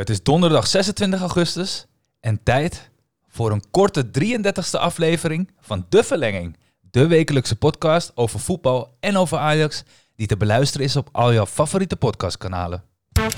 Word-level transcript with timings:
Het 0.00 0.10
is 0.10 0.22
donderdag 0.22 0.66
26 0.66 1.20
augustus 1.20 1.86
en 2.20 2.42
tijd 2.42 2.90
voor 3.28 3.50
een 3.50 3.64
korte 3.70 4.06
33ste 4.06 4.78
aflevering 4.78 5.50
van 5.60 5.86
De 5.88 6.04
Verlenging. 6.04 6.56
De 6.90 7.06
wekelijkse 7.06 7.56
podcast 7.56 8.12
over 8.14 8.40
voetbal 8.40 8.96
en 9.00 9.16
over 9.16 9.38
Ajax 9.38 9.82
die 10.16 10.26
te 10.26 10.36
beluisteren 10.36 10.86
is 10.86 10.96
op 10.96 11.08
al 11.12 11.32
jouw 11.32 11.46
favoriete 11.46 11.96
podcastkanalen. 11.96 12.82
Dit 13.12 13.24
is 13.24 13.34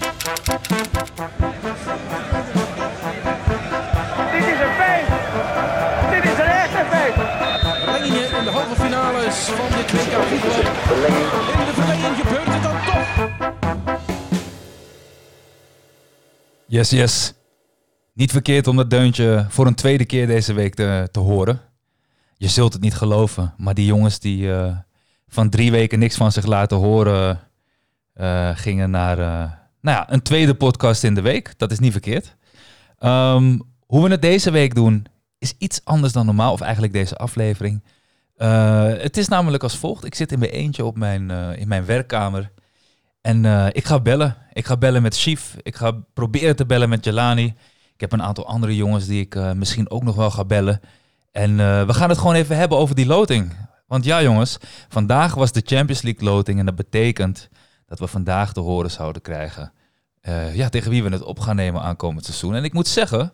een 4.60 4.74
feest! 4.80 5.10
Dit 6.10 6.24
is 6.24 6.38
een 6.38 6.52
echte 6.64 6.84
feest! 6.90 7.16
Verlengingen 7.82 8.38
in 8.38 8.44
de 8.44 8.50
halve 8.50 8.74
finales 8.82 9.34
van 9.34 9.68
dit 9.68 9.92
WK 9.92 10.12
voetbal. 10.12 10.58
In 11.60 11.66
de 11.66 11.72
verlenging 11.74 12.01
Yes, 16.72 16.90
yes. 16.90 17.34
Niet 18.12 18.30
verkeerd 18.30 18.66
om 18.66 18.76
dat 18.76 18.90
deuntje 18.90 19.46
voor 19.48 19.66
een 19.66 19.74
tweede 19.74 20.04
keer 20.04 20.26
deze 20.26 20.52
week 20.52 20.74
te, 20.74 21.08
te 21.10 21.20
horen. 21.20 21.60
Je 22.36 22.48
zult 22.48 22.72
het 22.72 22.82
niet 22.82 22.94
geloven, 22.94 23.54
maar 23.56 23.74
die 23.74 23.86
jongens 23.86 24.18
die 24.18 24.52
eh, 24.52 24.76
van 25.28 25.50
drie 25.50 25.70
weken 25.70 25.98
niks 25.98 26.16
van 26.16 26.32
zich 26.32 26.46
laten 26.46 26.76
horen, 26.76 27.40
eh, 28.12 28.50
gingen 28.54 28.90
naar 28.90 29.18
eh, 29.18 29.50
nou 29.80 29.96
ja, 29.96 30.12
een 30.12 30.22
tweede 30.22 30.54
podcast 30.54 31.04
in 31.04 31.14
de 31.14 31.20
week. 31.20 31.54
Dat 31.58 31.70
is 31.70 31.78
niet 31.78 31.92
verkeerd. 31.92 32.36
Ehm, 32.98 33.58
hoe 33.86 34.04
we 34.04 34.10
het 34.10 34.22
deze 34.22 34.50
week 34.50 34.74
doen, 34.74 35.06
is 35.38 35.54
iets 35.58 35.80
anders 35.84 36.12
dan 36.12 36.26
normaal, 36.26 36.52
of 36.52 36.60
eigenlijk 36.60 36.92
deze 36.92 37.16
aflevering. 37.16 37.84
Het 38.36 39.16
is 39.16 39.28
namelijk 39.28 39.62
als 39.62 39.76
volgt. 39.76 40.04
Ik 40.04 40.14
zit 40.14 40.32
in 40.32 40.38
mijn 40.38 40.50
eentje 40.50 40.84
op 40.84 40.96
mijn, 40.96 41.30
in 41.56 41.68
mijn 41.68 41.84
werkkamer. 41.84 42.52
En 43.22 43.44
eh, 43.44 43.66
ik 43.72 43.84
ga 43.84 44.00
bellen. 44.00 44.36
Ik 44.52 44.66
ga 44.66 44.76
bellen 44.76 45.02
met 45.02 45.18
Chief. 45.18 45.56
Ik 45.62 45.76
ga 45.76 45.92
proberen 46.14 46.56
te 46.56 46.66
bellen 46.66 46.88
met 46.88 47.04
Jelani. 47.04 47.54
Ik 47.94 48.00
heb 48.00 48.12
een 48.12 48.22
aantal 48.22 48.46
andere 48.46 48.76
jongens 48.76 49.06
die 49.06 49.20
ik 49.20 49.34
eh, 49.34 49.52
misschien 49.52 49.90
ook 49.90 50.02
nog 50.02 50.16
wel 50.16 50.30
ga 50.30 50.44
bellen. 50.44 50.80
En 51.30 51.60
eh, 51.60 51.86
we 51.86 51.94
gaan 51.94 52.08
het 52.08 52.18
gewoon 52.18 52.34
even 52.34 52.56
hebben 52.56 52.78
over 52.78 52.94
die 52.94 53.06
loting. 53.06 53.56
Want 53.86 54.04
ja, 54.04 54.22
jongens, 54.22 54.56
vandaag 54.88 55.34
was 55.34 55.52
de 55.52 55.62
Champions 55.64 56.02
League 56.02 56.28
loting. 56.28 56.58
En 56.58 56.66
dat 56.66 56.74
betekent 56.74 57.48
dat 57.86 57.98
we 57.98 58.06
vandaag 58.06 58.52
te 58.52 58.60
horen 58.60 58.90
zouden 58.90 59.22
krijgen. 59.22 59.72
ja, 60.52 60.68
tegen 60.68 60.90
wie 60.90 61.02
we 61.02 61.10
het 61.10 61.22
op 61.22 61.40
gaan 61.40 61.56
nemen 61.56 61.82
aankomend 61.82 62.24
seizoen. 62.24 62.54
En 62.54 62.64
ik 62.64 62.72
moet 62.72 62.88
zeggen, 62.88 63.32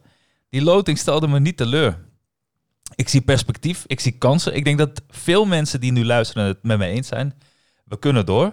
die 0.48 0.62
loting 0.62 0.98
stelde 0.98 1.28
me 1.28 1.40
niet 1.40 1.56
teleur. 1.56 1.98
Ik 2.94 3.08
zie 3.08 3.20
perspectief, 3.20 3.84
ik 3.86 4.00
zie 4.00 4.18
kansen. 4.18 4.54
Ik 4.54 4.64
denk 4.64 4.78
dat 4.78 5.02
veel 5.08 5.44
mensen 5.44 5.80
die 5.80 5.92
nu 5.92 6.04
luisteren 6.04 6.46
het 6.46 6.62
met 6.62 6.78
me 6.78 6.86
eens 6.86 7.08
zijn. 7.08 7.34
We 7.84 7.98
kunnen 7.98 8.26
door. 8.26 8.52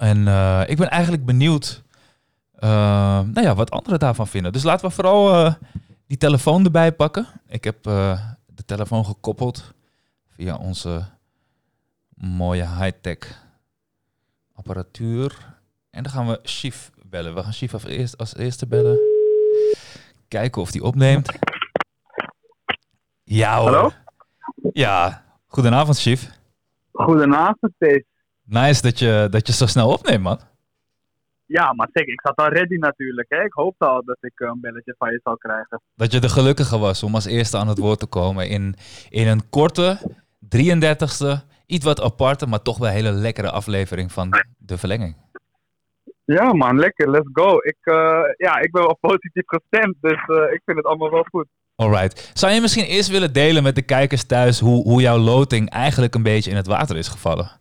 En 0.00 0.28
eh, 0.28 0.62
ik 0.66 0.76
ben 0.76 0.90
eigenlijk 0.90 1.24
benieuwd 1.24 1.82
eh, 2.54 2.68
nou 3.20 3.42
ja, 3.42 3.54
wat 3.54 3.70
anderen 3.70 4.00
daarvan 4.00 4.26
vinden. 4.26 4.52
Dus 4.52 4.62
laten 4.62 4.88
we 4.88 4.94
vooral 4.94 5.34
eh, 5.34 5.54
die 6.06 6.16
telefoon 6.16 6.64
erbij 6.64 6.92
pakken. 6.92 7.26
Ik 7.46 7.64
heb 7.64 7.82
de 7.82 8.64
telefoon 8.66 9.04
gekoppeld 9.04 9.74
via 10.28 10.56
onze 10.56 11.04
mooie 12.14 12.66
high-tech 12.66 13.44
apparatuur. 14.54 15.54
En 15.90 16.02
dan 16.02 16.12
gaan 16.12 16.26
we 16.26 16.40
Chief 16.42 16.90
bellen. 17.06 17.34
We 17.34 17.42
gaan 17.42 17.52
Chief 17.52 17.72
als 17.72 17.84
eerste, 17.84 18.16
als 18.16 18.36
eerste 18.36 18.66
bellen. 18.66 18.98
Kijken 20.28 20.62
of 20.62 20.70
die 20.70 20.82
opneemt. 20.82 21.38
Ja 23.22 23.58
hoor. 23.58 23.70
Hallo? 23.70 23.90
Ja, 24.72 25.24
goedenavond 25.46 25.98
Chief. 26.00 26.30
Goedenavond, 26.92 27.72
Steve. 27.76 28.04
Nice 28.50 28.82
dat 28.82 28.98
je, 28.98 29.26
dat 29.30 29.46
je 29.46 29.52
zo 29.52 29.66
snel 29.66 29.88
opneemt, 29.88 30.22
man. 30.22 30.38
Ja, 31.46 31.72
maar 31.72 31.88
zeker, 31.92 32.12
ik 32.12 32.20
zat 32.20 32.36
al 32.36 32.48
ready 32.48 32.74
natuurlijk. 32.74 33.28
Hè. 33.28 33.44
Ik 33.44 33.52
hoopte 33.52 33.86
al 33.86 34.04
dat 34.04 34.16
ik 34.20 34.40
een 34.40 34.60
belletje 34.60 34.94
van 34.98 35.10
je 35.10 35.20
zou 35.22 35.36
krijgen. 35.38 35.82
Dat 35.94 36.12
je 36.12 36.18
de 36.20 36.28
gelukkige 36.28 36.78
was 36.78 37.02
om 37.02 37.14
als 37.14 37.24
eerste 37.24 37.56
aan 37.56 37.68
het 37.68 37.78
woord 37.78 37.98
te 37.98 38.06
komen 38.06 38.48
in, 38.48 38.74
in 39.08 39.26
een 39.26 39.48
korte, 39.48 39.98
33ste, 40.56 41.46
iets 41.66 41.84
wat 41.84 42.00
aparte, 42.00 42.46
maar 42.46 42.62
toch 42.62 42.78
wel 42.78 42.90
hele 42.90 43.10
lekkere 43.10 43.50
aflevering 43.50 44.12
van 44.12 44.30
De 44.58 44.78
Verlenging. 44.78 45.16
Ja 46.24 46.52
man, 46.52 46.78
lekker, 46.78 47.10
let's 47.10 47.28
go. 47.32 47.56
Ik, 47.56 47.78
eh, 47.80 48.20
ja, 48.36 48.58
ik 48.58 48.70
ben 48.72 48.82
wel 48.82 48.98
positief 49.00 49.44
gestemd, 49.46 49.94
dus 50.00 50.26
eh, 50.26 50.52
ik 50.52 50.62
vind 50.64 50.76
het 50.76 50.86
allemaal 50.86 51.10
wel 51.10 51.26
goed. 51.30 51.46
Alright. 51.74 52.30
Zou 52.34 52.52
je 52.52 52.60
misschien 52.60 52.84
eerst 52.84 53.10
willen 53.10 53.32
delen 53.32 53.62
met 53.62 53.74
de 53.74 53.82
kijkers 53.82 54.24
thuis 54.24 54.60
hoe, 54.60 54.82
hoe 54.82 55.00
jouw 55.00 55.18
loting 55.18 55.70
eigenlijk 55.70 56.14
een 56.14 56.22
beetje 56.22 56.50
in 56.50 56.56
het 56.56 56.66
water 56.66 56.96
is 56.96 57.08
gevallen? 57.08 57.59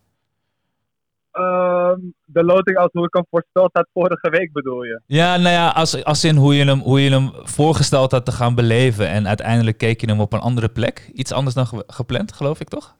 Ehm, 1.31 2.00
de 2.25 2.44
loting 2.44 2.78
als 2.78 2.90
hoe 2.91 3.06
ik 3.06 3.13
hem 3.13 3.25
voorspeld 3.29 3.69
had 3.73 3.90
vorige 3.94 4.29
week 4.29 4.51
bedoel 4.51 4.84
je? 4.84 5.01
Ja, 5.06 5.38
nou 5.38 5.50
ja, 5.50 5.69
als, 5.69 6.03
als 6.03 6.23
in 6.23 6.35
hoe 6.35 6.56
je, 6.56 6.66
hem, 6.66 6.79
hoe 6.79 7.01
je 7.01 7.09
hem 7.09 7.31
voorgesteld 7.34 8.12
had 8.12 8.25
te 8.25 8.31
gaan 8.31 8.56
beleven 8.56 9.07
en 9.07 9.28
uiteindelijk 9.28 9.78
keek 9.78 10.01
je 10.01 10.07
hem 10.07 10.19
op 10.19 10.34
een 10.34 10.39
andere 10.39 10.69
plek. 10.69 11.09
Iets 11.13 11.31
anders 11.31 11.56
dan 11.56 11.68
ge- 11.68 11.84
gepland, 11.88 12.34
geloof 12.34 12.59
ik 12.59 12.68
toch? 12.68 12.97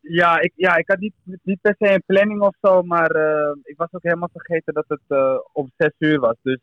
Ja, 0.00 0.40
ik, 0.40 0.52
ja, 0.56 0.76
ik 0.76 0.88
had 0.88 0.98
niet, 0.98 1.14
niet 1.42 1.60
per 1.60 1.74
se 1.78 1.92
een 1.92 2.02
planning 2.06 2.40
of 2.40 2.54
zo, 2.60 2.82
maar 2.82 3.10
eh, 3.10 3.52
ik 3.62 3.76
was 3.76 3.88
ook 3.90 4.02
helemaal 4.02 4.30
vergeten 4.32 4.74
dat 4.74 4.84
het 4.88 5.00
eh, 5.08 5.34
om 5.52 5.70
zes 5.76 5.92
uur 5.98 6.20
was. 6.20 6.36
Dus 6.42 6.58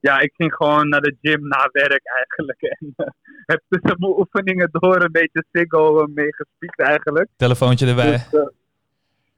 ja, 0.00 0.18
ik 0.20 0.32
ging 0.34 0.54
gewoon 0.54 0.88
naar 0.88 1.00
de 1.00 1.16
gym 1.20 1.48
na 1.48 1.68
werk 1.72 2.02
eigenlijk. 2.16 2.60
En 2.78 2.92
eh, 2.96 3.06
heb 3.46 3.62
tussen 3.68 3.96
mijn 3.98 4.12
oefeningen 4.18 4.68
door 4.72 5.02
een 5.02 5.12
beetje 5.12 5.44
Siggo 5.52 6.00
uh, 6.00 6.14
meegespiekt 6.14 6.80
eigenlijk. 6.80 7.28
Telefoontje 7.36 7.86
erbij. 7.86 8.10
Dus, 8.30 8.50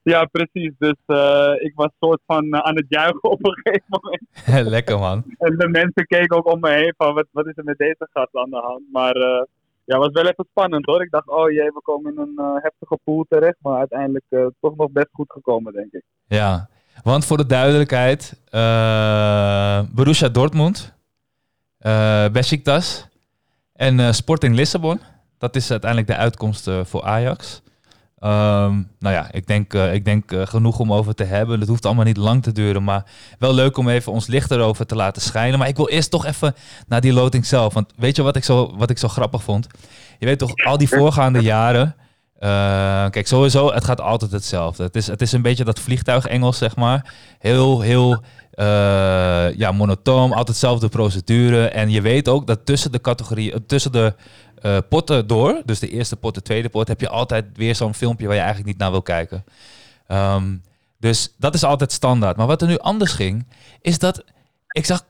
ja, 0.03 0.25
precies. 0.25 0.71
Dus 0.77 0.95
eh, 1.05 1.53
ik 1.57 1.71
was 1.75 1.89
soort 1.99 2.21
van 2.25 2.53
eh, 2.53 2.59
aan 2.59 2.75
het 2.75 2.85
juichen 2.89 3.29
op 3.29 3.45
een 3.45 3.59
gegeven 3.63 3.85
moment. 3.87 4.69
Lekker 4.75 4.99
man. 4.99 5.23
En 5.37 5.57
de 5.57 5.67
mensen 5.67 6.05
keken 6.07 6.37
ook 6.37 6.51
om 6.51 6.59
me 6.59 6.69
heen 6.69 6.93
van 6.97 7.13
wat, 7.13 7.25
wat 7.31 7.47
is 7.47 7.53
er 7.55 7.63
met 7.63 7.77
deze 7.77 8.07
gast 8.13 8.35
aan 8.35 8.49
de 8.49 8.61
hand. 8.65 8.81
Maar 8.91 9.15
eh, 9.15 9.43
ja, 9.85 9.95
het 9.95 9.97
was 9.97 10.11
wel 10.11 10.31
even 10.31 10.45
spannend 10.49 10.85
hoor. 10.85 11.01
Ik 11.01 11.11
dacht, 11.11 11.27
oh 11.27 11.51
jee, 11.51 11.71
we 11.71 11.81
komen 11.81 12.11
in 12.11 12.19
een 12.19 12.59
heftige 12.61 12.97
pool 13.03 13.25
terecht. 13.29 13.57
Maar 13.59 13.77
uiteindelijk 13.77 14.25
toch 14.59 14.75
nog 14.75 14.91
best 14.91 15.09
goed 15.11 15.31
gekomen, 15.31 15.73
denk 15.73 15.91
ik. 15.91 16.03
Ja, 16.27 16.69
want 17.03 17.25
voor 17.25 17.37
de 17.37 17.45
duidelijkheid, 17.45 18.41
Borussia 19.95 20.29
Dortmund, 20.29 20.93
Besiktas 22.31 23.07
en 23.73 24.13
Sporting 24.13 24.55
Lissabon. 24.55 24.99
Dat 25.37 25.55
is 25.55 25.71
uiteindelijk 25.71 26.11
de 26.11 26.17
uitkomst 26.17 26.69
voor 26.83 27.03
Ajax. 27.03 27.63
Ehm, 28.23 28.73
nou 28.99 29.15
ja, 29.15 29.27
ik 29.31 29.47
denk, 29.47 29.73
eh, 29.73 29.93
ik 29.93 30.05
denk 30.05 30.31
eh, 30.31 30.45
genoeg 30.45 30.79
om 30.79 30.93
over 30.93 31.15
te 31.15 31.23
hebben. 31.23 31.59
Het 31.59 31.69
hoeft 31.69 31.85
allemaal 31.85 32.05
niet 32.05 32.17
lang 32.17 32.43
te 32.43 32.51
duren, 32.51 32.83
maar 32.83 33.05
wel 33.39 33.53
leuk 33.53 33.77
om 33.77 33.89
even 33.89 34.11
ons 34.11 34.27
licht 34.27 34.51
erover 34.51 34.85
te 34.85 34.95
laten 34.95 35.21
schijnen. 35.21 35.59
Maar 35.59 35.67
ik 35.67 35.75
wil 35.75 35.89
eerst 35.89 36.11
toch 36.11 36.25
even 36.25 36.55
naar 36.87 37.01
die 37.01 37.13
loting 37.13 37.45
zelf. 37.45 37.73
Want 37.73 37.93
weet 37.95 38.15
je 38.15 38.21
wat 38.21 38.35
ik 38.35 38.43
zo, 38.43 38.75
wat 38.77 38.89
ik 38.89 38.97
zo 38.97 39.07
grappig 39.07 39.43
vond? 39.43 39.67
Je 40.19 40.25
weet 40.25 40.39
toch, 40.39 40.65
al 40.65 40.77
die 40.77 40.87
voorgaande 40.87 41.39
jaren... 41.41 41.95
eh, 42.39 42.49
kijk, 43.09 43.27
sowieso, 43.27 43.73
het 43.73 43.83
gaat 43.83 44.01
altijd 44.01 44.31
hetzelfde. 44.31 44.83
Het 44.83 44.95
is, 44.95 45.07
het 45.07 45.21
is 45.21 45.31
een 45.31 45.41
beetje 45.41 45.63
dat 45.63 45.79
vliegtuig-Engels, 45.79 46.57
zeg 46.57 46.75
maar. 46.75 47.13
Heel, 47.39 47.81
heel 47.81 48.23
eh, 48.53 49.55
ja, 49.55 49.71
monotoom, 49.71 50.31
altijd 50.31 50.47
dezelfde 50.47 50.89
procedure. 50.89 51.67
En 51.67 51.89
je 51.89 52.01
weet 52.01 52.27
ook 52.27 52.47
dat 52.47 52.65
tussen 52.65 52.91
de 52.91 53.01
categorieën, 53.01 53.65
tussen 53.65 53.91
de 53.91 54.13
eh, 54.61 54.77
potten 54.89 55.27
door, 55.27 55.61
dus 55.65 55.79
de 55.79 55.89
eerste 55.89 56.15
pot, 56.15 56.35
de 56.35 56.41
tweede 56.41 56.69
pot, 56.69 56.87
heb 56.87 56.99
je 56.99 57.09
altijd 57.09 57.45
weer 57.53 57.75
zo'n 57.75 57.93
filmpje 57.93 58.25
waar 58.25 58.35
je 58.35 58.41
eigenlijk 58.41 58.71
niet 58.71 58.79
naar 58.79 58.91
wil 58.91 59.01
kijken. 59.01 59.43
Ehm, 60.07 60.55
dus 60.99 61.33
dat 61.37 61.53
is 61.53 61.63
altijd 61.63 61.91
standaard. 61.91 62.37
Maar 62.37 62.47
wat 62.47 62.61
er 62.61 62.67
nu 62.67 62.77
anders 62.77 63.11
ging, 63.11 63.47
is 63.81 63.99
dat 63.99 64.23
ik 64.67 64.85
zag 64.85 65.05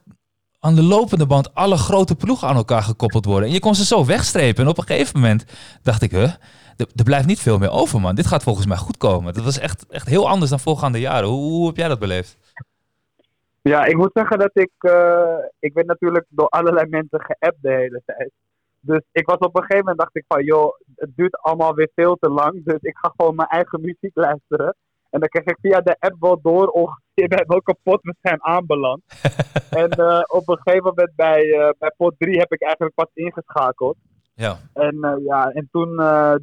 aan 0.60 0.74
de 0.74 0.82
lopende 0.82 1.26
band 1.26 1.54
alle 1.54 1.76
grote 1.76 2.14
ploegen 2.14 2.48
aan 2.48 2.56
elkaar 2.56 2.82
gekoppeld 2.82 3.24
worden. 3.24 3.48
En 3.48 3.54
je 3.54 3.60
kon 3.60 3.74
ze 3.74 3.84
zo 3.84 4.04
wegstrepen. 4.04 4.64
En 4.64 4.70
op 4.70 4.78
een 4.78 4.86
gegeven 4.86 5.20
moment 5.20 5.44
dacht 5.82 6.02
ik, 6.02 6.10
huh, 6.10 6.22
er, 6.76 6.86
er 6.94 7.04
blijft 7.04 7.26
niet 7.26 7.40
veel 7.40 7.58
meer 7.58 7.70
over, 7.70 8.00
man. 8.00 8.14
Dit 8.14 8.26
gaat 8.26 8.42
volgens 8.42 8.66
mij 8.66 8.76
goed 8.76 8.96
komen. 8.96 9.34
Dat 9.34 9.44
was 9.44 9.58
echt, 9.58 9.86
echt 9.88 10.06
heel 10.06 10.28
anders 10.28 10.50
dan 10.50 10.60
voorgaande 10.60 11.00
jaren. 11.00 11.28
Hoe, 11.28 11.40
hoe 11.40 11.66
heb 11.66 11.76
jij 11.76 11.88
dat 11.88 11.98
beleefd? 11.98 12.36
Ja, 13.70 13.84
ik 13.84 13.96
moet 13.96 14.10
zeggen 14.14 14.38
dat 14.38 14.50
ik... 14.52 14.70
eh, 14.78 15.36
ik 15.58 15.72
werd 15.74 15.86
natuurlijk 15.86 16.26
door 16.28 16.48
allerlei 16.48 16.86
mensen 16.88 17.20
geappt 17.20 17.62
de 17.62 17.70
hele 17.72 18.02
tijd. 18.04 18.30
Dus 18.80 19.00
ik 19.12 19.26
was 19.26 19.36
op 19.38 19.56
een 19.56 19.62
gegeven 19.62 19.78
moment 19.78 19.98
dacht 19.98 20.16
ik 20.16 20.24
van, 20.28 20.44
joh, 20.44 20.78
het 20.96 21.10
duurt 21.16 21.38
allemaal 21.38 21.74
weer 21.74 21.90
veel 21.94 22.16
te 22.20 22.28
lang. 22.28 22.64
Dus 22.64 22.78
ik 22.80 22.96
ga 22.96 23.12
gewoon 23.16 23.34
mijn 23.34 23.48
eigen 23.48 23.80
muziek 23.80 24.10
luisteren. 24.14 24.74
En 25.10 25.20
dan 25.20 25.28
kreeg 25.28 25.44
ik 25.44 25.58
via 25.60 25.80
de 25.80 25.96
app 25.98 26.16
wel 26.20 26.40
door 26.42 26.66
ongeveer 26.66 27.28
bij 27.28 27.44
welke 27.46 27.76
pot 27.82 28.02
we 28.02 28.14
zijn 28.22 28.42
aanbeland. 28.44 29.02
en 29.82 29.90
eh, 29.90 30.22
op 30.26 30.48
een 30.48 30.58
gegeven 30.62 30.84
moment 30.84 31.10
bij, 31.16 31.52
eh, 31.52 31.68
bij 31.78 31.92
pot 31.96 32.14
3 32.18 32.38
heb 32.38 32.52
ik 32.52 32.62
eigenlijk 32.62 32.94
pas 32.94 33.10
ingeschakeld. 33.14 33.96
Ja, 34.34 34.56
En 34.72 35.22
ja, 35.24 35.50
en 35.50 35.68
toen 35.72 35.96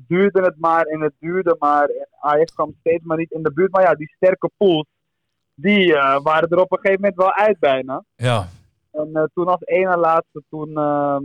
duurde 0.07 0.41
het 0.41 0.55
maar 0.59 0.85
en 0.85 1.01
het 1.01 1.13
duurde 1.19 1.55
maar. 1.59 1.85
En 1.85 2.07
Ajax 2.19 2.53
kwam 2.53 2.75
steeds 2.79 3.03
maar 3.03 3.17
niet 3.17 3.31
in 3.31 3.43
de 3.43 3.53
buurt. 3.53 3.71
Maar 3.71 3.83
ja, 3.83 3.95
die 3.95 4.13
sterke 4.15 4.49
pools, 4.57 4.85
die 5.61 5.95
eh, 5.95 6.21
waren 6.23 6.49
er 6.49 6.59
op 6.59 6.71
een 6.71 6.77
gegeven 6.77 7.01
moment 7.01 7.15
wel 7.15 7.33
uit 7.33 7.59
bijna. 7.59 8.03
ja, 8.15 8.47
En 8.91 9.09
eh, 9.13 9.23
toen 9.33 9.45
als 9.45 9.65
ene 9.65 9.97
laatste, 9.97 10.43
toen 10.49 10.77
ehm, 10.77 11.23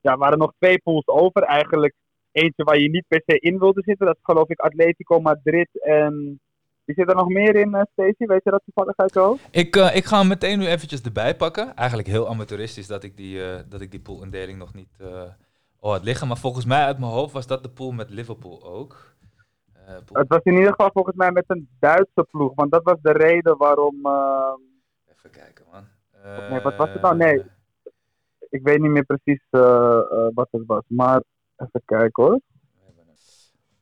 ja, 0.00 0.16
waren 0.16 0.32
er 0.32 0.38
nog 0.38 0.52
twee 0.58 0.78
pools 0.78 1.06
over. 1.06 1.42
Eigenlijk 1.42 1.94
eentje 2.32 2.64
waar 2.64 2.78
je 2.78 2.90
niet 2.90 3.04
per 3.08 3.22
se 3.26 3.38
in 3.38 3.58
wilde 3.58 3.82
zitten. 3.84 4.06
Dat 4.06 4.16
is 4.16 4.24
geloof 4.24 4.48
ik 4.48 4.60
Atletico 4.60 5.20
Madrid 5.20 5.68
en 5.82 6.40
Wie 6.84 6.94
zit 6.94 7.08
er 7.08 7.14
nog 7.14 7.28
meer 7.28 7.56
in, 7.56 7.74
eh 7.74 7.82
Stacey? 7.92 8.26
Weet 8.26 8.44
je 8.44 8.50
dat 8.50 8.62
toevallig 8.64 8.96
uit 8.96 9.14
je 9.14 9.20
hoofd? 9.20 9.48
Ik, 9.50 9.76
ik 9.76 10.04
ga 10.04 10.18
hem 10.18 10.28
meteen 10.28 10.58
nu 10.58 10.66
eventjes 10.66 11.02
erbij 11.02 11.36
pakken. 11.36 11.76
Eigenlijk 11.76 12.08
heel 12.08 12.28
amateuristisch 12.28 12.86
dat 12.86 13.04
ik 13.04 13.16
die, 13.16 13.40
dat 13.68 13.80
ik 13.80 13.90
die 13.90 14.00
poolindeling 14.00 14.58
nog 14.58 14.74
niet 14.74 14.96
al 15.80 15.92
had 15.92 16.04
liggen. 16.04 16.28
Maar 16.28 16.36
volgens 16.36 16.64
mij 16.64 16.84
uit 16.84 16.98
mijn 16.98 17.12
hoofd 17.12 17.32
was 17.32 17.46
dat 17.46 17.62
de 17.62 17.68
pool 17.68 17.92
met 17.92 18.10
Liverpool 18.10 18.64
ook. 18.64 19.11
Eh, 19.86 19.94
Het 20.12 20.28
was 20.28 20.40
in 20.42 20.52
ieder 20.54 20.70
geval 20.70 20.90
volgens 20.92 21.16
mij 21.16 21.30
met 21.32 21.44
een 21.46 21.68
Duitse 21.80 22.26
ploeg. 22.30 22.52
Want 22.54 22.70
dat 22.72 22.82
was 22.82 22.96
de 23.02 23.12
reden 23.12 23.56
waarom... 23.56 24.06
eh, 24.06 24.52
Even 25.16 25.30
kijken, 25.30 25.64
man. 25.72 25.84
Nee, 26.50 26.60
wat 26.60 26.76
was 26.76 26.88
het 26.92 27.02
nou? 27.02 27.16
Nee. 27.16 27.42
ik 28.50 28.62
weet 28.62 28.78
niet 28.80 28.90
meer 28.90 29.04
precies 29.04 29.42
eh, 29.50 29.60
eh, 29.60 30.26
wat 30.34 30.48
het 30.50 30.62
was. 30.66 30.82
Maar 30.86 31.22
even 31.56 31.82
kijken 31.84 32.22
hoor. 32.24 32.40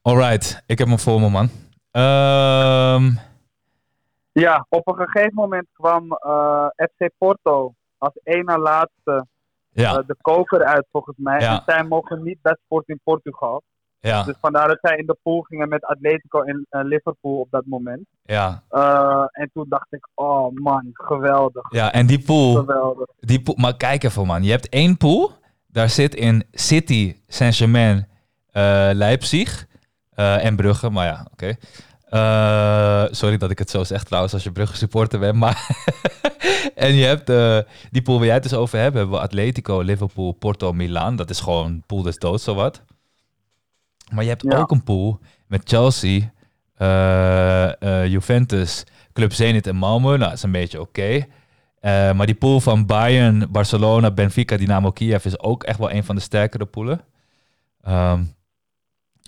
Alright, 0.03 0.63
ik 0.67 0.79
heb 0.79 0.89
hem 0.89 0.99
voor 0.99 1.21
me, 1.21 1.29
man. 1.29 1.49
Ehm, 1.91 3.11
Ja, 4.33 4.67
op 4.69 4.89
een 4.89 4.95
gegeven 5.09 5.35
moment 5.35 5.67
kwam 5.73 6.13
eh, 6.13 6.67
FC 6.77 7.11
Porto 7.19 7.75
als 7.99 8.13
één 8.23 8.45
na 8.45 8.59
laatste 8.59 9.27
ja, 9.71 9.97
eh, 9.99 10.07
de 10.07 10.17
koker 10.21 10.65
uit 10.65 10.87
volgens 10.91 11.17
mij. 11.19 11.41
Ja. 11.41 11.57
En 11.57 11.63
zij 11.67 11.85
mogen 11.85 12.23
niet 12.23 12.43
bij 12.43 12.57
Sport 12.65 12.89
in 12.89 13.01
Portugal. 13.05 13.63
Ja, 14.01 14.23
Dus 14.23 14.35
vandaar 14.41 14.69
dat 14.69 14.79
zij 14.81 14.97
in 14.97 15.07
de 15.07 15.17
pool 15.23 15.41
gingen 15.41 15.69
met 15.69 15.85
Atletico 15.85 16.43
en 16.43 16.67
eh, 16.69 16.81
Liverpool 16.85 17.41
op 17.41 17.51
dat 17.51 17.63
moment. 17.67 18.01
ja, 18.23 18.63
Eh, 18.69 19.25
en 19.33 19.51
toen 19.53 19.67
dacht 19.69 19.87
ik, 19.93 20.09
oh 20.15 20.55
man, 20.55 20.91
geweldig. 20.93 21.73
ja. 21.73 21.93
En 21.93 22.07
die 22.07 22.19
pool, 22.19 22.55
Geweldig. 22.55 23.07
die 23.19 23.43
pool, 23.43 23.55
maar 23.59 23.77
kijk 23.77 24.03
even, 24.05 24.27
man. 24.27 24.43
Je 24.43 24.51
hebt 24.51 24.69
één 24.69 24.97
pool. 24.97 25.33
Daar 25.67 25.91
zit 25.91 26.15
in 26.15 26.45
City, 26.53 27.17
Saint-Germain, 27.27 28.09
eh, 28.51 28.89
Leipzig 28.93 29.67
en 30.15 30.57
Brugge. 30.57 30.91
Maar 30.91 31.07
ja, 31.07 31.27
oké. 31.33 31.55
Sorry 33.15 33.37
dat 33.37 33.51
ik 33.51 33.59
het 33.59 33.71
zo 33.71 33.85
zeg 33.85 34.05
trouwens 34.05 34.33
als 34.33 34.43
je 34.45 34.53
Brugge 34.53 34.77
supporter 34.77 35.19
bent. 35.19 35.35
Maar 35.37 35.67
en 36.75 36.95
je 36.95 37.05
hebt 37.05 37.27
die 37.91 38.03
pool 38.03 38.17
waar 38.17 38.25
jij 38.27 38.35
het 38.35 38.43
dus 38.43 38.55
over 38.55 38.79
hebt. 38.79 38.95
Hebben 38.95 39.15
we 39.15 39.21
Atletico, 39.23 39.81
Liverpool, 39.81 40.33
Porto, 40.33 40.73
Milan. 40.73 41.17
Dat 41.17 41.31
is 41.31 41.41
gewoon 41.41 41.83
pool 41.87 42.03
des 42.03 42.19
doods, 42.19 42.45
zowat. 42.45 42.83
Maar 44.11 44.23
je 44.25 44.31
hebt 44.31 44.43
Ja. 44.43 44.59
ook 44.59 44.71
een 44.71 44.85
pool 44.85 45.19
met 45.47 45.61
Chelsea, 45.69 46.21
eh, 46.77 47.83
eh, 47.83 48.07
Juventus, 48.11 48.85
Club 49.13 49.33
Zenit 49.33 49.67
en 49.67 49.77
Malmö. 49.77 50.03
Nou, 50.03 50.19
dat 50.19 50.33
is 50.33 50.43
een 50.43 50.53
beetje 50.53 50.81
oké. 50.81 51.25
Eh, 51.81 52.13
maar 52.13 52.27
die 52.27 52.35
pool 52.35 52.61
van 52.61 52.87
Bayern, 52.87 53.51
Barcelona, 53.51 54.11
Benfica, 54.11 54.57
Dynamo 54.57 54.91
Kiev 54.91 55.25
is 55.25 55.41
ook 55.41 55.63
echt 55.63 55.79
wel 55.79 55.91
een 55.91 56.05
van 56.05 56.15
de 56.15 56.21
sterkere 56.21 56.67
poolen. 56.67 57.01
Ehm, 57.83 58.23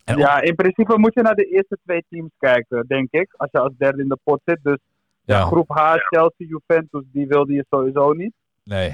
en 0.05 0.19
Ja, 0.19 0.41
in 0.41 0.55
principe 0.55 0.99
moet 0.99 1.15
je 1.15 1.23
naar 1.23 1.35
de 1.35 1.45
eerste 1.45 1.79
twee 1.85 2.05
teams 2.09 2.31
kijken, 2.39 2.85
denk 2.87 3.09
ik. 3.11 3.35
Als 3.37 3.49
je 3.53 3.59
als 3.59 3.73
derde 3.79 4.03
in 4.03 4.09
de 4.09 4.19
pot 4.25 4.41
zit. 4.45 4.59
Dus 4.63 4.79
ja, 5.25 5.45
groep 5.45 5.69
H, 5.69 5.95
Chelsea, 5.97 6.47
Juventus, 6.47 7.03
die 7.13 7.27
wilde 7.27 7.53
je 7.53 7.65
sowieso 7.71 8.13
niet. 8.13 8.33
nee, 8.65 8.91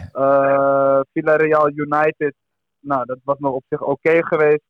Villarreal 1.12 1.70
United, 1.74 2.34
nou, 2.80 3.04
dat 3.04 3.18
was 3.24 3.38
nog 3.38 3.52
op 3.52 3.64
zich 3.68 3.82
oké 3.82 4.26
geweest. 4.26 4.62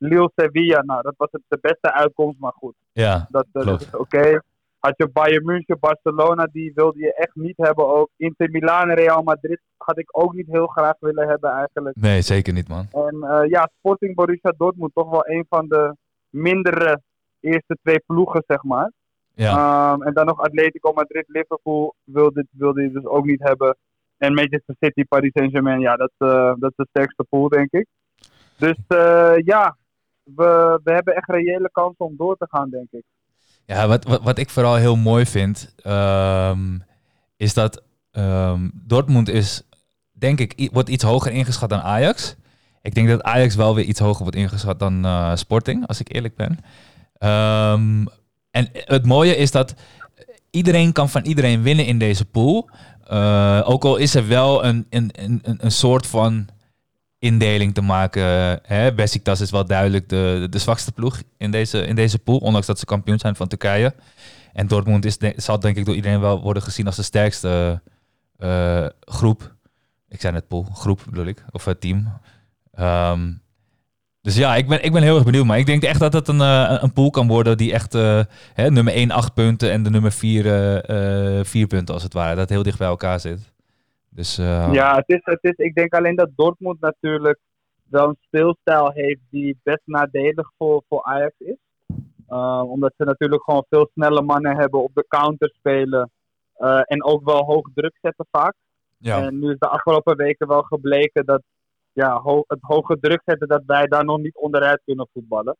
Lille 0.00 0.30
Sevilla, 0.36 0.82
nou, 0.82 1.02
dat 1.02 1.14
was 1.16 1.28
het 1.30 1.42
de 1.48 1.58
beste 1.60 1.92
uitkomst, 1.94 2.38
maar 2.38 2.52
goed. 2.52 2.74
ja, 2.92 3.26
Dat, 3.30 3.46
eh, 3.52 3.64
dat 3.64 3.80
is 3.80 3.94
oké. 3.94 4.40
Had 4.78 4.94
je 4.96 5.08
Bayern 5.08 5.44
München, 5.44 5.76
Barcelona, 5.80 6.48
die 6.52 6.72
wilde 6.74 6.98
je 6.98 7.14
echt 7.14 7.34
niet 7.34 7.56
hebben 7.56 7.86
ook. 7.88 8.08
Inter 8.16 8.50
Milan 8.50 8.88
en 8.88 8.94
Real 8.94 9.22
Madrid 9.22 9.60
had 9.76 9.98
ik 9.98 10.08
ook 10.18 10.34
niet 10.34 10.46
heel 10.46 10.66
graag 10.66 10.94
willen 11.00 11.28
hebben 11.28 11.50
eigenlijk. 11.50 11.96
nee, 11.96 12.22
zeker 12.22 12.52
niet, 12.52 12.68
man. 12.68 12.86
En 12.92 13.22
eh, 13.22 13.48
ja, 13.48 13.70
Sporting 13.78 14.14
Borussia 14.14 14.54
Dortmund 14.56 14.94
toch 14.94 15.10
wel 15.10 15.28
een 15.28 15.46
van 15.48 15.68
de 15.68 15.96
mindere 16.30 17.00
eerste 17.40 17.78
twee 17.82 18.02
ploegen, 18.06 18.44
zeg 18.46 18.62
maar. 18.62 18.92
Ja, 19.34 19.52
Ehm, 19.92 20.02
en 20.02 20.14
dan 20.14 20.26
nog 20.26 20.40
Atletico 20.40 20.92
Madrid, 20.92 21.24
Liverpool 21.26 21.94
wilde, 22.04 22.46
wilde 22.50 22.82
je 22.82 22.90
dus 22.90 23.04
ook 23.06 23.24
niet 23.24 23.42
hebben. 23.42 23.76
En 24.16 24.34
Manchester 24.34 24.74
City, 24.80 25.04
Paris 25.04 25.30
Saint-Germain, 25.32 25.80
ja, 25.80 25.96
dat, 25.96 26.12
eh, 26.18 26.52
dat 26.58 26.70
is 26.70 26.76
de 26.76 26.86
sterkste 26.90 27.24
pool, 27.28 27.48
denk 27.48 27.70
ik. 27.70 27.86
Dus 28.56 28.76
ja, 29.44 29.76
we, 30.36 30.80
hebben 30.84 31.14
echt 31.16 31.28
reële 31.28 31.68
kansen 31.72 32.04
om 32.04 32.14
door 32.16 32.36
te 32.36 32.46
gaan, 32.50 32.70
denk 32.70 32.86
ik. 32.90 33.02
ja 33.64 33.86
wat, 33.88 34.04
wat, 34.04 34.22
wat 34.22 34.38
ik 34.38 34.50
vooral 34.50 34.74
heel 34.74 34.96
mooi 34.96 35.26
vind, 35.26 35.74
ehm, 35.76 36.78
is 37.36 37.54
dat 37.54 37.82
ehm, 38.10 38.68
Dortmund 38.74 39.28
is, 39.28 39.62
denk 40.12 40.40
ik, 40.40 40.68
wordt 40.72 40.88
iets 40.88 41.04
hoger 41.04 41.32
ingeschat 41.32 41.68
dan 41.68 41.80
Ajax. 41.80 42.36
Ik 42.82 42.94
denk 42.94 43.08
dat 43.08 43.22
Ajax 43.22 43.54
wel 43.54 43.74
weer 43.74 43.84
iets 43.84 44.00
hoger 44.00 44.22
wordt 44.22 44.36
ingeschat 44.36 44.78
dan 44.78 45.04
eh, 45.04 45.34
Sporting, 45.36 45.86
als 45.86 46.00
ik 46.00 46.14
eerlijk 46.14 46.36
ben. 46.36 46.58
Ehm, 47.18 48.04
en 48.50 48.68
het 48.72 49.06
mooie 49.06 49.36
is 49.36 49.50
dat 49.50 49.74
iedereen 50.50 50.92
kan 50.92 51.08
van 51.08 51.22
iedereen 51.22 51.62
winnen 51.62 51.86
in 51.86 51.98
deze 51.98 52.24
pool. 52.24 52.70
Eh, 53.06 53.62
ook 53.64 53.84
al 53.84 53.96
is 53.96 54.14
er 54.14 54.28
wel 54.28 54.64
een, 54.64 54.86
een, 54.90 55.10
een- 55.12 55.40
een 55.42 55.70
soort 55.72 56.06
van 56.06 56.48
indeling 57.20 57.74
te 57.74 57.80
maken. 57.80 58.22
Hè? 58.62 58.94
Besiktas 58.94 59.40
is 59.40 59.50
wel 59.50 59.64
duidelijk 59.64 60.08
de, 60.08 60.46
de 60.50 60.58
zwakste 60.58 60.92
ploeg 60.92 61.22
in 61.36 61.50
deze, 61.50 61.86
in 61.86 61.94
deze 61.94 62.18
pool. 62.18 62.38
Ondanks 62.38 62.66
dat 62.66 62.78
ze 62.78 62.84
kampioen 62.84 63.18
zijn 63.18 63.36
van 63.36 63.48
Turkije. 63.48 63.94
En 64.52 64.66
Dortmund 64.66 65.04
is, 65.04 65.16
zal 65.36 65.60
denk 65.60 65.76
ik 65.76 65.84
door 65.84 65.94
iedereen 65.94 66.20
wel 66.20 66.40
worden 66.40 66.62
gezien 66.62 66.86
als 66.86 66.96
de 66.96 67.02
sterkste 67.02 67.82
eh, 68.36 68.86
groep. 69.00 69.54
Ik 70.08 70.20
zei 70.20 70.32
net 70.32 70.48
pool, 70.48 70.66
groep 70.74 71.02
bedoel 71.10 71.26
ik. 71.26 71.44
Of 71.50 71.66
eh, 71.66 71.74
team. 71.74 72.12
Ehm, 72.72 73.32
dus 74.22 74.36
ja, 74.36 74.56
ik 74.56 74.68
ben, 74.68 74.84
ik 74.84 74.92
ben 74.92 75.02
heel 75.02 75.14
erg 75.14 75.24
benieuwd. 75.24 75.46
Maar 75.46 75.58
ik 75.58 75.66
denk 75.66 75.82
echt 75.82 76.00
dat 76.00 76.12
het 76.12 76.28
een, 76.28 76.40
eh, 76.40 76.78
een 76.80 76.92
pool 76.92 77.10
kan 77.10 77.26
worden 77.26 77.56
die 77.56 77.72
echt 77.72 77.94
eh, 77.94 78.20
hè, 78.54 78.70
nummer 78.70 78.94
1 78.94 79.10
8 79.10 79.34
punten 79.34 79.70
en 79.70 79.82
de 79.82 79.90
nummer 79.90 80.12
4 80.12 81.44
4 81.44 81.66
punten 81.66 81.94
als 81.94 82.02
het 82.02 82.12
ware. 82.12 82.36
Dat 82.36 82.48
heel 82.48 82.62
dicht 82.62 82.78
bij 82.78 82.88
elkaar 82.88 83.20
zit. 83.20 83.52
Dus 84.10 84.38
eh, 84.38 84.72
Ja, 84.72 84.96
het 84.96 85.08
is, 85.08 85.20
het 85.22 85.38
is, 85.42 85.54
ik 85.56 85.74
denk 85.74 85.94
alleen 85.94 86.16
dat 86.16 86.30
Dortmund 86.36 86.80
natuurlijk 86.80 87.38
wel 87.90 88.08
een 88.08 88.18
speelstijl 88.20 88.90
heeft 88.92 89.20
die 89.30 89.58
best 89.62 89.82
nadelig 89.84 90.50
voor, 90.58 90.82
voor 90.88 91.02
Ajax 91.02 91.34
is. 91.38 91.56
Uh, 92.28 92.62
omdat 92.66 92.92
ze 92.96 93.04
natuurlijk 93.04 93.42
gewoon 93.42 93.64
veel 93.68 93.88
snelle 93.94 94.22
mannen 94.22 94.56
hebben 94.56 94.82
op 94.82 94.94
de 94.94 95.04
counter 95.08 95.50
spelen. 95.58 96.10
uh, 96.58 96.80
en 96.84 97.04
ook 97.04 97.24
wel 97.24 97.44
hoog 97.44 97.68
druk 97.74 97.98
zetten 98.02 98.26
vaak. 98.30 98.54
ja. 98.98 99.22
En 99.22 99.38
nu 99.38 99.50
is 99.50 99.58
de 99.58 99.68
afgelopen 99.68 100.16
weken 100.16 100.48
wel 100.48 100.62
gebleken 100.62 101.24
dat 101.24 101.42
ja, 101.92 102.20
ho 102.20 102.44
het 102.46 102.58
hoge 102.60 102.98
druk 103.00 103.22
zetten, 103.24 103.48
dat 103.48 103.62
wij 103.66 103.86
daar 103.86 104.04
nog 104.04 104.18
niet 104.18 104.36
onderuit 104.36 104.80
kunnen 104.84 105.08
voetballen. 105.12 105.56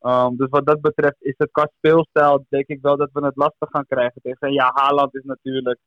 Um, 0.00 0.36
dus 0.36 0.48
wat 0.48 0.66
dat 0.66 0.80
betreft 0.80 1.16
is 1.18 1.34
het 1.36 1.50
qua 1.50 1.70
speelstijl, 1.76 2.46
denk 2.48 2.66
ik 2.66 2.78
wel 2.82 2.96
dat 2.96 3.08
we 3.12 3.24
het 3.24 3.36
lastig 3.36 3.68
gaan 3.70 3.86
krijgen 3.88 4.20
tegen. 4.22 4.52
Ja, 4.52 4.70
Haaland 4.74 5.14
is 5.14 5.24
natuurlijk 5.24 5.78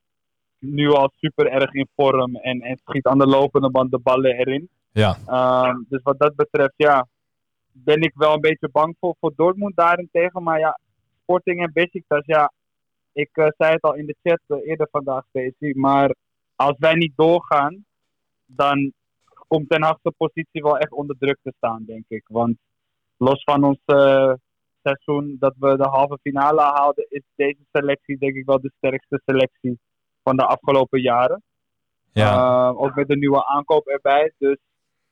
nu 0.59 0.89
al 0.91 1.11
super 1.15 1.47
erg 1.47 1.73
in 1.73 1.87
vorm 1.95 2.35
en, 2.35 2.61
en 2.61 2.79
schiet 2.83 3.05
aan 3.05 3.17
de 3.17 3.27
lopende 3.27 3.69
band 3.69 3.91
de 3.91 3.99
ballen 3.99 4.35
erin. 4.35 4.69
ja. 4.91 5.17
Um, 5.69 5.85
dus 5.89 6.01
wat 6.03 6.19
dat 6.19 6.35
betreft, 6.35 6.73
ja, 6.75 7.07
ben 7.71 8.01
ik 8.01 8.11
wel 8.15 8.33
een 8.33 8.41
beetje 8.41 8.69
bang 8.69 8.95
voor, 8.99 9.15
voor 9.19 9.33
Dortmund 9.35 9.75
daarentegen. 9.75 10.43
Maar 10.43 10.59
ja, 10.59 10.79
Sporting 11.21 11.61
en 11.61 11.71
Besiktas, 11.73 12.25
ja, 12.25 12.51
ik 13.13 13.29
uh, 13.33 13.47
zei 13.57 13.71
het 13.71 13.81
al 13.81 13.95
in 13.95 14.05
de 14.05 14.15
chat 14.23 14.39
uh, 14.47 14.67
eerder 14.69 14.87
vandaag, 14.91 15.23
Stacey. 15.29 15.73
Maar 15.75 16.15
als 16.55 16.75
wij 16.77 16.93
niet 16.93 17.13
doorgaan, 17.15 17.85
dan 18.45 18.93
komt 19.47 19.69
Ten 19.69 19.83
Hag's 19.83 20.01
positie 20.17 20.61
wel 20.61 20.77
echt 20.77 20.91
onder 20.91 21.15
druk 21.19 21.37
te 21.43 21.53
staan, 21.57 21.83
denk 21.85 22.05
ik. 22.07 22.23
Want 22.27 22.57
los 23.17 23.43
van 23.43 23.63
ons 23.63 23.79
uh, 23.85 24.33
seizoen 24.83 25.35
dat 25.39 25.53
we 25.59 25.77
de 25.77 25.87
halve 25.87 26.17
finale 26.21 26.61
haalden, 26.61 27.05
is 27.09 27.23
deze 27.35 27.65
selectie 27.71 28.17
denk 28.17 28.35
ik 28.35 28.45
wel 28.45 28.61
de 28.61 28.71
sterkste 28.77 29.21
selectie 29.25 29.79
van 30.27 30.35
de 30.35 30.45
afgelopen 30.45 31.01
jaren. 31.01 31.43
Ja. 32.11 32.33
Uh, 32.33 32.81
ook 32.81 32.95
met 32.95 33.07
de 33.07 33.17
nieuwe 33.17 33.45
aankoop 33.45 33.87
erbij. 33.87 34.33
Dus 34.37 34.57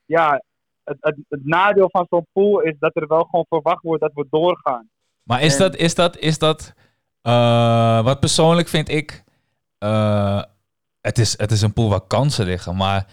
ja, 0.04 0.42
het, 0.84 0.96
het, 1.00 1.16
het 1.28 1.44
nadeel 1.44 1.90
van 1.90 2.06
zo'n 2.10 2.26
pool 2.32 2.60
is 2.60 2.74
dat 2.78 2.96
er 2.96 3.06
wel 3.06 3.24
gewoon 3.24 3.46
verwacht 3.48 3.82
wordt 3.82 4.02
dat 4.02 4.10
we 4.14 4.26
doorgaan. 4.30 4.88
Maar 5.22 5.42
is 5.42 5.52
En- 5.52 5.60
dat, 5.60 5.76
is 5.76 5.94
dat, 5.94 6.18
is 6.18 6.38
dat, 6.38 6.74
eh, 7.22 8.04
wat 8.04 8.20
persoonlijk 8.20 8.68
vind 8.68 8.88
ik, 8.88 9.24
eh, 9.78 10.42
het, 11.00 11.18
is, 11.18 11.38
het 11.38 11.50
is 11.50 11.62
een 11.62 11.72
pool 11.72 11.88
waar 11.88 12.06
kansen 12.06 12.44
liggen. 12.46 12.76
Maar 12.76 13.06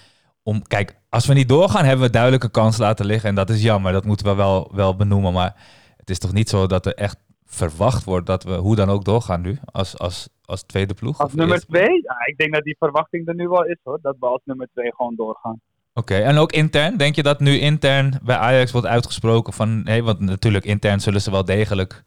om, 0.44 0.68
kijk, 0.68 0.98
als 1.10 1.26
we 1.26 1.34
niet 1.34 1.50
doorgaan, 1.50 1.86
hebben 1.86 2.06
we 2.06 2.12
duidelijke 2.12 2.52
kans 2.52 2.78
laten 2.78 3.06
liggen. 3.06 3.30
En 3.30 3.36
dat 3.36 3.50
is 3.50 3.62
jammer, 3.62 3.92
dat 3.92 4.06
moeten 4.06 4.26
we 4.26 4.36
wel, 4.36 4.72
wel 4.76 4.96
benoemen. 4.96 5.34
Maar 5.34 5.56
het 5.98 6.10
is 6.10 6.20
toch 6.20 6.34
niet 6.34 6.50
zo 6.50 6.68
dat 6.68 6.86
er 6.86 6.96
echt 6.96 7.18
verwacht 7.54 8.04
wordt 8.04 8.26
dat 8.26 8.44
we 8.44 8.56
hoe 8.56 8.76
dan 8.76 8.90
ook 8.90 9.06
doorgaan 9.06 9.42
nu, 9.42 9.58
als, 9.72 9.98
als, 9.98 10.30
als 10.46 10.64
tweede 10.64 10.94
ploeg? 10.94 11.20
Als 11.20 11.34
nummer 11.34 11.66
twee, 11.66 12.02
ja, 12.02 12.16
ik 12.26 12.38
denk 12.38 12.54
dat 12.54 12.64
die 12.64 12.76
verwachting 12.80 13.28
er 13.28 13.36
nu 13.36 13.48
wel 13.48 13.66
is 13.66 13.78
hoor. 13.84 14.00
Dat 14.02 14.16
we 14.20 14.26
als 14.26 14.42
nummer 14.46 14.68
twee 14.74 14.94
gewoon 14.96 15.16
doorgaan. 15.16 15.62
Oké, 15.94 16.16
en 16.16 16.38
ook 16.38 16.52
intern? 16.52 16.98
Denk 16.98 17.16
je 17.16 17.24
dat 17.24 17.40
nu 17.40 17.60
intern 17.60 18.20
bij 18.24 18.36
Ajax 18.36 18.72
wordt 18.72 18.88
uitgesproken 18.88 19.54
van... 19.54 19.84
Nee, 19.84 20.04
want 20.04 20.20
natuurlijk 20.20 20.66
intern 20.66 21.00
zullen 21.00 21.22
ze 21.22 21.32
wel 21.32 21.46
degelijk 21.46 22.04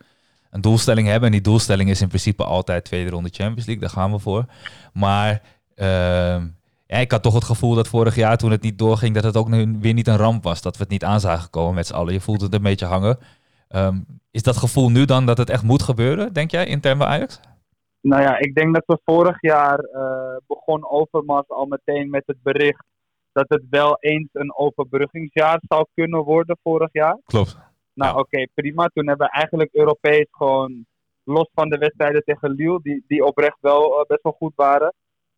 een 0.50 0.61
doelstelling 0.61 1.09
hebben. 1.09 1.26
En 1.26 1.33
die 1.33 1.41
doelstelling 1.41 1.91
is 1.91 2.00
in 2.00 2.09
principe 2.09 2.45
altijd 2.45 2.85
tweede 2.85 3.11
ronde 3.11 3.29
Champions 3.33 3.67
League. 3.67 3.85
Daar 3.85 3.91
gaan 3.91 4.12
we 4.12 4.19
voor. 4.19 4.45
Maar 4.93 5.43
ehm, 5.75 6.47
ja, 6.87 6.97
ik 6.97 7.11
had 7.11 7.23
toch 7.23 7.35
het 7.35 7.45
gevoel 7.45 7.75
dat 7.75 7.88
vorig 7.88 8.15
jaar 8.15 8.37
toen 8.37 8.50
het 8.50 8.62
niet 8.62 8.79
doorging... 8.79 9.15
dat 9.15 9.25
het 9.25 9.37
ook 9.37 9.49
nu 9.49 9.76
weer 9.81 9.95
niet 9.95 10.09
een 10.09 10.17
ramp 10.17 10.43
was. 10.43 10.62
Dat 10.62 10.76
we 10.76 10.83
het 10.83 10.93
niet 10.93 11.05
aan 11.05 11.21
zagen 11.21 11.50
komen 11.50 11.75
met 11.75 11.87
z'n 11.87 11.95
allen. 11.95 12.12
Je 12.12 12.21
voelt 12.21 12.41
het 12.41 12.55
een 12.55 12.62
beetje 12.62 12.87
hangen. 12.87 13.19
Ehm, 13.69 13.97
is 14.31 14.43
dat 14.43 14.57
gevoel 14.57 14.91
nu 14.91 15.05
dan 15.05 15.27
dat 15.27 15.39
het 15.39 15.51
echt 15.51 15.63
moet 15.63 15.83
gebeuren, 15.83 16.33
denk 16.33 16.51
jij, 16.51 16.67
intern 16.67 16.99
bij 16.99 17.07
Ajax? 17.07 17.41
Nou 18.01 18.23
ja, 18.23 18.39
ik 18.39 18.55
denk 18.55 18.75
dat 18.75 18.83
we 18.87 18.99
vorig 19.05 19.41
jaar 19.41 19.79
eh, 19.79 20.37
begon 20.47 20.91
Overmars 20.91 21.49
al 21.49 21.67
meteen 21.67 22.11
met 22.11 22.23
het 22.27 22.43
bericht 22.43 22.85
dat 23.33 23.49
het 23.49 23.63
wel 23.71 23.97
eens 24.01 24.29
een 24.33 24.57
overbruggingsjaar 24.57 25.61
zou 25.69 25.87
kunnen 25.95 26.25
worden 26.25 26.59
vorig 26.63 26.93
jaar. 26.93 27.19
Klopt. 27.25 27.59
Nou 27.93 28.15
Ja. 28.15 28.21
oké, 28.21 28.47
prima. 28.55 28.87
Toen 28.87 29.09
hebben 29.09 29.27
we 29.27 29.33
eigenlijk 29.33 29.71
Europees 29.73 30.27
gewoon, 30.31 30.87
los 31.25 31.51
van 31.55 31.69
de 31.69 31.79
wedstrijden 31.79 32.23
tegen 32.25 32.51
Lille, 32.51 32.81
die, 32.83 33.05
die 33.07 33.25
oprecht 33.25 33.59
wel 33.61 34.01
eh, 34.01 34.07
best 34.07 34.23
wel 34.23 34.33
goed 34.33 34.53
waren, 34.57 34.95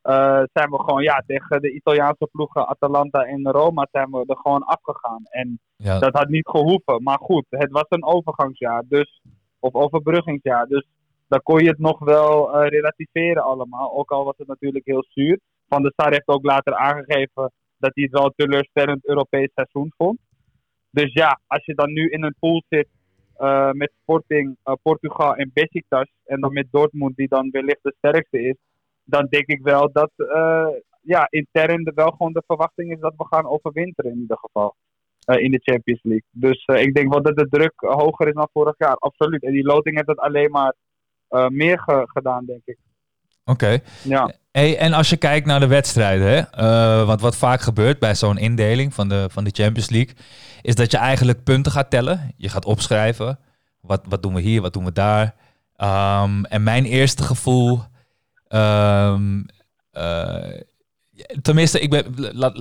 eh, 0.09 0.43
zijn 0.53 0.71
we 0.71 0.79
gewoon 0.79 1.03
ja, 1.03 1.23
tegen 1.27 1.62
de 1.62 1.73
Italiaanse 1.73 2.29
ploegen 2.33 2.69
Atalanta 2.69 3.25
en 3.25 3.50
Roma 3.50 3.87
zijn 3.93 4.11
we 4.11 4.25
er 4.27 4.37
gewoon 4.37 4.62
afgegaan. 4.62 5.23
En 5.31 5.61
Ja, 5.77 5.99
dat 5.99 6.15
had 6.15 6.29
niet 6.29 6.49
gehoeven. 6.49 7.03
Maar 7.03 7.19
goed, 7.19 7.45
het 7.49 7.71
was 7.71 7.85
een 7.88 8.05
overgangsjaar. 8.05 8.83
Dus, 8.88 9.21
of 9.59 9.75
overbruggingsjaar. 9.75 10.67
Dus 10.67 10.87
dan 11.29 11.43
kon 11.43 11.62
je 11.62 11.69
het 11.69 11.79
nog 11.79 11.99
wel 11.99 12.55
eh, 12.55 12.69
relativeren 12.69 13.43
allemaal. 13.43 13.97
Ook 13.97 14.11
al 14.11 14.25
was 14.25 14.35
het 14.37 14.47
natuurlijk 14.47 14.87
heel 14.87 15.05
zuur. 15.09 15.41
Van 15.69 15.83
der 15.83 15.93
Sar 15.97 16.11
heeft 16.11 16.29
ook 16.29 16.45
later 16.45 16.75
aangegeven 16.75 17.53
dat 17.79 17.91
hij 17.95 18.05
het 18.05 18.12
wel 18.12 18.25
een 18.25 18.33
teleurstellend 18.37 19.07
Europees 19.07 19.50
seizoen 19.55 19.93
vond. 19.97 20.19
Dus 20.91 21.12
ja, 21.12 21.41
als 21.47 21.65
je 21.65 21.75
dan 21.75 21.93
nu 21.93 22.09
in 22.09 22.23
een 22.23 22.37
pool 22.38 22.62
zit 22.69 22.88
eh, 23.37 23.71
met 23.71 23.93
Sporting, 24.03 24.57
Portugal 24.83 25.35
en 25.35 25.50
Besiktas. 25.55 26.11
En 26.25 26.41
dan 26.41 26.53
met 26.53 26.67
Dortmund, 26.71 27.17
die 27.17 27.29
dan 27.29 27.50
wellicht 27.50 27.83
de 27.83 27.95
sterkste 27.99 28.43
is. 28.43 28.57
Dan 29.09 29.27
denk 29.31 29.47
ik 29.47 29.61
wel 29.62 29.91
dat 29.93 30.11
eh, 30.17 30.67
ja, 31.00 31.27
intern 31.31 31.85
de, 31.85 31.93
wel 31.95 32.11
gewoon 32.11 32.33
de 32.33 32.43
verwachting 32.47 32.93
is 32.93 33.00
dat 33.00 33.15
we 33.17 33.27
gaan 33.31 33.47
overwinteren 33.49 34.11
in 34.11 34.21
ieder 34.21 34.38
geval 34.41 34.75
eh, 35.25 35.43
in 35.45 35.50
de 35.50 35.61
Champions 35.62 36.00
League. 36.03 36.29
Dus 36.31 36.65
eh, 36.65 36.83
ik 36.83 36.95
denk 36.95 37.12
wel 37.12 37.23
dat 37.23 37.37
de 37.37 37.49
druk 37.49 37.73
hoger 37.77 38.29
is 38.29 38.35
dan 38.35 38.49
vorig 38.53 38.75
jaar, 38.79 38.97
absoluut. 38.97 39.43
En 39.45 39.53
die 39.53 39.65
loting 39.65 39.97
heeft 39.97 40.09
het 40.09 40.19
alleen 40.21 40.50
maar 40.50 40.75
meer 41.49 41.81
ge- 41.81 42.05
gedaan, 42.07 42.45
denk 42.45 42.62
ik. 42.65 42.79
oké. 43.45 43.79
Ja, 44.03 44.33
Hey, 44.50 44.79
en 44.79 44.93
als 44.93 45.11
je 45.11 45.17
kijkt 45.17 45.47
naar 45.47 45.61
de 45.61 45.67
wedstrijden, 45.67 46.27
hè, 46.29 46.37
eh, 46.38 47.07
want 47.07 47.21
wat 47.21 47.37
vaak 47.37 47.61
gebeurt 47.61 47.99
bij 47.99 48.15
zo'n 48.15 48.38
indeling 48.38 48.95
van 48.95 49.09
de, 49.09 49.27
van 49.31 49.45
de 49.45 49.50
Champions 49.50 49.91
League, 49.91 50.15
is 50.62 50.75
dat 50.75 50.91
je 50.91 50.97
eigenlijk 50.97 51.45
punten 51.45 51.73
gaat 51.73 51.91
tellen. 51.91 52.35
Je 52.37 52.49
gaat 52.49 52.65
opschrijven. 52.65 53.38
Wat, 53.81 54.05
wat 54.09 54.23
doen 54.23 54.35
we 54.35 54.41
hier, 54.41 54.61
wat 54.61 54.73
doen 54.73 54.85
we 54.85 54.93
daar. 54.93 55.35
Ehm, 55.77 56.45
en 56.45 56.62
mijn 56.62 56.85
eerste 56.85 57.23
gevoel. 57.23 57.81
Ehm, 58.49 59.43
eh, 59.90 60.61
tenminste, 61.43 61.81
ik 61.81 61.90
ben, 61.90 62.05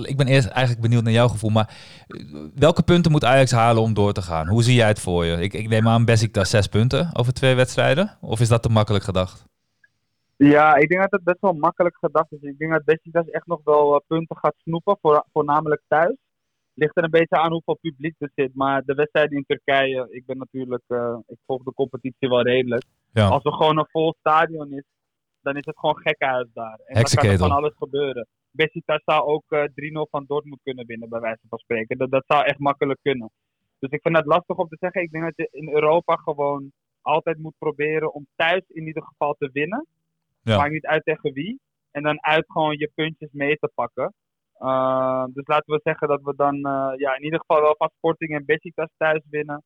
ik 0.08 0.16
ben 0.16 0.26
eerst 0.26 0.48
eigenlijk 0.48 0.80
benieuwd 0.80 1.02
naar 1.02 1.12
jouw 1.12 1.28
gevoel. 1.28 1.50
Maar 1.50 1.76
eh, 2.06 2.24
welke 2.54 2.82
punten 2.82 3.10
moet 3.10 3.24
Ajax 3.24 3.50
halen 3.50 3.82
om 3.82 3.94
door 3.94 4.12
te 4.12 4.22
gaan? 4.22 4.48
Hoe 4.48 4.62
zie 4.62 4.74
jij 4.74 4.88
het 4.88 5.00
voor 5.00 5.24
je? 5.24 5.36
Ik, 5.42 5.52
ik 5.52 5.68
neem 5.68 5.88
aan 5.88 6.04
Besiktas 6.04 6.50
zes 6.50 6.66
punten 6.66 7.10
over 7.12 7.32
twee 7.32 7.54
wedstrijden. 7.54 8.18
Of 8.20 8.40
is 8.40 8.48
dat 8.48 8.62
te 8.62 8.68
makkelijk 8.68 9.04
gedacht? 9.04 9.46
ja 10.36 10.74
ik 10.74 10.88
denk 10.88 11.00
dat 11.00 11.10
het 11.10 11.24
best 11.24 11.40
wel 11.40 11.52
makkelijk 11.52 11.96
gedacht 12.00 12.32
is. 12.32 12.42
Ik 12.42 12.58
denk 12.58 12.72
dat 12.72 12.84
Besiktas 12.84 13.28
echt 13.28 13.46
nog 13.46 13.60
wel 13.64 13.94
eh, 13.94 14.00
punten 14.06 14.36
gaat 14.36 14.54
snoepen, 14.64 14.98
voor, 15.00 15.24
voornamelijk 15.32 15.82
thuis. 15.88 16.16
Ligt 16.74 16.96
er 16.96 17.04
een 17.04 17.10
beetje 17.10 17.36
aan 17.36 17.52
hoeveel 17.52 17.78
publiek 17.80 18.14
er 18.18 18.30
zit. 18.34 18.54
Maar 18.54 18.82
de 18.84 18.94
wedstrijden 18.94 19.36
in 19.36 19.44
Turkije, 19.46 20.06
ik 20.10 20.26
ben 20.26 20.38
natuurlijk, 20.38 20.82
ik 21.26 21.38
volg 21.46 21.62
de 21.62 21.72
competitie 21.72 22.28
wel 22.28 22.42
redelijk. 22.42 22.84
Ja. 23.12 23.28
Als 23.28 23.44
er 23.44 23.52
gewoon 23.52 23.78
een 23.78 23.88
vol 23.90 24.14
stadion 24.18 24.72
is, 24.72 24.84
dan 25.48 25.56
is 25.56 25.64
het 25.64 25.78
gewoon 25.78 25.96
gekkenhuis 25.96 26.48
daar. 26.52 26.78
En 26.84 26.94
dan 26.94 27.04
kan 27.04 27.30
er 27.30 27.38
van 27.38 27.50
alles 27.50 27.74
gebeuren. 27.76 28.26
Besiktas 28.50 29.02
zou 29.04 29.22
ook 29.26 29.44
eh 29.48 29.62
3-0 29.62 30.10
van 30.10 30.24
Dortmund 30.26 30.60
kunnen 30.62 30.86
winnen, 30.86 31.08
bij 31.08 31.20
wijze 31.20 31.46
van 31.48 31.58
spreken. 31.58 31.98
Dat, 31.98 32.10
dat 32.10 32.24
zou 32.26 32.44
echt 32.44 32.58
makkelijk 32.58 32.98
kunnen. 33.02 33.30
Dus 33.78 33.90
ik 33.90 34.02
vind 34.02 34.16
het 34.16 34.26
lastig 34.26 34.56
om 34.56 34.68
te 34.68 34.76
zeggen. 34.80 35.02
Ik 35.02 35.10
denk 35.10 35.24
dat 35.24 35.36
je 35.36 35.48
in 35.50 35.68
Europa 35.68 36.14
gewoon 36.16 36.72
altijd 37.02 37.38
moet 37.38 37.54
proberen 37.58 38.12
om 38.12 38.26
thuis 38.36 38.62
in 38.68 38.86
ieder 38.86 39.02
geval 39.02 39.34
te 39.38 39.50
winnen. 39.52 39.86
Ja. 40.42 40.56
Maakt 40.56 40.72
niet 40.72 40.86
uit 40.86 41.04
tegen 41.04 41.32
wie. 41.32 41.60
En 41.90 42.02
dan 42.02 42.24
uit 42.24 42.44
gewoon 42.48 42.78
je 42.78 42.90
puntjes 42.94 43.32
mee 43.32 43.56
te 43.58 43.70
pakken. 43.74 44.14
Uh, 44.58 45.24
dus 45.32 45.46
laten 45.46 45.74
we 45.74 45.80
zeggen 45.82 46.08
dat 46.08 46.22
we 46.22 46.34
dan 46.36 46.54
uh, 46.54 46.92
ja, 46.96 47.16
in 47.16 47.24
ieder 47.24 47.38
geval 47.38 47.60
wel 47.60 47.74
van 47.78 47.90
Sporting 47.96 48.34
en 48.34 48.44
Besiktas 48.44 48.88
thuis 48.96 49.22
winnen. 49.30 49.62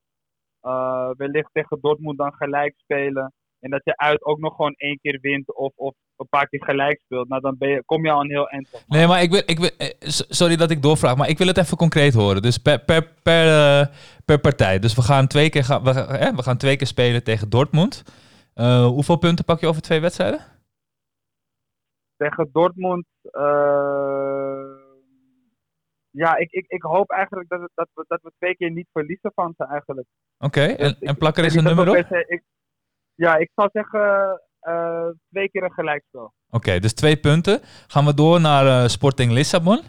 Uh, 0.62 1.10
wellicht 1.16 1.50
tegen 1.52 1.78
Dortmund 1.80 2.18
dan 2.18 2.32
gelijk 2.32 2.74
spelen. 2.76 3.32
En 3.62 3.70
dat 3.70 3.80
je 3.84 3.96
uit 3.96 4.24
ook 4.24 4.38
nog 4.38 4.54
gewoon 4.56 4.74
één 4.76 4.98
keer 5.02 5.18
wint 5.20 5.54
of, 5.54 5.72
of 5.76 5.94
een 6.16 6.28
paar 6.28 6.48
keer 6.48 6.64
gelijk 6.64 7.00
speelt. 7.00 7.28
Nou, 7.28 7.40
dan 7.40 7.56
ben 7.58 7.68
je, 7.68 7.82
kom 7.84 8.04
je 8.04 8.10
al 8.10 8.20
een 8.20 8.30
heel 8.30 8.48
eind. 8.48 8.68
op. 8.72 8.82
Nee, 8.86 9.06
maar 9.06 9.22
ik 9.22 9.30
wil, 9.30 9.42
ik 9.46 9.58
wil, 9.58 9.70
eh, 9.78 9.88
sorry 10.08 10.56
dat 10.56 10.70
ik 10.70 10.82
doorvraag, 10.82 11.16
maar 11.16 11.28
ik 11.28 11.38
wil 11.38 11.46
het 11.46 11.58
even 11.58 11.76
concreet 11.76 12.14
horen. 12.14 12.42
Dus 12.42 12.58
per, 12.58 12.78
per, 12.84 13.02
per, 13.22 13.46
eh, 13.46 13.86
per 14.24 14.38
partij. 14.40 14.78
Dus 14.78 14.94
we 14.94 15.02
gaan, 15.02 15.26
twee 15.26 15.50
keer 15.50 15.64
gaan, 15.64 15.82
we, 15.84 15.90
hè, 15.90 16.34
we 16.34 16.42
gaan 16.42 16.56
twee 16.56 16.76
keer 16.76 16.86
spelen 16.86 17.24
tegen 17.24 17.50
Dortmund. 17.50 18.02
Eh, 18.54 18.84
hoeveel 18.86 19.16
punten 19.16 19.44
pak 19.44 19.60
je 19.60 19.66
over 19.66 19.82
twee 19.82 20.00
wedstrijden? 20.00 20.40
Tegen 22.16 22.48
Dortmund. 22.52 23.06
ja, 26.10 26.36
ik, 26.36 26.50
ik, 26.50 26.64
ik 26.68 26.82
hoop 26.82 27.10
eigenlijk 27.10 27.48
dat, 27.48 27.60
het, 27.60 27.70
dat, 27.74 27.88
we, 27.94 28.04
dat 28.08 28.20
we 28.22 28.32
twee 28.38 28.56
keer 28.56 28.70
niet 28.70 28.88
verliezen 28.92 29.32
van 29.34 29.54
ze 29.56 29.64
eigenlijk. 29.66 30.06
Oké, 30.38 30.60
en, 30.62 30.76
Dus 30.76 30.98
en 30.98 31.16
plak 31.16 31.36
er 31.36 31.44
eens 31.44 31.54
een 31.54 31.64
nummer 31.64 31.84
we 31.84 31.90
op. 31.90 31.96
ik- 32.26 32.42
ja, 33.22 33.36
ik 33.36 33.50
zou 33.54 33.68
zeggen 33.72 34.40
eh, 34.60 35.06
twee 35.30 35.48
keer 35.50 35.62
een 35.62 35.72
gelijkspel. 35.72 36.32
Oké, 36.50 36.78
dus 36.78 36.92
twee 36.94 37.16
punten. 37.16 37.60
Gaan 37.86 38.04
we 38.04 38.14
door 38.14 38.40
naar 38.40 38.66
eh, 38.82 38.88
Sporting 38.88 39.32
Lissabon. 39.32 39.80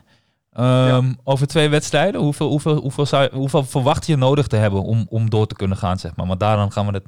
Ehm, 0.51 1.13
Over 1.23 1.47
twee 1.47 1.69
wedstrijden. 1.69 2.21
Hoeveel, 2.21 2.47
hoeveel, 2.49 2.75
hoeveel, 2.75 3.05
zou, 3.05 3.23
je- 3.23 3.35
hoeveel 3.35 3.63
verwacht 3.63 4.05
je 4.07 4.15
nodig 4.15 4.47
te 4.47 4.55
hebben 4.55 4.81
om, 4.83 5.05
om 5.09 5.29
door 5.29 5.45
te 5.47 5.55
kunnen 5.55 5.77
gaan, 5.77 5.97
zeg 5.97 6.15
maar? 6.15 6.27
Want 6.27 6.39
daaraan 6.39 6.71
gaan 6.71 6.85
we 6.87 6.93
het 6.93 7.05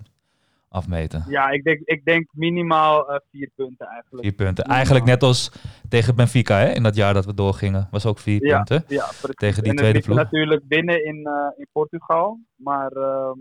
afmeten. 0.69 1.25
Ja, 1.27 1.49
ik 1.49 1.63
denk, 1.63 1.79
ik 1.83 2.05
denk 2.05 2.27
minimaal 2.33 3.09
eh, 3.09 3.19
vier 3.31 3.49
punten 3.55 3.87
eigenlijk. 3.87 4.23
Vier 4.27 4.35
punten. 4.35 4.63
Eigenlijk 4.63 5.05
net 5.05 5.23
als 5.23 5.51
tegen 5.89 6.15
Benfica, 6.15 6.57
hè? 6.57 6.69
In 6.71 6.83
dat 6.83 6.95
jaar 6.95 7.13
dat 7.13 7.25
we 7.25 7.33
doorgingen. 7.33 7.87
Was 7.91 8.05
ook 8.05 8.19
vier 8.19 8.45
Ja. 8.45 8.55
punten. 8.55 8.83
Ja, 8.87 9.05
precies. 9.05 9.35
Tegen 9.35 9.61
die 9.63 9.71
en 9.71 9.77
tweede 9.77 9.99
ploeg. 9.99 10.17
natuurlijk 10.17 10.63
winnen 10.67 11.05
in, 11.05 11.15
in 11.57 11.67
Portugal. 11.71 12.39
Maar 12.55 12.91
ehm, 12.91 13.37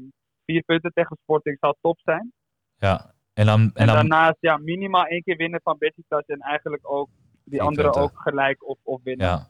vier 0.47 0.63
punten 0.63 0.91
tegen 0.95 1.17
Sporting 1.23 1.57
zou 1.61 1.75
top 1.81 1.99
zijn. 2.05 2.33
Ja. 2.79 3.13
En 3.35 3.47
dan, 3.47 3.61
En, 3.61 3.71
en 3.75 3.87
dan 3.87 3.95
daarnaast 3.95 4.37
ja, 4.41 4.57
minimaal 4.57 5.05
één 5.05 5.23
keer 5.23 5.37
winnen 5.37 5.61
van 5.63 5.77
Besiktas. 5.79 6.25
En 6.27 6.39
eigenlijk 6.41 6.91
ook 6.91 7.09
die 7.45 7.59
Vier 7.59 7.61
andere 7.61 7.83
punten. 7.83 8.03
ook 8.03 8.21
gelijk 8.21 8.69
of, 8.69 8.79
of 8.83 9.01
winnen. 9.03 9.27
ja. 9.27 9.49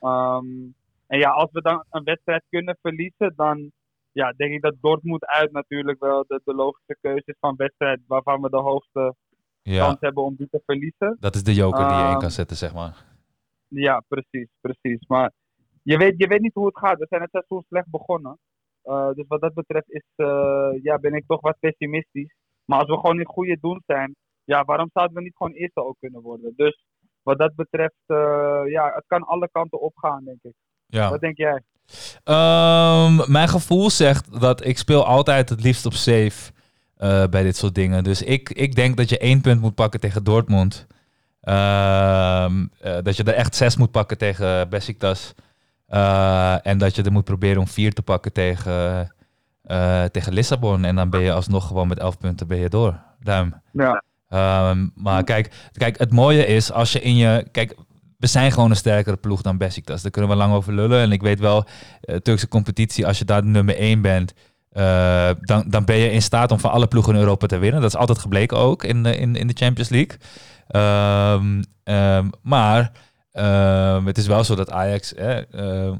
Ehm, 0.00 0.46
en 1.06 1.18
ja, 1.18 1.30
als 1.30 1.50
we 1.52 1.62
dan 1.62 1.84
een 1.90 2.04
wedstrijd 2.04 2.44
kunnen 2.48 2.78
verliezen, 2.82 3.32
dan 3.36 3.70
ja, 4.12 4.32
denk 4.36 4.52
ik 4.52 4.62
dat 4.62 4.74
Dortmund 4.80 5.26
uit 5.26 5.52
natuurlijk 5.52 6.00
wel 6.00 6.24
de, 6.26 6.40
de 6.44 6.54
logische 6.54 6.96
keuze 7.00 7.22
is 7.24 7.36
van 7.40 7.56
wedstrijd 7.56 8.00
waarvan 8.06 8.40
we 8.40 8.50
de 8.50 8.56
hoogste 8.60 9.14
ja, 9.62 9.86
kans 9.86 10.00
hebben 10.00 10.22
om 10.22 10.34
die 10.36 10.48
te 10.50 10.62
verliezen. 10.66 11.16
dat 11.20 11.34
is 11.34 11.42
de 11.44 11.54
joker 11.54 11.88
die 11.88 11.96
je 11.96 12.02
in 12.02 12.08
Ehm, 12.08 12.18
kan 12.18 12.30
zetten, 12.30 12.56
zeg 12.56 12.74
maar. 12.74 13.04
Ja, 13.68 14.02
precies, 14.08 14.48
precies. 14.60 15.06
Maar 15.06 15.32
je 15.82 15.96
weet, 15.96 16.14
je 16.16 16.26
weet 16.26 16.40
niet 16.40 16.54
hoe 16.54 16.66
het 16.66 16.78
gaat. 16.78 16.98
We 16.98 17.06
zijn 17.08 17.20
het 17.22 17.30
seizoen 17.30 17.64
slecht 17.68 17.90
begonnen. 17.90 18.38
Eh, 18.82 19.10
dus 19.12 19.24
wat 19.28 19.40
dat 19.40 19.54
betreft 19.54 19.90
is, 19.90 20.04
eh, 20.16 20.70
ja, 20.82 20.98
ben 20.98 21.14
ik 21.14 21.24
toch 21.26 21.40
wat 21.40 21.56
pessimistisch. 21.60 22.34
Maar 22.64 22.78
als 22.78 22.88
we 22.88 22.94
gewoon 22.94 23.18
in 23.18 23.26
goede 23.26 23.58
doen 23.60 23.82
zijn, 23.86 24.14
ja, 24.44 24.64
waarom 24.64 24.90
zouden 24.92 25.16
we 25.16 25.22
niet 25.22 25.36
gewoon 25.36 25.52
eerste 25.52 25.84
ook 25.84 25.96
kunnen 26.00 26.22
worden? 26.22 26.52
Dus 26.56 26.84
wat 27.22 27.38
dat 27.38 27.54
betreft, 27.54 28.02
eh, 28.06 28.62
ja, 28.66 28.92
het 28.94 29.04
kan 29.06 29.22
alle 29.22 29.48
kanten 29.52 29.80
opgaan, 29.80 30.24
denk 30.24 30.38
ik. 30.42 30.54
Ja. 30.86 31.10
Wat 31.10 31.20
denk 31.20 31.36
jij? 31.36 31.62
Ehm, 32.24 33.32
mijn 33.32 33.48
gevoel 33.48 33.90
zegt 33.90 34.40
dat 34.40 34.64
ik 34.66 34.78
speel 34.78 35.06
altijd 35.06 35.48
het 35.48 35.62
liefst 35.62 35.86
op 35.86 35.92
safe 35.92 36.52
eh, 36.96 37.26
bij 37.26 37.42
dit 37.42 37.56
soort 37.56 37.74
dingen. 37.74 38.04
Dus 38.04 38.22
ik, 38.22 38.50
ik 38.50 38.74
denk 38.74 38.96
dat 38.96 39.08
je 39.08 39.18
één 39.18 39.40
punt 39.40 39.60
moet 39.60 39.74
pakken 39.74 40.00
tegen 40.00 40.24
Dortmund. 40.24 40.86
Ehm, 41.40 42.66
eh, 42.80 42.98
dat 43.02 43.16
je 43.16 43.24
er 43.24 43.34
echt 43.34 43.54
zes 43.54 43.76
moet 43.76 43.90
pakken 43.90 44.18
tegen 44.18 44.68
Besiktas. 44.68 45.34
En 46.62 46.78
dat 46.78 46.94
je 46.94 47.02
er 47.02 47.12
moet 47.12 47.24
proberen 47.24 47.60
om 47.60 47.66
vier 47.66 47.92
te 47.92 48.02
pakken 48.02 48.32
tegen, 48.32 49.14
eh, 49.62 50.04
tegen 50.04 50.32
Lissabon. 50.32 50.84
En 50.84 50.96
dan 50.96 51.10
ben 51.10 51.20
je 51.20 51.32
alsnog 51.32 51.66
gewoon 51.66 51.88
met 51.88 51.98
elf 51.98 52.18
punten 52.18 52.46
ben 52.46 52.58
je 52.58 52.68
door. 52.68 53.00
Duim. 53.20 53.54
Ja, 53.72 54.02
Ehm, 54.32 54.86
maar 54.94 55.24
kijk, 55.24 55.52
kijk, 55.72 55.98
het 55.98 56.12
mooie 56.12 56.46
is 56.46 56.72
als 56.72 56.92
je 56.92 57.00
in 57.00 57.16
je. 57.16 57.46
Kijk, 57.50 57.74
we 58.18 58.26
zijn 58.26 58.52
gewoon 58.52 58.70
een 58.70 58.76
sterkere 58.76 59.16
ploeg 59.16 59.42
dan 59.42 59.58
Besiktas. 59.58 60.02
Daar 60.02 60.10
kunnen 60.10 60.30
we 60.30 60.36
lang 60.36 60.52
over 60.52 60.72
lullen. 60.72 61.00
En 61.00 61.12
ik 61.12 61.22
weet 61.22 61.40
wel, 61.40 61.64
eh, 62.00 62.16
Turkse 62.16 62.48
competitie, 62.48 63.06
als 63.06 63.18
je 63.18 63.24
daar 63.24 63.44
nummer 63.44 63.80
1 63.80 64.00
bent, 64.00 64.32
eh, 64.70 65.30
dan, 65.40 65.64
dan 65.66 65.84
ben 65.84 65.96
je 65.96 66.10
in 66.10 66.22
staat 66.22 66.50
om 66.50 66.58
van 66.58 66.70
alle 66.70 66.86
ploegen 66.86 67.14
in 67.14 67.20
Europa 67.20 67.46
te 67.46 67.58
winnen. 67.58 67.80
Dat 67.80 67.94
is 67.94 67.98
altijd 67.98 68.18
gebleken 68.18 68.56
ook 68.58 68.84
in 68.84 69.02
de, 69.02 69.16
in, 69.16 69.36
in 69.36 69.46
de 69.46 69.56
Champions 69.56 69.88
League. 69.88 70.18
Ehm, 70.68 71.62
ehm, 71.84 72.28
maar 72.42 72.92
het 74.04 74.18
is 74.18 74.26
wel 74.26 74.44
zo 74.44 74.54
dat 74.54 74.70
Ajax 74.70 75.14
eh, 75.14 75.92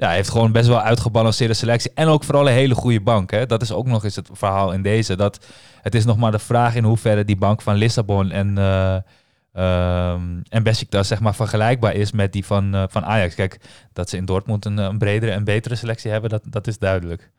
ja, 0.00 0.10
heeft 0.10 0.30
gewoon 0.30 0.52
best 0.52 0.68
wel 0.68 0.80
uitgebalanceerde 0.80 1.54
selectie. 1.54 1.90
En 1.94 2.06
ook 2.06 2.24
vooral 2.24 2.46
een 2.48 2.52
hele 2.54 2.74
goede 2.74 3.00
bank. 3.00 3.30
Hè. 3.30 3.46
Dat 3.46 3.62
is 3.62 3.72
ook 3.72 3.86
nog 3.86 4.04
eens 4.04 4.16
het 4.16 4.28
verhaal 4.32 4.72
in 4.72 4.82
deze. 4.82 5.16
Dat 5.16 5.46
het 5.82 5.94
is 5.94 6.04
nog 6.04 6.16
maar 6.16 6.30
de 6.30 6.38
vraag 6.38 6.74
in 6.74 6.84
hoeverre 6.84 7.24
die 7.24 7.36
bank 7.36 7.62
van 7.62 7.74
Lissabon 7.74 8.30
en, 8.30 8.58
ehm 8.58 10.40
en 10.48 10.62
Besiktas 10.62 11.08
zeg 11.08 11.20
maar 11.20 11.34
vergelijkbaar 11.34 11.94
is 11.94 12.12
met 12.12 12.32
die 12.32 12.46
van, 12.46 12.74
eh, 12.74 12.84
van 12.88 13.04
Ajax. 13.04 13.34
Kijk, 13.34 13.60
dat 13.92 14.08
ze 14.10 14.16
in 14.16 14.24
Dortmund 14.24 14.64
een, 14.64 14.76
een 14.78 14.98
bredere 14.98 15.32
en 15.32 15.44
betere 15.44 15.74
selectie 15.74 16.10
hebben, 16.10 16.30
dat, 16.30 16.42
dat 16.44 16.66
is 16.66 16.78
duidelijk. 16.78 17.30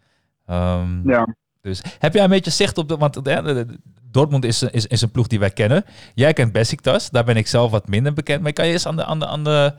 Ehm, 0.46 1.10
ja. 1.10 1.36
Dus 1.62 1.82
heb 2.00 2.13
jij 2.13 2.24
een 2.24 2.30
beetje 2.30 2.51
zicht 2.51 2.77
op 2.77 2.88
de... 2.88 2.98
Want 2.98 3.15
eh, 3.15 3.44
de- 3.44 3.53
de- 3.53 3.80
Dortmund 4.12 4.46
is, 4.46 4.63
is, 4.63 4.88
is 4.88 5.01
een 5.01 5.12
ploeg 5.12 5.27
die 5.27 5.39
wij 5.39 5.50
kennen. 5.50 5.86
Jij 6.13 6.34
kent 6.34 6.51
Besiktas, 6.51 7.10
daar 7.10 7.24
ben 7.24 7.38
ik 7.38 7.48
zelf 7.48 7.72
wat 7.72 7.88
minder 7.88 8.13
bekend. 8.13 8.41
Maar 8.41 8.53
kan 8.53 8.68
je 8.68 8.74
eens 8.74 8.86
aan 8.86 8.96
de, 8.96 9.06
aan 9.06 9.20
de, 9.20 9.27
aan 9.27 9.44
de 9.44 9.74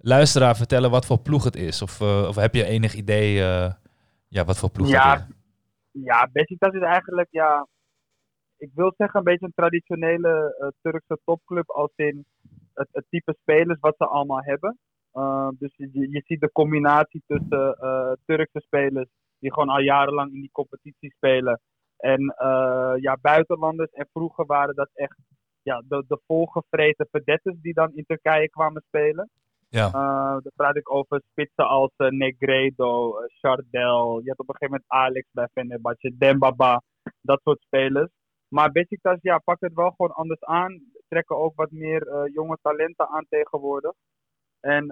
luisteraar 0.00 0.56
vertellen 0.56 0.90
wat 0.90 1.06
voor 1.06 1.18
ploeg 1.18 1.44
het 1.44 1.56
is? 1.56 1.82
Of, 1.82 2.00
eh, 2.00 2.26
of 2.28 2.36
heb 2.36 2.54
je 2.54 2.64
enig 2.64 2.94
idee 2.94 3.40
eh, 3.40 3.72
ja, 4.28 4.44
wat 4.44 4.58
voor 4.58 4.70
ploeg 4.70 4.88
Ja, 4.88 5.12
het 5.12 5.26
is? 5.28 5.36
Ja, 6.04 6.28
Besiktas 6.32 6.74
is 6.74 6.82
eigenlijk, 6.82 7.28
ja, 7.30 7.66
ik 8.56 8.70
wil 8.74 8.92
zeggen 8.96 9.18
een 9.18 9.24
beetje 9.24 9.46
een 9.46 9.52
traditionele 9.54 10.56
eh, 10.58 10.68
Turkse 10.82 11.18
topclub 11.24 11.70
als 11.70 11.92
in 11.96 12.24
het, 12.74 12.88
het 12.92 13.04
type 13.10 13.36
spelers 13.40 13.80
wat 13.80 13.94
ze 13.98 14.06
allemaal 14.06 14.42
hebben. 14.42 14.78
Uh, 15.14 15.48
dus 15.58 15.72
je, 15.76 16.10
je 16.10 16.22
ziet 16.26 16.40
de 16.40 16.52
combinatie 16.52 17.22
tussen 17.26 17.76
uh, 17.80 18.12
Turkse 18.24 18.60
spelers 18.60 19.08
die 19.38 19.52
gewoon 19.52 19.68
al 19.68 19.80
jarenlang 19.80 20.32
in 20.32 20.40
die 20.40 20.50
competitie 20.52 21.12
spelen 21.16 21.60
en 21.96 22.20
uh, 22.20 22.92
ja, 22.96 23.18
buitenlanders. 23.20 23.90
En 23.90 24.08
vroeger 24.12 24.46
waren 24.46 24.74
dat 24.74 24.90
echt 24.94 25.16
ja, 25.62 25.82
de, 25.88 26.04
de 26.08 26.20
volgevreten 26.26 27.08
vedettes 27.10 27.54
die 27.60 27.74
dan 27.74 27.90
in 27.94 28.04
Turkije 28.06 28.48
kwamen 28.48 28.82
spelen. 28.86 29.30
Ja. 29.68 29.86
Uh, 29.86 30.30
dan 30.30 30.52
praat 30.56 30.76
ik 30.76 30.92
over 30.92 31.22
spitsen 31.30 31.68
als 31.68 31.90
uh, 31.96 32.08
Negredo, 32.08 33.18
uh, 33.20 33.24
Chardel. 33.40 34.18
Je 34.22 34.26
hebt 34.28 34.38
op 34.40 34.48
een 34.48 34.54
gegeven 34.56 34.82
moment 34.84 34.84
Alex 34.86 35.26
bij 35.32 35.48
Fenerbahce, 35.52 36.14
Dembaba, 36.18 36.82
dat 37.20 37.40
soort 37.44 37.60
spelers. 37.60 38.10
Maar 38.48 38.72
Besiktas 38.72 39.18
ja, 39.20 39.38
pakt 39.38 39.60
het 39.60 39.74
wel 39.74 39.90
gewoon 39.90 40.12
anders 40.12 40.44
aan. 40.44 40.80
Trekken 41.08 41.36
ook 41.36 41.52
wat 41.56 41.70
meer 41.70 42.30
jonge 42.32 42.58
talenten 42.62 43.08
aan 43.08 43.26
tegenwoordig. 43.28 43.92
En 44.60 44.86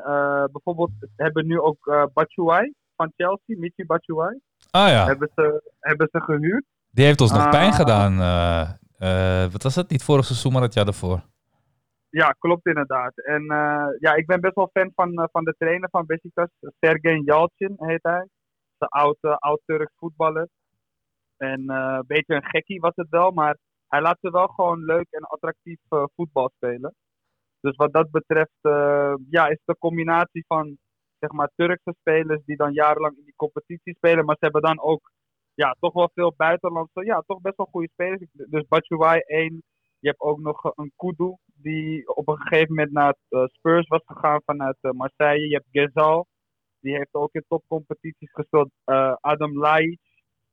bijvoorbeeld 0.53 0.91
hebben 1.17 1.47
nu 1.47 1.61
ook 1.61 1.87
uh, 1.87 2.05
Batshuayi 2.13 2.75
van 2.97 3.13
Chelsea, 3.17 3.59
Michi 3.59 3.85
Batshuayi. 3.87 4.41
Ah 4.71 4.89
ja, 4.89 5.05
Hebben 5.07 5.31
ze, 5.35 5.71
hebben 5.81 6.09
ze 6.13 6.21
gehuurd. 6.21 6.65
die 6.91 7.05
heeft 7.05 7.21
ons 7.21 7.33
nog 7.33 7.45
Ah. 7.45 7.51
pijn 7.51 7.73
gedaan. 7.73 8.21
eh, 8.21 8.71
eh, 9.45 9.53
wat 9.53 9.63
was 9.63 9.75
het? 9.75 9.91
Niet 9.91 10.05
vorig 10.05 10.25
seizoen, 10.25 10.53
maar 10.53 10.63
het 10.63 10.75
jaar 10.75 10.85
daarvoor. 10.85 11.21
Ja, 12.21 12.31
klopt 12.39 12.67
inderdaad. 12.67 13.25
En 13.25 13.43
uh, 13.43 13.89
ja, 13.99 14.15
ik 14.15 14.27
ben 14.27 14.41
best 14.41 14.55
wel 14.55 14.71
fan 14.73 14.93
van, 14.95 15.21
uh, 15.21 15.25
van 15.33 15.45
de 15.45 15.55
trainer 15.59 15.89
van 15.91 16.07
Besiktas. 16.07 16.49
Sergej 16.81 17.21
Yalcin 17.25 17.75
heet 17.77 18.03
hij. 18.03 18.29
Een 18.79 18.89
oud, 18.89 19.17
uh, 19.21 19.37
oud 19.37 19.61
Turks 19.65 19.93
voetballer. 19.97 20.49
En 21.37 21.71
een 21.71 22.05
beetje 22.07 22.35
een 22.35 22.45
gekkie 22.45 22.81
was 22.81 22.93
het 22.95 23.09
wel, 23.09 23.31
maar 23.31 23.57
hij 23.89 24.01
laat 24.01 24.19
ze 24.21 24.31
wel 24.31 24.47
gewoon 24.47 24.85
leuk 24.85 25.07
en 25.11 25.23
attractief 25.23 25.79
voetbal 26.15 26.51
spelen. 26.57 26.95
Dus 27.61 27.77
wat 27.77 27.93
dat 27.93 28.11
betreft, 28.11 28.59
ja, 29.31 29.47
is 29.49 29.61
de 29.65 29.77
combinatie 29.79 30.45
van 30.47 30.79
zeg 31.19 31.31
maar 31.31 31.51
Turkse 31.55 31.95
spelers 32.01 32.45
die 32.45 32.57
dan 32.57 32.73
jarenlang 32.73 33.17
in 33.17 33.25
die 33.25 33.37
competitie 33.37 33.95
spelen, 33.95 34.25
maar 34.25 34.37
ze 34.39 34.45
hebben 34.45 34.63
dan 34.63 34.81
ook 34.81 35.11
ja, 35.55 35.77
toch 35.81 35.93
wel 35.93 36.11
veel 36.15 36.35
buitenlandse, 36.37 37.05
ja, 37.05 37.23
toch 37.27 37.41
best 37.41 37.57
wel 37.57 37.69
goede 37.71 37.89
spelers. 37.93 38.25
Dus 38.33 38.69
Batshuayi 38.69 39.21
1, 39.21 39.63
je 40.07 40.13
hebt 40.13 40.31
ook 40.31 40.41
nog 40.41 40.73
een 40.77 40.93
Kudu, 40.97 41.37
die 41.45 42.17
op 42.17 42.29
een 42.29 42.41
gegeven 42.41 42.75
moment 42.75 42.93
naar 42.93 43.15
uh, 43.31 43.45
Spurs 43.47 43.87
was 43.87 44.03
gegaan 44.05 44.41
vanuit 44.45 44.77
uh, 44.83 44.91
Marseille. 44.91 45.49
Je 45.49 45.55
hebt 45.55 45.93
Gezal, 45.93 46.27
die 46.81 46.97
heeft 46.97 47.15
ook 47.15 47.35
in 47.35 47.45
topcompetities 47.49 48.33
gespeeld. 48.33 48.71
Adam 49.21 49.59
Laic 49.59 50.01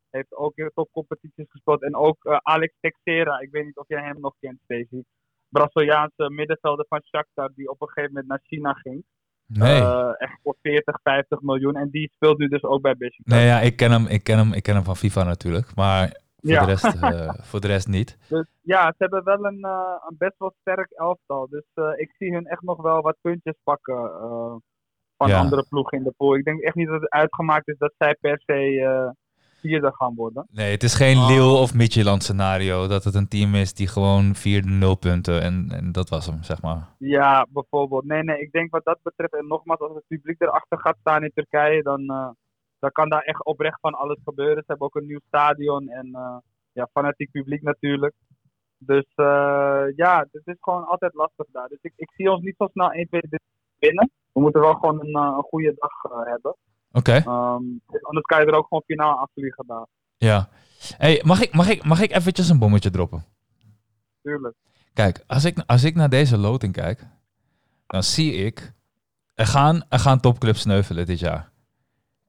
heeft 0.10 0.36
ook 0.36 0.56
in 0.56 0.72
topcompetities 0.74 1.46
gespeeld. 1.50 1.84
En 1.84 1.96
ook 1.96 2.18
Alex 2.26 2.74
Texera, 2.80 3.40
ik 3.40 3.52
weet 3.52 3.66
niet 3.66 3.78
of 3.78 3.88
jij 3.88 4.04
hem 4.04 4.20
nog 4.20 4.36
kent, 4.40 4.60
Stacey. 4.64 5.04
Braziliaanse 5.50 6.30
middenvelder 6.30 6.86
van 6.90 7.02
Shakhtar, 7.04 7.52
die 7.56 7.70
op 7.70 7.82
een 7.82 7.88
gegeven 7.88 8.10
moment 8.10 8.28
naar 8.28 8.42
China 8.44 8.74
ging. 8.74 9.04
Nee. 9.46 9.82
Uh, 9.82 10.10
echt 10.18 10.40
voor 10.44 10.56
40, 10.62 11.00
50 11.04 11.42
miljoen. 11.42 11.76
En 11.76 11.90
die 11.90 12.12
speelt 12.14 12.38
nu 12.38 12.48
dus 12.48 12.64
ook 12.64 12.82
bij 12.82 12.96
Besiktas. 12.98 13.36
Nee, 13.38 13.46
ja, 13.46 13.60
ik 13.60 13.76
ken 13.76 13.92
hem, 13.92 14.06
ik 14.08 14.24
ken 14.24 14.38
hem, 14.38 14.54
ik 14.54 14.64
ken 14.64 14.76
hem 14.76 14.84
van 14.84 14.96
FIFA 14.96 15.24
natuurlijk. 15.24 15.76
Maar 15.76 16.22
Ja. 16.52 16.60
de, 16.60 16.66
rest, 16.66 16.84
eh, 17.02 17.34
voor 17.42 17.60
de 17.60 17.68
rest 17.68 17.88
niet. 17.88 18.18
Dus 18.30 18.46
ja, 18.62 18.86
ze 18.88 18.96
hebben 18.98 19.24
wel 19.24 19.46
een, 19.46 19.64
eh, 19.64 19.96
een 20.10 20.16
best 20.18 20.36
wel 20.38 20.54
sterk 20.62 20.92
elftal. 20.92 21.48
Dus 21.50 21.64
eh, 21.74 21.84
ik 21.96 22.14
zie 22.18 22.34
hun 22.34 22.46
echt 22.48 22.62
nog 22.62 22.82
wel 22.82 23.02
wat 23.02 23.16
puntjes 23.22 23.56
pakken 23.64 24.12
van 25.18 25.28
Ja. 25.28 25.40
andere 25.40 25.66
ploegen 25.70 25.98
in 25.98 26.04
de 26.04 26.14
pool. 26.18 26.36
Ik 26.36 26.44
denk 26.44 26.62
echt 26.62 26.76
niet 26.76 26.88
dat 26.88 27.02
het 27.02 27.10
uitgemaakt 27.10 27.68
is 27.68 27.78
dat 27.78 27.94
zij 27.98 28.18
per 28.22 28.42
se 28.46 29.14
vierde 29.62 29.92
gaan 29.96 30.16
worden. 30.16 30.48
Nee, 30.52 30.72
het 30.72 30.84
is 30.84 30.94
geen 30.94 31.18
Ah. 31.18 31.28
Lille 31.28 31.54
of 31.58 31.74
Midtjylland 31.74 32.24
scenario. 32.24 32.88
Dat 32.88 33.04
het 33.04 33.16
een 33.16 33.28
team 33.28 33.56
is 33.56 33.74
die 33.74 33.88
gewoon 33.88 34.36
vierde 34.36 34.70
nul 34.70 34.96
punten. 34.96 35.42
En, 35.42 35.68
en 35.76 35.92
dat 35.92 36.10
was 36.10 36.26
hem, 36.26 36.44
zeg 36.44 36.62
maar. 36.62 36.88
Ja, 36.98 37.46
bijvoorbeeld. 37.50 38.06
Nee, 38.06 38.24
nee, 38.24 38.42
ik 38.42 38.52
denk 38.52 38.72
wat 38.72 38.84
dat 38.86 39.00
betreft, 39.04 39.34
en 39.34 39.48
nogmaals, 39.48 39.80
als 39.80 39.94
het 39.96 40.08
publiek 40.08 40.42
erachter 40.42 40.80
gaat 40.80 40.98
staan 41.00 41.24
in 41.24 41.32
Turkije, 41.34 41.82
dan, 41.84 42.36
dan 42.84 42.92
kan 42.92 43.10
daar 43.10 43.22
echt 43.22 43.46
oprecht 43.46 43.80
van 43.80 43.94
alles 43.94 44.20
gebeuren. 44.24 44.58
Ze 44.58 44.64
hebben 44.68 44.88
ook 44.88 44.96
een 44.96 45.06
nieuw 45.06 45.20
stadion 45.28 45.90
en 45.90 46.14
eh, 46.14 46.38
ja, 46.72 46.90
fanatiek 46.94 47.32
publiek 47.32 47.62
natuurlijk. 47.62 48.14
Dus 48.78 49.06
eh, 49.16 49.84
ja, 49.96 50.28
het 50.32 50.48
is 50.48 50.58
gewoon 50.60 50.86
altijd 50.86 51.14
lastig 51.14 51.46
daar. 51.52 51.68
Dus 51.68 51.78
ik, 51.82 51.94
ik 51.96 52.12
zie 52.16 52.32
ons 52.32 52.42
niet 52.42 52.56
zo 52.58 52.68
snel 52.72 52.92
1, 52.92 53.08
2, 53.08 53.22
3 53.22 53.40
winnen. 53.80 54.12
We 54.32 54.42
moeten 54.42 54.62
wel 54.62 54.74
gewoon 54.74 55.00
een, 55.00 55.16
eh, 55.16 55.34
een 55.38 55.44
goede 55.44 55.74
dag 55.76 56.26
hebben. 56.26 56.56
Oké, 56.92 57.12
Ehm, 57.12 57.64
dus 57.88 58.04
anders 58.04 58.26
kan 58.26 58.40
je 58.40 58.46
er 58.46 58.58
ook 58.58 58.68
gewoon 58.68 58.84
finaal 58.86 59.18
afvliegen 59.18 59.66
daar. 59.68 59.86
ja. 60.18 60.50
Hey, 60.98 61.22
mag, 61.26 61.42
ik, 61.42 61.54
mag, 61.54 61.70
ik, 61.70 61.84
mag 61.84 62.02
ik 62.02 62.12
eventjes 62.12 62.50
een 62.50 62.60
bommetje 62.60 62.90
droppen? 62.90 63.26
Tuurlijk. 64.22 64.56
Kijk, 64.94 65.24
als 65.28 65.46
ik, 65.46 65.64
als 65.66 65.84
ik 65.84 65.96
naar 65.96 66.10
deze 66.10 66.38
loting 66.38 66.74
kijk, 66.74 67.08
dan 67.88 68.04
zie 68.04 68.34
ik... 68.34 68.74
Er 69.34 69.46
gaan, 69.46 69.86
er 69.90 70.00
gaan 70.00 70.20
topclubs 70.20 70.62
sneuvelen 70.62 71.06
dit 71.06 71.20
jaar. 71.20 71.53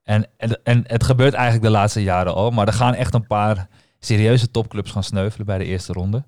En, 0.05 0.27
en, 0.37 0.61
en 0.65 0.85
het 0.87 1.05
gebeurt 1.05 1.35
eigenlijk 1.35 1.65
de 1.65 1.71
laatste 1.71 2.03
jaren 2.03 2.35
al. 2.35 2.51
Maar 2.51 2.67
er 2.67 2.73
gaan 2.73 2.95
echt 2.95 3.15
een 3.15 3.27
paar 3.27 3.69
serieuze 3.99 4.51
topclubs 4.51 4.91
gaan 4.91 5.05
sneuvelen 5.05 5.47
bij 5.47 5.59
de 5.59 5.65
eerste 5.65 5.93
ronde. 5.93 6.25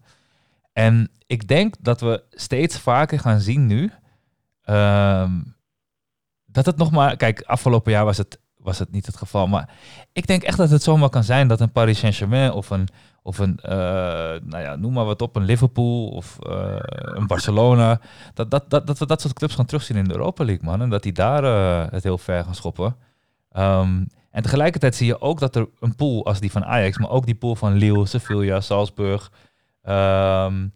En 0.72 1.10
ik 1.26 1.48
denk 1.48 1.74
dat 1.80 2.00
we 2.00 2.22
steeds 2.30 2.78
vaker 2.78 3.18
gaan 3.18 3.40
zien 3.40 3.66
nu... 3.66 3.92
ehm, 4.62 5.32
dat 6.46 6.66
het 6.66 6.76
nog 6.76 6.90
maar... 6.90 7.16
Kijk, 7.16 7.42
afgelopen 7.42 7.92
jaar 7.92 8.04
was 8.04 8.16
het, 8.16 8.40
was 8.56 8.78
het 8.78 8.92
niet 8.92 9.06
het 9.06 9.16
geval. 9.16 9.46
Maar 9.46 9.70
ik 10.12 10.26
denk 10.26 10.42
echt 10.42 10.58
dat 10.58 10.70
het 10.70 10.82
zomaar 10.82 11.08
kan 11.08 11.24
zijn 11.24 11.48
dat 11.48 11.60
een 11.60 11.72
Paris 11.72 11.98
Saint-Germain 11.98 12.52
of 12.52 12.70
een... 12.70 12.88
Of 13.22 13.38
een, 13.38 13.58
eh, 13.62 13.74
nou 14.42 14.58
ja, 14.58 14.76
noem 14.76 14.92
maar 14.92 15.04
wat 15.04 15.22
op, 15.22 15.36
een 15.36 15.44
Liverpool 15.44 16.08
of 16.08 16.38
eh, 16.38 16.76
een 16.90 17.26
Barcelona. 17.26 18.00
Dat, 18.34 18.50
dat, 18.50 18.70
dat, 18.70 18.86
dat 18.86 18.98
we 18.98 19.06
dat 19.06 19.20
soort 19.20 19.34
clubs 19.34 19.54
gaan 19.54 19.66
terugzien 19.66 19.96
in 19.96 20.04
de 20.04 20.14
Europa 20.14 20.44
League, 20.44 20.64
man. 20.64 20.82
En 20.82 20.90
dat 20.90 21.02
die 21.02 21.12
daar 21.12 21.44
eh, 21.44 21.92
het 21.92 22.02
heel 22.02 22.18
ver 22.18 22.44
gaan 22.44 22.54
schoppen. 22.54 22.96
Ehm, 23.56 24.04
en 24.30 24.42
tegelijkertijd 24.42 24.94
zie 24.94 25.06
je 25.06 25.20
ook 25.20 25.38
dat 25.38 25.56
er 25.56 25.68
een 25.80 25.94
pool 25.94 26.24
als 26.26 26.40
die 26.40 26.50
van 26.50 26.64
Ajax, 26.64 26.98
maar 26.98 27.10
ook 27.10 27.26
die 27.26 27.34
pool 27.34 27.54
van 27.56 27.72
Lille, 27.72 28.06
Sevilla, 28.06 28.60
Salzburg. 28.60 29.30
ehm, 29.82 30.66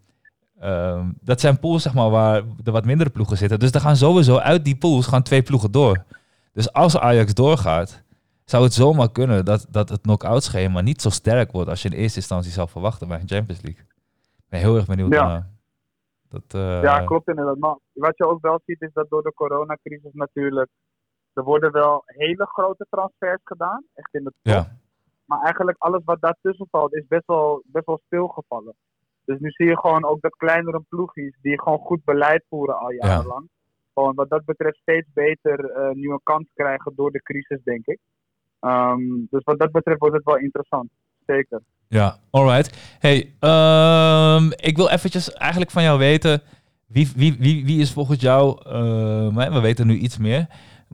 ehm, 0.61 1.09
dat 1.21 1.41
zijn 1.41 1.59
pools 1.59 1.83
zeg 1.83 1.95
maar, 1.95 2.11
waar 2.11 2.43
er 2.65 2.73
wat 2.73 2.85
mindere 2.85 3.11
ploegen 3.11 3.37
zitten. 3.37 3.59
Dus 3.59 3.71
er 3.71 3.81
gaan 3.81 3.97
sowieso 3.97 4.37
uit 4.37 4.65
die 4.65 4.77
pools 4.77 5.07
gaan 5.07 5.23
twee 5.23 5.43
ploegen 5.43 5.71
door. 5.71 6.05
Dus 6.53 6.73
als 6.73 6.99
Ajax 6.99 7.35
doorgaat, 7.35 8.03
zou 8.45 8.65
het 8.65 8.73
zomaar 8.75 9.11
kunnen 9.11 9.45
dat, 9.45 9.67
dat 9.71 9.89
het 9.89 10.01
knock-out 10.01 10.43
schema 10.45 10.81
niet 10.81 11.03
zo 11.03 11.11
sterk 11.11 11.53
wordt 11.53 11.69
als 11.71 11.83
je 11.83 11.89
in 11.89 11.97
eerste 11.99 12.19
instantie 12.19 12.53
zou 12.53 12.69
verwachten 12.69 13.09
bij 13.09 13.21
een 13.21 13.29
Champions 13.29 13.63
League. 13.63 13.83
Ik 14.37 14.45
ben 14.49 14.61
heel 14.61 14.77
erg 14.77 14.87
benieuwd 14.87 15.13
Ja. 15.13 15.27
naar. 15.27 15.47
Dat, 16.29 16.43
eh, 16.49 16.83
Ja, 16.83 17.01
klopt 17.05 17.29
inderdaad. 17.29 17.57
Maar 17.59 17.77
wat 17.93 18.17
je 18.17 18.27
ook 18.27 18.41
wel 18.41 18.61
ziet 18.67 18.81
is 18.83 18.93
dat 18.93 19.07
door 19.11 19.23
de 19.23 19.33
coronacrisis 19.35 20.13
natuurlijk, 20.13 20.71
er 21.35 21.43
worden 21.45 21.73
wel 21.73 22.03
hele 22.07 22.47
grote 22.47 22.87
transfers 22.91 23.41
gedaan. 23.45 23.85
Echt 23.95 24.15
in 24.15 24.25
de 24.25 24.33
top. 24.43 24.53
Ja, 24.53 24.77
Maar 25.25 25.41
eigenlijk 25.43 25.79
alles 25.79 26.03
wat 26.05 26.21
daartussen 26.21 26.67
valt 26.71 26.95
is 26.95 27.07
best 27.09 27.27
wel, 27.27 27.63
best 27.67 27.87
wel 27.87 28.01
stilgevallen. 28.07 28.75
Dus 29.25 29.39
nu 29.39 29.51
zie 29.51 29.67
je 29.67 29.79
gewoon 29.79 30.05
ook 30.05 30.21
dat 30.21 30.37
kleinere 30.37 30.83
ploegjes 30.89 31.39
die 31.43 31.61
gewoon 31.61 31.79
goed 31.79 32.05
beleid 32.05 32.45
voeren 32.49 32.79
al 32.79 32.91
jarenlang. 32.91 33.49
Gewoon 33.95 34.15
wat 34.15 34.31
dat 34.31 34.45
betreft 34.45 34.77
steeds 34.77 35.07
beter 35.13 35.71
eh 35.71 35.91
nu 35.91 36.11
een 36.11 36.21
kans 36.23 36.49
krijgen 36.55 36.93
door 36.95 37.11
de 37.11 37.23
crisis, 37.23 37.63
denk 37.65 37.87
ik. 37.87 37.99
Ehm, 38.61 39.01
dus 39.31 39.45
wat 39.45 39.59
dat 39.59 39.73
betreft 39.73 39.99
wordt 39.99 40.17
het 40.17 40.25
wel 40.25 40.37
interessant. 40.39 40.91
Zeker. 41.27 41.61
ja, 41.89 42.17
alright. 42.31 42.97
Hey, 42.99 43.35
ehm, 43.41 44.51
ik 44.51 44.77
wil 44.77 44.89
eventjes 44.89 45.33
eigenlijk 45.33 45.71
van 45.71 45.83
jou 45.83 45.99
weten, 45.99 46.43
wie, 46.87 47.13
wie, 47.17 47.37
wie, 47.39 47.65
wie 47.65 47.81
is 47.81 47.93
volgens 47.93 48.21
jou, 48.21 48.69
hè, 49.35 49.53
we 49.53 49.61
weten 49.61 49.87
nu 49.87 49.95
iets 49.95 50.19
meer, 50.19 50.47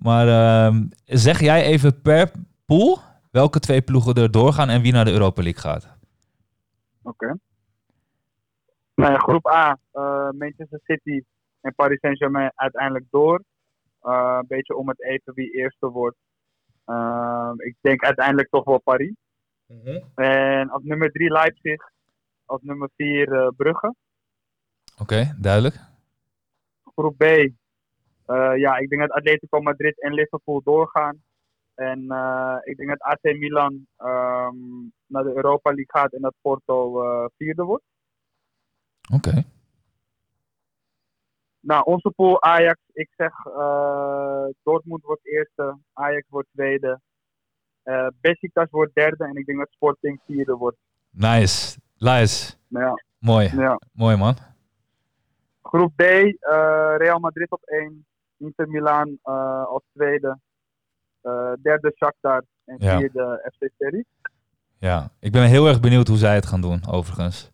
maar 0.03 0.29
ehm, 0.29 0.85
zeg 1.05 1.41
jij 1.41 1.65
even 1.65 2.03
per 2.03 2.31
pool 2.67 2.99
welke 3.31 3.61
twee 3.61 3.83
ploegen 3.83 4.15
er 4.15 4.31
doorgaan 4.31 4.69
en 4.69 4.83
wie 4.83 4.93
naar 4.93 5.05
de 5.05 5.13
Europa 5.13 5.43
League 5.43 5.61
gaat? 5.61 5.89
Oké. 7.03 7.39
Nou 8.95 9.13
ja, 9.13 9.19
groep 9.19 9.47
A, 9.47 9.79
eh, 9.93 10.31
Manchester 10.31 10.81
City 10.85 11.23
en 11.61 11.75
Paris 11.75 11.99
Saint-Germain 12.01 12.53
uiteindelijk 12.55 13.05
door. 13.11 13.43
Eh, 14.01 14.39
een 14.41 14.47
beetje 14.47 14.77
om 14.77 14.89
het 14.89 15.03
even 15.03 15.35
wie 15.35 15.51
eerste 15.51 15.89
wordt. 15.89 16.17
Ehm, 16.85 17.55
ik 17.57 17.77
denk 17.81 18.05
uiteindelijk 18.05 18.49
toch 18.51 18.65
wel 18.65 18.81
Paris. 18.81 19.15
En 20.15 20.71
als 20.71 20.83
nummer 20.83 21.11
3 21.13 21.33
Leipzig. 21.33 21.91
Als 22.45 22.63
nummer 22.63 22.91
4 22.97 23.53
Brugge. 23.57 23.95
Oké, 24.99 25.37
duidelijk. 25.39 25.81
Groep 26.95 27.17
B. 27.17 27.25
eh, 28.27 28.57
ja, 28.57 28.77
ik 28.77 28.89
denk 28.89 29.01
dat 29.01 29.11
Atletico 29.11 29.61
Madrid 29.61 30.01
en 30.01 30.13
Liverpool 30.13 30.61
doorgaan. 30.65 31.23
En 31.75 32.11
eh, 32.11 32.57
ik 32.63 32.77
denk 32.77 32.89
dat 32.89 33.01
AC 33.01 33.23
Milan 33.23 33.87
ehm, 33.97 34.57
naar 35.07 35.23
de 35.23 35.35
Europa 35.35 35.71
League 35.71 36.01
gaat 36.01 36.13
en 36.13 36.21
dat 36.21 36.35
Porto 36.41 37.03
eh, 37.03 37.29
vierde 37.37 37.63
wordt. 37.63 37.85
Oké. 39.15 39.45
Nou, 41.61 41.85
onze 41.85 42.11
pool 42.11 42.43
Ajax, 42.43 42.81
ik 42.93 43.09
zeg 43.17 43.33
Dortmund 44.63 45.03
wordt 45.03 45.27
eerste, 45.27 45.79
Ajax 45.93 46.29
wordt 46.29 46.49
tweede, 46.53 47.01
eh 47.83 48.07
Besiktas 48.21 48.71
wordt 48.71 48.95
derde 48.95 49.25
en 49.25 49.37
ik 49.37 49.47
denk 49.47 49.59
dat 49.59 49.71
Sporting 49.71 50.21
vierde 50.27 50.57
wordt. 50.57 50.77
Nice. 51.11 51.79
Nice. 51.99 52.55
Ja, 52.69 53.03
Mooi. 53.19 53.51
ja. 53.57 53.81
Mooi 53.93 54.17
man. 54.17 54.35
Groep 55.63 55.93
D, 55.97 56.03
Real 56.99 57.19
Madrid 57.19 57.51
op 57.51 57.63
één, 57.63 58.07
Inter 58.39 58.69
Milan 58.69 59.19
eh, 59.23 59.65
als 59.65 59.83
tweede, 59.93 60.39
eh, 61.21 61.53
derde 61.63 61.93
Shakhtar 61.97 62.43
en 62.65 62.77
Ja. 62.79 62.99
vierde 62.99 63.51
FC 63.53 63.71
Sheriff. 63.79 64.09
Ja. 64.79 65.11
Ik 65.21 65.33
ben 65.33 65.43
heel 65.49 65.67
erg 65.67 65.81
benieuwd 65.81 66.09
hoe 66.09 66.17
zij 66.17 66.35
het 66.35 66.47
gaan 66.47 66.61
doen, 66.61 66.83
overigens. 66.91 67.51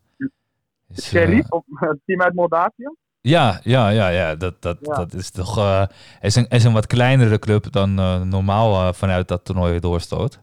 Is, 0.87 1.13
eh, 1.13 1.39
op- 1.49 1.65
het 1.69 1.99
team 2.05 2.21
uit 2.21 2.33
Moldavië. 2.33 2.95
Ja, 3.21 3.59
ja, 3.63 3.89
ja, 3.89 4.07
ja. 4.07 4.35
Dat, 4.35 4.61
dat, 4.61 4.77
Ja. 4.81 4.93
dat 4.95 5.13
is 5.13 5.31
toch 5.31 5.57
eh, 5.57 5.85
is, 6.21 6.35
een, 6.35 6.47
is 6.47 6.63
een 6.63 6.73
wat 6.73 6.87
kleinere 6.87 7.39
club 7.39 7.71
dan 7.71 7.99
eh, 7.99 8.21
normaal 8.21 8.87
eh, 8.87 8.93
vanuit 8.93 9.27
dat 9.27 9.45
toernooi 9.45 9.79
doorstoot. 9.79 10.41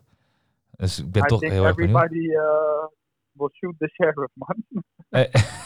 Dus 0.70 0.98
ik 0.98 1.11
ben 1.11 1.22
I 1.22 1.26
toch 1.26 1.40
heel 1.40 1.64
erg 1.64 1.74
benieuwd. 1.74 2.03
everybody 2.03 2.35
eh, 2.35 2.87
will 3.33 3.48
shoot 3.53 3.74
the 3.79 3.88
sheriff, 3.88 4.33
man. 4.35 4.64
Eh, 5.09 5.33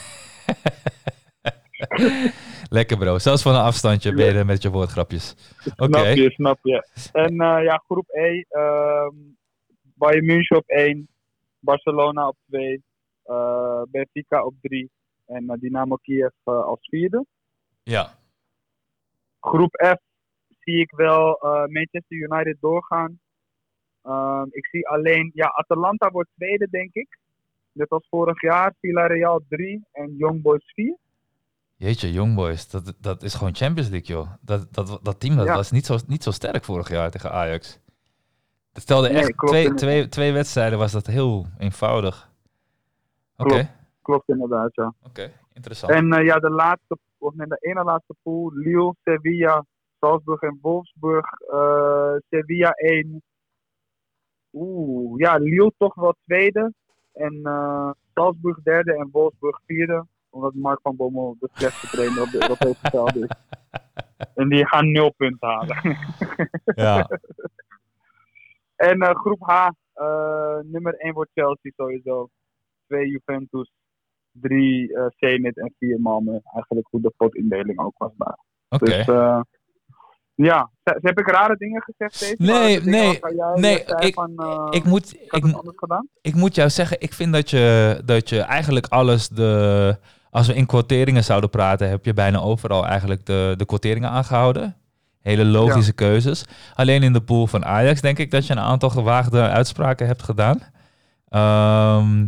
Lekker 2.74 2.96
bro. 2.98 3.18
Zelfs 3.18 3.42
van 3.42 3.54
een 3.54 3.60
afstandje 3.60 4.14
ben 4.14 4.36
je 4.36 4.44
met 4.44 4.62
je 4.62 4.70
woordgrapjes. 4.70 5.34
Oké. 5.76 5.98
Snap 5.98 6.14
je, 6.14 6.30
snap 6.30 6.58
je. 6.62 6.86
En 7.12 7.40
eh, 7.40 7.62
ja, 7.62 7.82
groep 7.86 8.08
E, 8.08 8.44
ehm 8.48 9.14
Bayern 9.94 10.24
München 10.24 10.56
op 10.56 10.66
1, 10.66 11.08
Barcelona 11.58 12.28
op 12.28 12.36
2, 12.46 12.82
eh 13.24 13.82
Benfica 13.90 14.44
op 14.44 14.54
3 14.60 14.90
en 15.26 15.48
eh, 15.48 15.58
Dynamo 15.58 15.96
Kiev 15.96 16.32
als 16.44 16.88
vierde. 16.88 17.26
Ja. 17.82 18.18
Groep 19.40 19.84
F 19.86 20.00
zie 20.60 20.80
ik 20.80 20.90
wel 20.96 21.38
Manchester 21.68 22.16
United 22.16 22.56
doorgaan. 22.60 23.20
Ehm, 24.02 24.46
ik 24.50 24.66
zie 24.66 24.88
alleen, 24.88 25.30
ja, 25.34 25.46
Atalanta 25.46 26.10
wordt 26.10 26.30
tweede, 26.36 26.68
denk 26.70 26.94
ik. 26.94 27.18
Net 27.72 27.90
als 27.90 28.06
vorig 28.10 28.40
jaar, 28.40 28.74
Villarreal 28.80 29.40
3 29.48 29.84
en 29.92 30.16
Young 30.16 30.42
Boys 30.42 30.72
4. 30.74 31.02
Jeetje, 31.76 32.12
Young 32.12 32.34
Boys, 32.34 32.70
dat, 32.70 32.94
dat 33.00 33.22
is 33.22 33.34
gewoon 33.34 33.54
Champions 33.54 33.88
League, 33.88 34.08
joh. 34.16 34.28
Dat, 34.40 34.66
dat, 34.74 34.98
dat 35.02 35.20
team 35.20 35.36
dat 35.36 35.46
Ja. 35.46 35.54
was 35.54 35.70
niet 35.70 35.86
zo, 35.86 35.96
niet 36.06 36.22
zo 36.22 36.30
sterk 36.30 36.64
vorig 36.64 36.88
jaar 36.88 37.10
tegen 37.10 37.32
Ajax. 37.32 37.80
Dat 38.72 38.82
stelde 38.82 39.08
Nee, 39.08 39.18
echt 39.18 39.34
klopt 39.34 39.52
twee, 39.54 39.74
twee, 39.74 40.08
twee 40.08 40.32
wedstrijden, 40.32 40.78
was 40.78 40.92
dat 40.92 41.06
heel 41.06 41.46
eenvoudig. 41.58 42.30
Oké, 43.36 43.48
Klopt. 43.50 43.68
Klopt 44.02 44.28
inderdaad, 44.28 44.74
ja. 44.74 44.94
oké, 45.02 45.32
interessant. 45.52 45.92
En 45.92 46.12
eh, 46.12 46.24
ja, 46.24 46.36
de 46.38 46.50
laatste, 46.50 46.98
of 47.18 47.34
nee, 47.34 47.46
de 47.46 47.56
ene 47.60 47.84
laatste 47.84 48.14
pool, 48.22 48.50
Lille, 48.54 48.94
Sevilla, 49.04 49.64
Salzburg 50.00 50.40
en 50.40 50.58
Wolfsburg. 50.62 51.26
eh, 51.52 52.14
Sevilla 52.30 52.70
1. 52.70 53.22
Oeh, 54.52 55.18
ja, 55.20 55.36
Lille 55.36 55.72
toch 55.78 55.94
wel 55.94 56.14
tweede. 56.24 56.72
En 57.12 57.40
eh, 57.42 57.90
Salzburg 58.14 58.58
derde 58.62 58.94
en 58.96 59.08
Wolfsburg 59.12 59.60
vierde. 59.66 60.06
Omdat 60.34 60.54
Mark 60.54 60.78
van 60.82 60.96
Bommel 60.96 61.36
de 61.40 61.48
slechtste 61.52 61.86
trainer 61.86 62.22
op 62.22 62.30
de 62.30 62.42
Europese 62.42 62.78
veld 62.90 63.16
is. 63.16 63.28
En 64.34 64.48
die 64.48 64.66
gaan 64.66 64.90
nul 64.92 65.10
punten 65.16 65.48
halen. 65.48 65.96
Ja, 66.64 67.08
En 68.76 69.00
eh, 69.00 69.14
groep 69.14 69.40
H, 69.40 69.68
eh, 69.92 70.56
nummer 70.62 70.94
1 70.94 71.12
wordt 71.14 71.30
Chelsea 71.34 71.72
sowieso. 71.76 72.28
2 72.86 73.08
Juventus, 73.08 73.72
3 74.32 74.94
eh 74.96 75.06
Zenit 75.16 75.58
en 75.58 75.74
4 75.78 75.98
Malmö. 75.98 76.42
Eigenlijk 76.52 76.86
hoe 76.90 77.00
de 77.00 77.12
potindeling 77.16 77.78
ook 77.78 77.94
was 77.98 78.10
daar. 78.16 78.38
oké. 78.68 78.84
Dus 78.84 79.06
ja, 80.34 80.70
Z- 80.84 80.92
heb 81.02 81.18
ik 81.18 81.30
rare 81.30 81.56
dingen 81.56 81.82
gezegd 81.82 82.20
deze 82.20 82.34
Nee, 82.38 82.80
nee, 82.80 83.20
nee, 83.54 83.84
ik- 83.84 84.14
van, 84.14 84.30
Ik 84.70 84.84
moet, 84.84 85.14
ik 85.14 85.44
ik 86.20 86.34
moet 86.34 86.54
jou 86.54 86.70
zeggen, 86.70 87.00
ik 87.00 87.12
vind 87.12 87.32
dat 87.32 87.50
je, 87.50 88.00
dat 88.04 88.28
je 88.28 88.40
eigenlijk 88.40 88.86
alles 88.86 89.28
de... 89.28 89.98
Als 90.34 90.46
we 90.46 90.54
in 90.54 90.66
quoteringen 90.66 91.24
zouden 91.24 91.50
praten, 91.50 91.88
heb 91.88 92.04
je 92.04 92.14
bijna 92.14 92.38
overal 92.38 92.86
eigenlijk 92.86 93.26
de, 93.26 93.54
de 93.56 93.64
quoteringen 93.64 94.10
aangehouden. 94.10 94.76
Hele 95.20 95.44
logische 95.44 95.92
keuzes. 95.92 96.44
Alleen 96.74 97.02
in 97.02 97.12
de 97.12 97.20
pool 97.20 97.46
van 97.46 97.64
Ajax 97.64 98.00
denk 98.00 98.18
ik 98.18 98.30
dat 98.30 98.46
je 98.46 98.52
een 98.52 98.58
aantal 98.60 98.90
gewaagde 98.90 99.40
uitspraken 99.40 100.06
hebt 100.06 100.22
gedaan. 100.22 100.58
Ehm, 101.28 102.26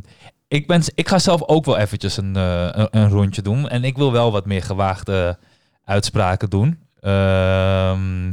ik, 0.48 0.66
ben, 0.66 0.82
ik 0.94 1.08
ga 1.08 1.18
zelf 1.18 1.42
ook 1.42 1.64
wel 1.64 1.76
eventjes 1.76 2.16
een, 2.16 2.36
eh, 2.36 2.68
een, 2.72 2.88
een 2.90 3.08
rondje 3.08 3.42
doen. 3.42 3.68
En 3.68 3.84
ik 3.84 3.96
wil 3.96 4.12
wel 4.12 4.32
wat 4.32 4.46
meer 4.46 4.62
gewaagde 4.62 5.38
uitspraken 5.84 6.50
doen. 6.50 6.78
Ehm, 7.00 8.32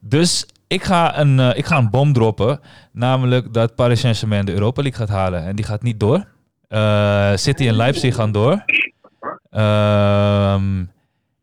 dus 0.00 0.46
ik 0.66 0.84
ga, 0.84 1.18
een, 1.18 1.40
eh, 1.40 1.58
ik 1.58 1.66
ga 1.66 1.78
een 1.78 1.90
bom 1.90 2.12
droppen. 2.12 2.60
Namelijk 2.92 3.54
dat 3.54 3.74
Paris 3.74 4.00
Saint-Germain 4.00 4.44
de 4.44 4.52
Europa 4.52 4.82
League 4.82 5.00
gaat 5.06 5.16
halen. 5.16 5.44
En 5.44 5.56
die 5.56 5.64
gaat 5.64 5.82
niet 5.82 6.00
door. 6.00 6.26
Eh, 6.68 7.32
City 7.34 7.68
en 7.68 7.74
Leipzig 7.74 8.14
gaan 8.14 8.32
door. 8.32 8.64
Ehm, 9.52 10.84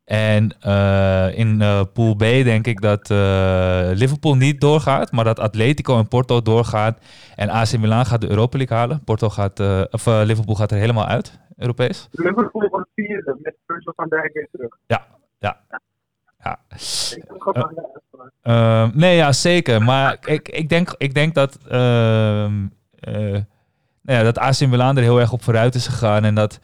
en 0.05 0.49
eh, 0.59 1.37
in 1.37 1.61
eh, 1.61 1.81
Pool 1.93 2.15
B 2.15 2.19
denk 2.19 2.67
ik 2.67 2.81
dat 2.81 3.11
eh, 3.11 3.89
Liverpool 3.93 4.35
niet 4.35 4.61
doorgaat, 4.61 5.11
maar 5.11 5.23
dat 5.23 5.39
Atletico 5.39 5.97
en 5.97 6.07
Porto 6.07 6.41
doorgaan. 6.41 6.97
En 7.35 7.49
AC 7.49 7.77
Milan 7.77 8.05
gaat 8.05 8.21
de 8.21 8.29
Europa 8.29 8.57
League 8.57 8.77
halen. 8.77 9.03
Porto 9.03 9.29
gaat, 9.29 9.59
of 9.91 10.05
Liverpool 10.05 10.55
gaat 10.55 10.71
er 10.71 10.77
helemaal 10.77 11.05
uit, 11.05 11.39
Europees. 11.57 12.07
Liverpool 12.11 12.69
wordt 12.69 12.89
vierde 12.95 13.37
met 13.41 13.55
Virgil 13.67 13.93
van 13.95 14.07
Dijk 14.09 14.33
weer 14.33 14.47
terug. 14.51 14.77
Ja. 14.87 15.05
De 16.99 17.87
uitspraak. 17.93 18.31
Ehm, 18.41 18.99
nee, 18.99 19.15
ja, 19.15 19.31
zeker. 19.31 19.81
Maar 19.81 20.17
ik, 20.25 20.49
ik, 20.49 20.69
denk, 20.69 20.95
ik 20.97 21.13
denk 21.13 21.33
dat, 21.33 21.57
ehm, 21.67 22.65
eh, 22.99 23.13
nou 24.01 24.17
ja, 24.17 24.23
dat 24.23 24.37
AC 24.37 24.59
Milan 24.59 24.97
er 24.97 25.03
heel 25.03 25.19
erg 25.19 25.31
op 25.31 25.43
vooruit 25.43 25.75
is 25.75 25.87
gegaan. 25.87 26.23
En 26.23 26.35
dat 26.35 26.59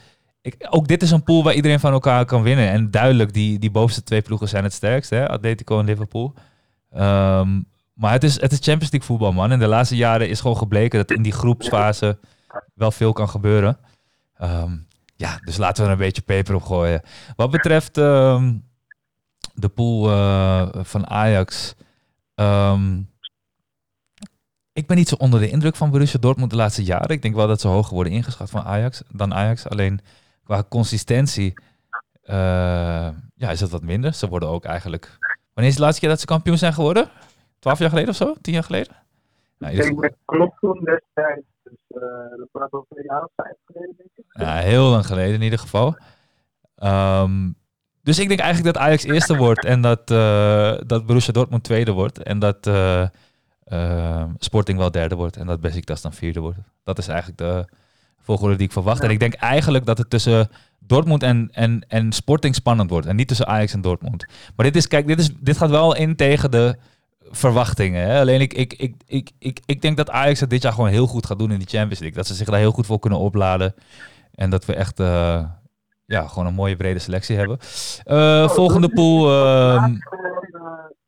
ik, 0.46 0.68
ook 0.70 0.88
dit 0.88 1.02
is 1.02 1.12
een 1.12 1.24
pool 1.24 1.44
waar 1.44 1.54
iedereen 1.54 1.80
van 1.80 1.92
elkaar 1.92 2.26
kan 2.26 2.44
winnen. 2.44 2.70
En 2.70 2.92
duidelijk, 2.92 3.34
die, 3.34 3.60
die 3.60 3.72
bovenste 3.72 4.04
twee 4.04 4.22
ploegen 4.22 4.48
zijn 4.48 4.64
het 4.64 4.74
sterkst. 4.74 5.10
Hè? 5.10 5.30
Atletico 5.30 5.80
en 5.80 5.86
Liverpool. 5.86 6.34
Ehm, 6.92 7.62
maar 7.94 8.12
het 8.12 8.24
is, 8.24 8.42
het 8.42 8.52
is 8.52 8.58
Champions 8.58 8.92
League 8.92 9.08
voetbal, 9.10 9.34
man. 9.34 9.52
In 9.52 9.60
de 9.60 9.68
laatste 9.68 9.96
jaren 9.96 10.30
is 10.30 10.40
gewoon 10.40 10.58
gebleken 10.58 11.00
dat 11.00 11.18
in 11.18 11.22
die 11.22 11.32
groepsfase 11.32 12.20
wel 12.74 12.92
veel 12.92 13.14
kan 13.14 13.30
gebeuren. 13.30 13.78
Ehm, 14.38 14.78
ja, 15.16 15.38
dus 15.40 15.58
laten 15.58 15.84
we 15.84 15.90
er 15.90 15.96
een 15.96 16.06
beetje 16.06 16.22
peper 16.22 16.56
op 16.56 16.64
gooien. 16.64 17.02
Wat 17.36 17.52
betreft 17.52 17.98
ehm, 17.98 18.54
de 19.54 19.70
pool 19.70 20.10
eh, 20.10 20.68
van 20.74 21.08
Ajax. 21.08 21.76
ik 24.74 24.88
ben 24.88 24.98
niet 24.98 25.10
zo 25.10 25.16
onder 25.16 25.40
de 25.40 25.50
indruk 25.50 25.76
van 25.76 25.92
Borussia 25.92 26.20
Dortmund 26.20 26.50
de 26.50 26.56
laatste 26.56 26.84
jaren. 26.84 27.10
Ik 27.10 27.22
denk 27.22 27.36
wel 27.36 27.48
dat 27.48 27.62
ze 27.62 27.68
hoger 27.68 27.94
worden 27.94 28.14
ingeschat 28.14 28.50
van 28.50 28.64
Ajax, 28.64 29.02
dan 29.12 29.34
Ajax. 29.34 29.68
Alleen 29.68 30.02
qua 30.46 30.64
consistentie 30.70 31.54
eh, 32.26 33.10
ja, 33.36 33.50
is 33.50 33.60
dat 33.60 33.70
wat 33.70 33.82
minder. 33.82 34.14
Ze 34.14 34.28
worden 34.28 34.50
ook 34.50 34.66
eigenlijk... 34.66 35.18
Wanneer 35.54 35.72
is 35.72 35.78
de 35.78 35.84
laatste 35.84 36.02
keer 36.02 36.10
dat 36.10 36.20
ze 36.20 36.26
kampioen 36.26 36.58
zijn 36.58 36.74
geworden? 36.74 37.10
Twaalf 37.60 37.80
jaar 37.80 37.90
geleden 37.90 38.10
of 38.10 38.16
zo? 38.16 38.36
Tien 38.42 38.54
jaar 38.54 38.64
geleden? 38.64 38.96
Nou, 39.58 39.74
Ik 39.74 39.82
denk 39.82 40.00
met 40.00 40.16
Klopp 40.26 40.58
toen 40.60 40.84
destijds. 40.84 41.48
Dus 41.64 41.74
eh 41.90 42.38
dat 42.38 42.48
praat 42.52 42.72
over 42.72 42.88
twee 42.90 43.06
jaar 43.06 43.24
of 43.24 43.32
vijf 43.36 43.56
geleden, 43.66 43.96
denk 43.98 44.10
ik. 44.16 44.26
Ja, 44.28 44.58
heel 44.58 44.90
lang 44.90 45.06
geleden 45.06 45.34
in 45.34 45.42
ieder 45.42 45.60
geval. 45.60 45.98
Ehm, 46.76 47.52
dus 48.02 48.20
ik 48.20 48.28
denk 48.28 48.40
eigenlijk 48.40 48.74
dat 48.74 48.84
Ajax 48.84 49.04
eerste 49.04 49.36
wordt 49.38 49.66
en 49.66 49.82
dat, 49.82 50.12
eh, 50.12 50.78
dat 50.86 51.06
Borussia 51.06 51.34
Dortmund 51.34 51.64
tweede 51.64 51.92
wordt. 51.92 52.24
En 52.24 52.40
dat 52.40 52.70
Sporting 54.38 54.78
wel 54.78 54.92
derde 54.92 55.16
wordt 55.16 55.38
en 55.38 55.48
dat 55.48 55.62
Besiktas 55.62 56.02
dan 56.02 56.14
vierde 56.14 56.40
wordt. 56.40 56.60
Dat 56.84 56.98
is 56.98 57.08
eigenlijk 57.08 57.38
de 57.38 57.66
volgorde 58.26 58.56
die 58.56 58.66
ik 58.66 58.72
verwacht. 58.72 59.04
En 59.04 59.10
ik 59.10 59.20
denk 59.20 59.34
eigenlijk 59.34 59.86
dat 59.86 59.98
het 59.98 60.10
tussen 60.10 60.50
Dortmund 60.80 61.24
en, 61.24 61.50
en, 61.52 61.86
en 61.88 62.12
Sporting 62.12 62.56
spannend 62.56 62.90
wordt. 62.90 63.08
En 63.08 63.16
niet 63.16 63.28
tussen 63.28 63.48
Ajax 63.48 63.74
en 63.74 63.82
Dortmund. 63.82 64.26
Maar 64.56 64.66
dit, 64.66 64.76
is, 64.76 64.88
kijk, 64.88 65.08
dit, 65.08 65.20
is, 65.20 65.30
dit 65.40 65.58
gaat 65.58 65.70
wel 65.70 65.96
in 65.96 66.16
tegen 66.16 66.52
de 66.52 66.76
verwachtingen. 67.20 68.08
Hè? 68.08 68.20
Alleen 68.20 68.42
ik, 68.42 68.54
ik, 68.54 68.74
ik, 68.74 68.96
ik, 69.08 69.32
ik, 69.40 69.60
ik 69.66 69.82
denk 69.82 69.98
dat 69.98 70.10
Ajax 70.10 70.40
het 70.40 70.50
dit 70.50 70.62
jaar 70.62 70.74
gewoon 70.74 70.90
heel 70.90 71.08
goed 71.08 71.26
gaat 71.26 71.40
doen 71.40 71.52
in 71.52 71.58
die 71.60 71.68
Champions 71.68 72.00
League. 72.00 72.18
Dat 72.18 72.28
ze 72.28 72.34
zich 72.34 72.50
daar 72.50 72.60
heel 72.60 72.72
goed 72.72 72.86
voor 72.86 73.00
kunnen 73.00 73.20
opladen. 73.20 73.76
En 74.36 74.50
dat 74.50 74.66
we 74.66 74.76
echt 74.76 75.00
eh, 75.00 75.44
ja, 76.06 76.28
gewoon 76.28 76.48
een 76.48 76.54
mooie 76.54 76.76
brede 76.76 77.00
selectie 77.00 77.38
hebben. 77.38 77.58
Eh, 78.04 78.50
volgende 78.50 78.90
pool. 78.90 79.30
ehm, 79.30 79.84
eh, 79.84 80.00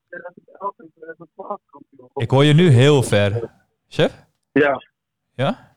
2011 0.09 0.73
en 0.77 0.91
2012 0.95 1.59
kampioen. 1.69 2.09
ik 2.13 2.29
hoor 2.29 2.45
je 2.45 2.53
nu 2.53 2.69
heel 2.69 3.03
ver. 3.03 3.49
Chef? 3.87 4.25
Ja. 4.51 4.81
Ja? 5.35 5.75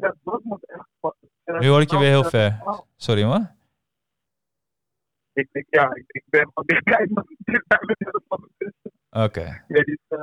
Dat 0.00 0.14
Dortmund 0.22 0.64
echt... 0.66 0.88
Nu 1.44 1.68
hoor 1.68 1.80
ik 1.80 1.90
je 1.90 1.98
weer 1.98 2.08
heel 2.08 2.24
ver. 2.24 2.62
Sorry 2.96 3.24
man. 3.24 3.50
Ik, 5.32 5.48
ik, 5.52 5.66
ja, 5.70 5.94
ik, 5.94 6.04
ik 6.06 6.22
ben 6.26 6.50
van 6.54 6.62
dichtbij, 6.66 7.08
mijn 7.68 7.96
telefoon. 7.98 8.48
Oké. 9.10 9.40
ik 9.40 9.64
weet 9.76 9.86
niet 9.86 10.00
eh, 10.08 10.18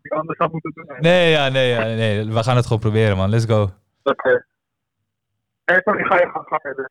ik 0.00 0.12
anders 0.12 0.38
had 0.38 0.52
moeten 0.52 0.72
doen. 0.74 0.96
Nee, 0.98 1.30
ja, 1.30 1.48
nee, 1.48 1.68
ja, 1.68 1.82
nee, 1.82 2.24
we 2.26 2.42
gaan 2.42 2.56
het 2.56 2.64
gewoon 2.64 2.80
proberen, 2.80 3.16
man. 3.16 3.30
Let's 3.30 3.44
go. 3.44 3.70
Oké. 4.02 4.46
Hey, 5.64 5.80
sorry, 5.84 6.04
ga 6.04 6.16
je 6.18 6.30
gang 6.30 6.46
ga 6.48 6.58
verder. 6.58 6.90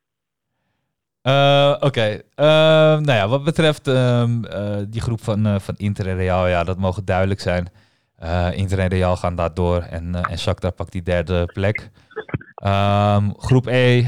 Eh, 1.21 1.77
Oké, 1.79 2.21
Ehm, 2.35 3.01
nou 3.01 3.17
ja, 3.17 3.27
wat 3.27 3.43
betreft 3.43 3.87
ehm, 3.87 4.43
eh, 4.43 4.77
die 4.87 5.01
groep 5.01 5.21
van, 5.21 5.45
eh, 5.45 5.59
van 5.59 5.75
Inter 5.77 6.07
en 6.07 6.15
Real, 6.15 6.47
ja, 6.47 6.63
dat 6.63 6.77
mogen 6.77 7.05
duidelijk 7.05 7.39
zijn. 7.39 7.67
Eh, 8.17 8.51
Inter 8.51 8.79
en 8.79 8.87
Real 8.87 9.17
gaan 9.17 9.35
daar 9.35 9.53
door 9.53 9.81
en, 9.81 10.15
eh 10.15 10.31
en 10.31 10.37
Shakhtar 10.37 10.71
pakt 10.71 10.91
die 10.91 11.01
derde 11.01 11.45
plek. 11.45 11.89
Ehm, 12.55 13.29
groep 13.37 13.67
E, 13.67 14.05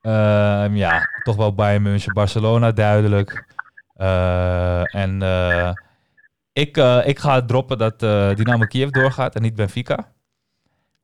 ehm, 0.00 0.74
ja, 0.74 1.08
toch 1.22 1.36
wel 1.36 1.54
Bayern 1.54 1.82
München, 1.82 2.12
Barcelona 2.12 2.72
duidelijk. 2.72 3.54
Eh, 3.94 4.94
en 4.94 5.22
ik, 6.52 6.76
ik 7.04 7.18
ga 7.18 7.42
droppen 7.42 7.78
dat 7.78 7.98
Dynamo 8.36 8.64
Kiev 8.64 8.90
doorgaat 8.90 9.34
en 9.34 9.42
niet 9.42 9.54
Benfica. 9.54 10.12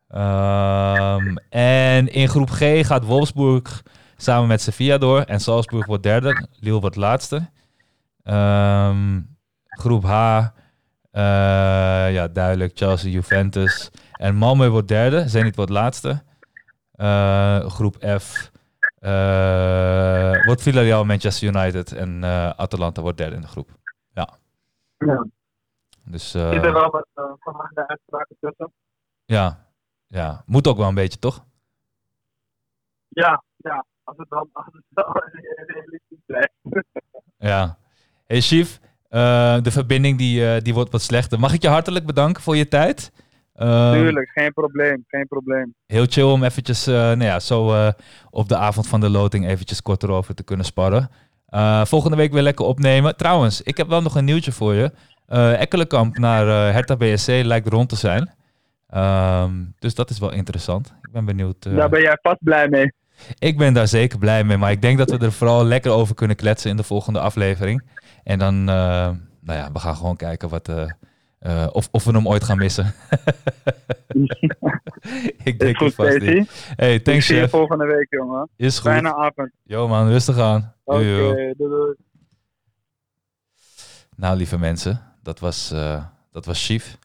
Ehm, 0.08 1.36
en 1.48 2.12
in 2.12 2.28
groep 2.28 2.50
G 2.50 2.86
gaat 2.86 3.04
Wolfsburg 3.04 3.82
samen 4.16 4.48
met 4.48 4.60
Sevilla 4.60 4.98
door. 4.98 5.20
En 5.20 5.40
Salzburg 5.40 5.86
wordt 5.86 6.02
derde. 6.02 6.46
Lille 6.60 6.80
wordt 6.80 6.96
laatste. 6.96 7.50
Groep 9.68 10.04
H. 10.04 10.46
eh, 11.10 12.12
ja, 12.12 12.28
duidelijk. 12.28 12.76
Chelsea, 12.78 13.10
Juventus. 13.10 13.90
En 14.12 14.34
Malmö 14.34 14.68
wordt 14.70 14.88
derde. 14.88 15.28
Zenit 15.28 15.56
wordt 15.56 15.70
laatste. 15.70 16.22
Eh, 16.92 17.60
groep 17.66 17.96
F. 18.20 18.50
eh, 18.98 20.44
wordt 20.44 20.62
Villarreal, 20.62 21.04
Manchester 21.04 21.48
United. 21.48 21.92
En 21.92 22.24
Atalanta 22.56 23.02
wordt 23.02 23.18
derde 23.18 23.34
in 23.36 23.40
de 23.40 23.46
groep. 23.46 23.70
Ja. 24.12 24.28
Dus 26.04 26.30
Zit 26.30 26.42
er 26.64 26.72
wel 26.72 26.90
wat 26.90 27.06
uh, 27.14 27.24
verwachte 27.38 27.88
uitspraken 27.88 28.36
tussen? 28.40 28.72
ja. 29.24 29.66
ja, 30.06 30.42
moet 30.46 30.66
ook 30.66 30.76
wel 30.76 30.88
een 30.88 30.94
beetje, 30.94 31.18
toch? 31.18 31.44
Ja, 33.08 33.42
ja. 33.56 33.84
Als 34.04 34.16
het 34.16 34.28
dan 34.28 34.48
als 34.52 34.66
het 34.72 34.84
wel 34.88 35.12
realistisch 35.66 36.18
blijft. 36.26 36.52
Ja. 37.38 37.78
Hey 38.26 38.40
Chief, 38.40 38.80
eh, 39.08 39.56
de 39.62 39.70
verbinding 39.70 40.18
die, 40.18 40.46
eh, 40.46 40.62
die 40.62 40.74
wordt 40.74 40.92
wat 40.92 41.02
slechter. 41.02 41.40
Mag 41.40 41.52
ik 41.52 41.62
je 41.62 41.68
hartelijk 41.68 42.06
bedanken 42.06 42.42
voor 42.42 42.56
je 42.56 42.68
tijd? 42.68 43.12
Ehm, 43.54 43.92
Tuurlijk, 43.92 44.30
geen 44.34 44.52
probleem, 44.52 45.04
geen 45.06 45.26
probleem. 45.28 45.74
Heel 45.86 46.06
chill 46.08 46.24
om 46.24 46.44
eventjes, 46.44 46.86
eh, 46.86 46.94
nou 46.94 47.24
ja, 47.24 47.40
zo 47.40 47.90
op 48.30 48.48
de 48.48 48.56
avond 48.56 48.88
van 48.88 49.00
de 49.00 49.10
loting 49.10 49.48
eventjes 49.48 49.82
kort 49.82 50.02
erover 50.02 50.34
te 50.34 50.44
kunnen 50.44 50.66
sparren. 50.66 51.10
Volgende 51.84 52.16
week 52.16 52.32
weer 52.32 52.42
lekker 52.42 52.64
opnemen. 52.64 53.16
Trouwens, 53.16 53.62
ik 53.62 53.76
heb 53.76 53.88
wel 53.88 54.02
nog 54.02 54.14
een 54.14 54.24
nieuwtje 54.24 54.52
voor 54.52 54.74
je. 54.74 54.92
Ekkelenkamp 55.56 56.18
naar 56.18 56.72
Hertha 56.72 56.96
BSC 56.96 57.28
lijkt 57.28 57.68
rond 57.68 57.88
te 57.88 57.96
zijn. 57.96 58.30
Ehm, 58.88 59.52
dus 59.78 59.94
dat 59.94 60.10
is 60.10 60.18
wel 60.18 60.32
interessant. 60.32 60.94
Ik 61.02 61.12
ben 61.12 61.24
benieuwd. 61.24 61.62
Daar 61.62 61.88
ben 61.88 62.02
jij 62.02 62.18
vast 62.22 62.42
blij 62.42 62.68
mee. 62.68 62.92
Ik 63.38 63.58
ben 63.58 63.74
daar 63.74 63.88
zeker 63.88 64.18
blij 64.18 64.44
mee, 64.44 64.56
maar 64.56 64.70
ik 64.70 64.82
denk 64.82 64.98
dat 64.98 65.10
we 65.10 65.18
er 65.18 65.32
vooral 65.32 65.64
lekker 65.64 65.90
over 65.92 66.14
kunnen 66.14 66.36
kletsen 66.36 66.70
in 66.70 66.76
de 66.76 66.82
volgende 66.82 67.20
aflevering. 67.20 67.82
En 68.24 68.38
dan, 68.38 68.54
eh, 68.54 68.64
nou 69.40 69.58
ja, 69.58 69.72
we 69.72 69.78
gaan 69.78 69.96
gewoon 69.96 70.16
kijken 70.16 70.48
wat, 70.48 70.68
eh, 71.38 71.66
of, 71.72 71.88
of 71.90 72.04
we 72.04 72.12
hem 72.12 72.28
ooit 72.28 72.44
gaan 72.44 72.58
missen. 72.58 72.94
ik 75.44 75.58
denk 75.58 75.78
het 75.78 75.94
vast 75.94 76.18
niet. 76.18 76.72
Hey, 76.76 76.94
Ik 76.94 77.04
thanks 77.04 77.26
zie 77.26 77.36
je 77.36 77.48
volgende 77.48 77.86
week, 77.86 78.06
jongen. 78.10 78.48
Is 78.56 78.78
goed. 78.78 78.90
Fijne 78.90 79.14
avond. 79.14 79.50
Yo 79.62 79.88
man, 79.88 80.08
rustig 80.08 80.38
aan. 80.38 80.74
Oké, 80.84 81.54
doei. 81.56 81.94
Nou, 84.16 84.36
lieve 84.36 84.58
mensen, 84.58 85.02
dat 85.22 85.38
was, 85.38 85.70
eh 85.70 86.04
dat 86.32 86.44
was 86.46 86.66
Chief. 86.66 86.98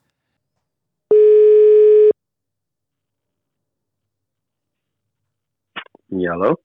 Ja, 6.18 6.32
hallo? 6.32 6.62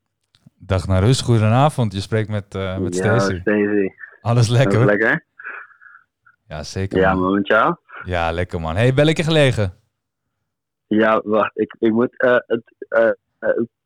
Dag 0.55 0.87
naar 0.87 1.03
rust, 1.03 1.21
goedenavond. 1.23 1.93
Je 1.93 2.01
spreekt 2.01 2.29
met, 2.29 2.55
eh 2.55 2.79
met 2.79 2.95
ja, 2.95 3.01
Stacey. 3.03 3.39
Stacey. 3.41 3.95
Alles 4.21 4.49
Lekker. 4.49 4.79
lekker? 4.85 4.99
lekker? 5.07 5.25
Ja, 6.47 6.63
zeker 6.63 6.99
Ja, 6.99 7.15
man. 7.15 7.35
met 7.35 7.47
jou? 7.47 7.77
Ja, 8.05 8.31
lekker 8.33 8.61
man. 8.61 8.77
Hey, 8.77 8.95
belletje 8.95 9.23
gelegen? 9.23 9.75
Ja, 10.87 11.21
wacht. 11.25 11.59
Ik, 11.59 11.77
ik 11.79 11.93
moet... 11.93 12.19
eh, 12.21 12.37
het, 12.47 12.63
eh, 12.89 13.11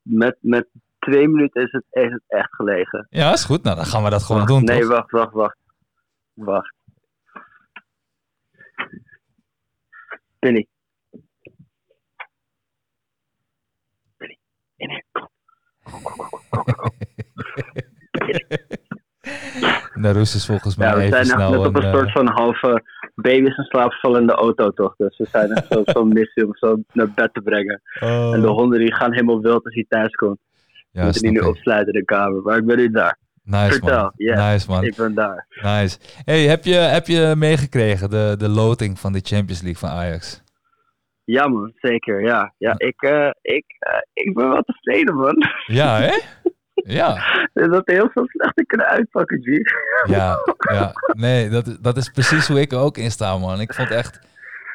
met, 0.03 0.37
met 0.41 0.69
twee 0.99 1.29
minuten 1.29 1.63
is 1.63 1.73
het, 1.73 1.85
is 1.91 2.13
het 2.13 2.23
echt 2.27 2.55
gelegen. 2.55 3.07
Ja, 3.11 3.33
is 3.33 3.45
goed. 3.45 3.63
Nou, 3.63 3.77
dan 3.77 3.85
gaan 3.87 4.03
we 4.05 4.11
dat 4.11 4.23
gewoon 4.23 4.41
Wacht, 4.47 4.53
doen, 4.53 4.65
Nee, 4.65 4.81
toch? 4.81 4.89
wacht, 4.91 5.11
wacht, 5.11 5.33
wacht. 5.33 5.57
Wacht. 6.35 6.75
Penny. 10.39 10.67
Penny. 14.77 15.05
Kom. 15.13 15.29
Narus 19.95 20.35
is 20.35 20.47
volgens 20.47 20.77
mij 20.77 20.89
Ja, 20.89 20.95
we 20.97 21.03
even 21.03 21.27
zijn 21.27 21.41
echt 21.41 21.51
net 21.51 21.59
op 21.67 21.75
een 21.77 21.85
een, 21.85 21.93
soort 21.93 22.07
eh, 22.07 22.13
van 22.13 22.27
halve 22.29 22.83
baby's 23.15 23.57
in 23.57 23.65
slaapval 23.65 24.17
in 24.17 24.27
de 24.27 24.33
auto, 24.33 24.71
toch? 24.71 24.95
Dus 24.97 25.19
we 25.19 25.27
zijn 25.33 25.51
echt 25.53 25.67
zo- 25.71 25.83
zo'n 25.85 26.09
missie 26.09 26.45
om 26.47 26.57
zo 26.57 26.77
naar 26.93 27.11
bed 27.15 27.35
te 27.35 27.41
brengen. 27.41 27.83
oh, 28.01 28.35
En 28.35 28.41
de 28.41 28.47
honden 28.49 28.79
die 28.79 28.95
gaan 28.95 29.13
helemaal 29.13 29.41
wild 29.41 29.65
als 29.65 29.75
hij 29.75 29.85
thuis 29.89 30.15
komt. 30.15 30.39
Ja, 30.91 31.05
moeten 31.05 31.23
die 31.23 31.31
nu 31.31 31.39
opsluiten 31.41 31.93
in 31.95 31.99
de 32.01 32.05
kamer. 32.05 32.43
Maar 32.43 32.57
ik 32.57 32.67
ben 32.67 32.77
nu 32.77 32.91
daar. 32.91 33.19
Nice 33.45 33.73
Vertel, 33.73 34.01
man. 34.03 34.13
yes. 34.17 34.37
Nice 34.39 34.71
man. 34.71 34.85
Ik 34.85 34.97
ben 34.97 35.15
daar. 35.15 35.47
Nice. 35.63 35.99
Hey, 36.25 36.43
heb 36.43 36.65
je, 36.65 36.75
heb 36.75 37.07
je 37.07 37.35
meegekregen 37.37 38.11
de, 38.11 38.35
de 38.39 38.49
loting 38.49 38.99
van 38.99 39.13
de 39.13 39.21
Champions 39.23 39.63
League 39.63 39.89
van 39.89 39.89
Ajax? 39.99 40.42
Ja 41.25 41.49
man, 41.49 41.73
zeker. 41.75 42.21
Ja, 42.21 42.55
ja 42.59 42.75
ik, 42.77 43.03
eh, 43.03 43.31
ik, 43.43 43.65
eh, 43.79 44.01
ik 44.13 44.35
ben 44.35 44.49
wel 44.49 44.63
tevreden 44.63 45.15
man. 45.15 45.45
Ja, 45.67 45.99
hè? 45.99 46.19
Ja. 46.75 47.15
Dat 47.55 47.71
had 47.71 47.87
heel 47.87 48.11
veel 48.13 48.27
slechter 48.27 48.67
kunnen 48.67 48.87
uitpakken, 48.87 49.43
G. 49.43 49.47
Ja, 50.09 50.39
ja. 50.73 50.93
Nee, 51.07 51.49
dat, 51.49 51.79
dat 51.81 51.97
is 51.97 52.09
precies 52.09 52.49
hoe 52.49 52.61
ik 52.61 52.73
er 52.73 52.79
ook 52.79 52.97
in 52.97 53.11
sta, 53.11 53.39
man. 53.39 53.61
Ik 53.61 53.75
vond 53.75 53.91
echt... 53.91 54.21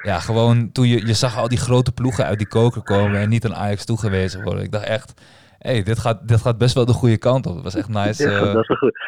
Ja, 0.02 0.20
gewoon 0.20 0.72
toen 0.72 0.88
je, 0.88 1.08
je 1.08 1.14
zag 1.14 1.38
al 1.38 1.48
die 1.48 1.58
grote 1.58 1.92
ploegen 1.92 2.26
uit 2.26 2.38
die 2.38 2.48
koker 2.48 2.84
komen 2.84 3.20
en 3.20 3.30
niet 3.30 3.46
aan 3.46 3.56
Ajax 3.56 3.86
toegewezen 3.86 4.44
worden. 4.44 4.64
Ik 4.64 4.72
dacht 4.72 4.86
echt, 4.86 5.22
hé, 5.60 5.72
hey, 5.72 5.84
dit, 5.84 6.00
gaat, 6.00 6.28
dit 6.28 6.42
gaat 6.42 6.58
best 6.58 6.76
wel 6.76 6.86
de 6.86 6.94
goede 6.94 7.18
kant 7.18 7.46
op. 7.46 7.54
Het 7.54 7.64
was 7.64 7.76
echt 7.76 7.90
nice. 7.90 8.30
Ja, 8.30 8.40
eh, 8.40 8.54
dat 8.54 8.66
goed. 8.78 9.00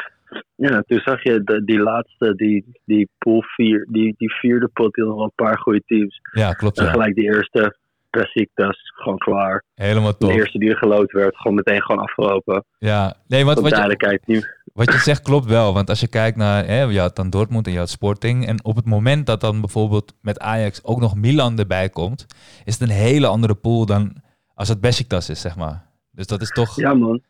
Ja, 0.55 0.83
toen 0.87 0.99
zag 0.99 1.23
je 1.23 1.43
de, 1.43 1.63
die 1.63 1.79
laatste, 1.79 2.35
die, 2.35 2.65
die 2.85 3.09
pool 3.17 3.41
4, 3.41 3.87
die, 3.89 4.15
die 4.17 4.33
vierde 4.33 4.67
pot, 4.67 4.93
die 4.93 5.03
had 5.03 5.13
nog 5.13 5.21
wel 5.21 5.31
een 5.35 5.45
paar 5.45 5.59
goede 5.59 5.83
teams. 5.85 6.19
ja, 6.31 6.53
klopt 6.53 6.77
En 6.77 6.85
ja. 6.85 6.91
gelijk 6.91 7.15
die 7.15 7.23
eerste, 7.23 7.75
Besiktas, 8.09 8.91
gewoon 8.95 9.17
klaar. 9.17 9.63
Helemaal 9.75 10.11
De 10.11 10.17
top. 10.17 10.31
eerste 10.31 10.59
die 10.59 10.69
er 10.69 10.77
geloot 10.77 11.11
werd, 11.11 11.37
gewoon 11.37 11.55
meteen 11.55 11.81
gewoon 11.81 12.01
afgelopen. 12.01 12.65
Ja, 12.77 13.15
nee, 13.27 13.45
Tot 13.45 13.59
wat 13.59 13.77
je, 14.25 14.57
Wat 14.79 14.91
je 14.93 14.97
zegt 14.99 15.21
klopt 15.21 15.45
wel, 15.45 15.73
want 15.73 15.89
als 15.89 15.99
je 15.99 16.07
kijkt 16.07 16.37
naar, 16.37 16.65
hè, 16.65 16.81
je 16.83 16.99
had 16.99 17.15
dan 17.15 17.29
Dortmund 17.29 17.65
en 17.65 17.71
je 17.71 17.77
had 17.77 17.89
Sporting. 17.89 18.47
En 18.47 18.63
op 18.63 18.75
het 18.75 18.85
moment 18.85 19.25
dat 19.25 19.41
dan 19.41 19.59
bijvoorbeeld 19.59 20.13
met 20.21 20.39
Ajax 20.39 20.83
ook 20.83 20.99
nog 20.99 21.15
Milan 21.15 21.59
erbij 21.59 21.89
komt, 21.89 22.25
is 22.65 22.79
het 22.79 22.89
een 22.89 22.95
hele 22.95 23.27
andere 23.27 23.55
pool 23.55 23.85
dan 23.85 24.15
als 24.53 24.67
het 24.67 24.81
Besiktas 24.81 25.29
is, 25.29 25.41
zeg 25.41 25.55
maar. 25.55 25.85
Dus 26.11 26.27
dat 26.27 26.41
is 26.41 26.49
toch, 26.49 26.75
ja, 26.75 26.89
ja 26.89 26.95
man. 26.95 27.21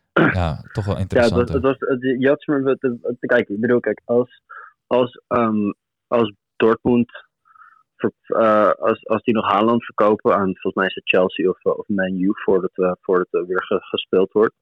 toch 0.72 0.84
wel 0.84 0.94
Ja, 0.94 1.00
interessant. 1.00 1.40
was, 1.40 1.52
het 1.52 1.62
was, 1.62 1.76
het, 1.78 2.02
je 2.18 2.28
had 2.28 2.46
maar 2.46 2.76
kijk, 3.20 3.48
ik 3.48 3.60
bedoel, 3.60 3.80
kijk, 3.80 4.00
als, 4.04 4.42
als, 4.86 5.20
ehm, 5.28 5.72
als 6.06 6.32
Dortmund, 6.56 7.10
ver- 7.96 8.12
eh, 8.26 8.70
als, 8.70 9.06
als 9.06 9.22
die 9.22 9.34
nog 9.34 9.46
Haaland 9.52 9.84
verkopen 9.84 10.34
aan, 10.34 10.44
volgens 10.44 10.74
mij 10.74 10.86
is 10.86 10.94
het 10.94 11.08
Chelsea 11.08 11.48
of, 11.48 11.64
eh, 11.64 11.78
of 11.78 11.88
Man 11.88 12.20
U, 12.20 12.30
voordat, 12.44 12.72
uh, 12.74 12.92
voordat 13.00 13.26
er 13.30 13.46
weer 13.46 13.64
ge- 13.64 13.80
gespeeld 13.82 14.32
wordt, 14.32 14.54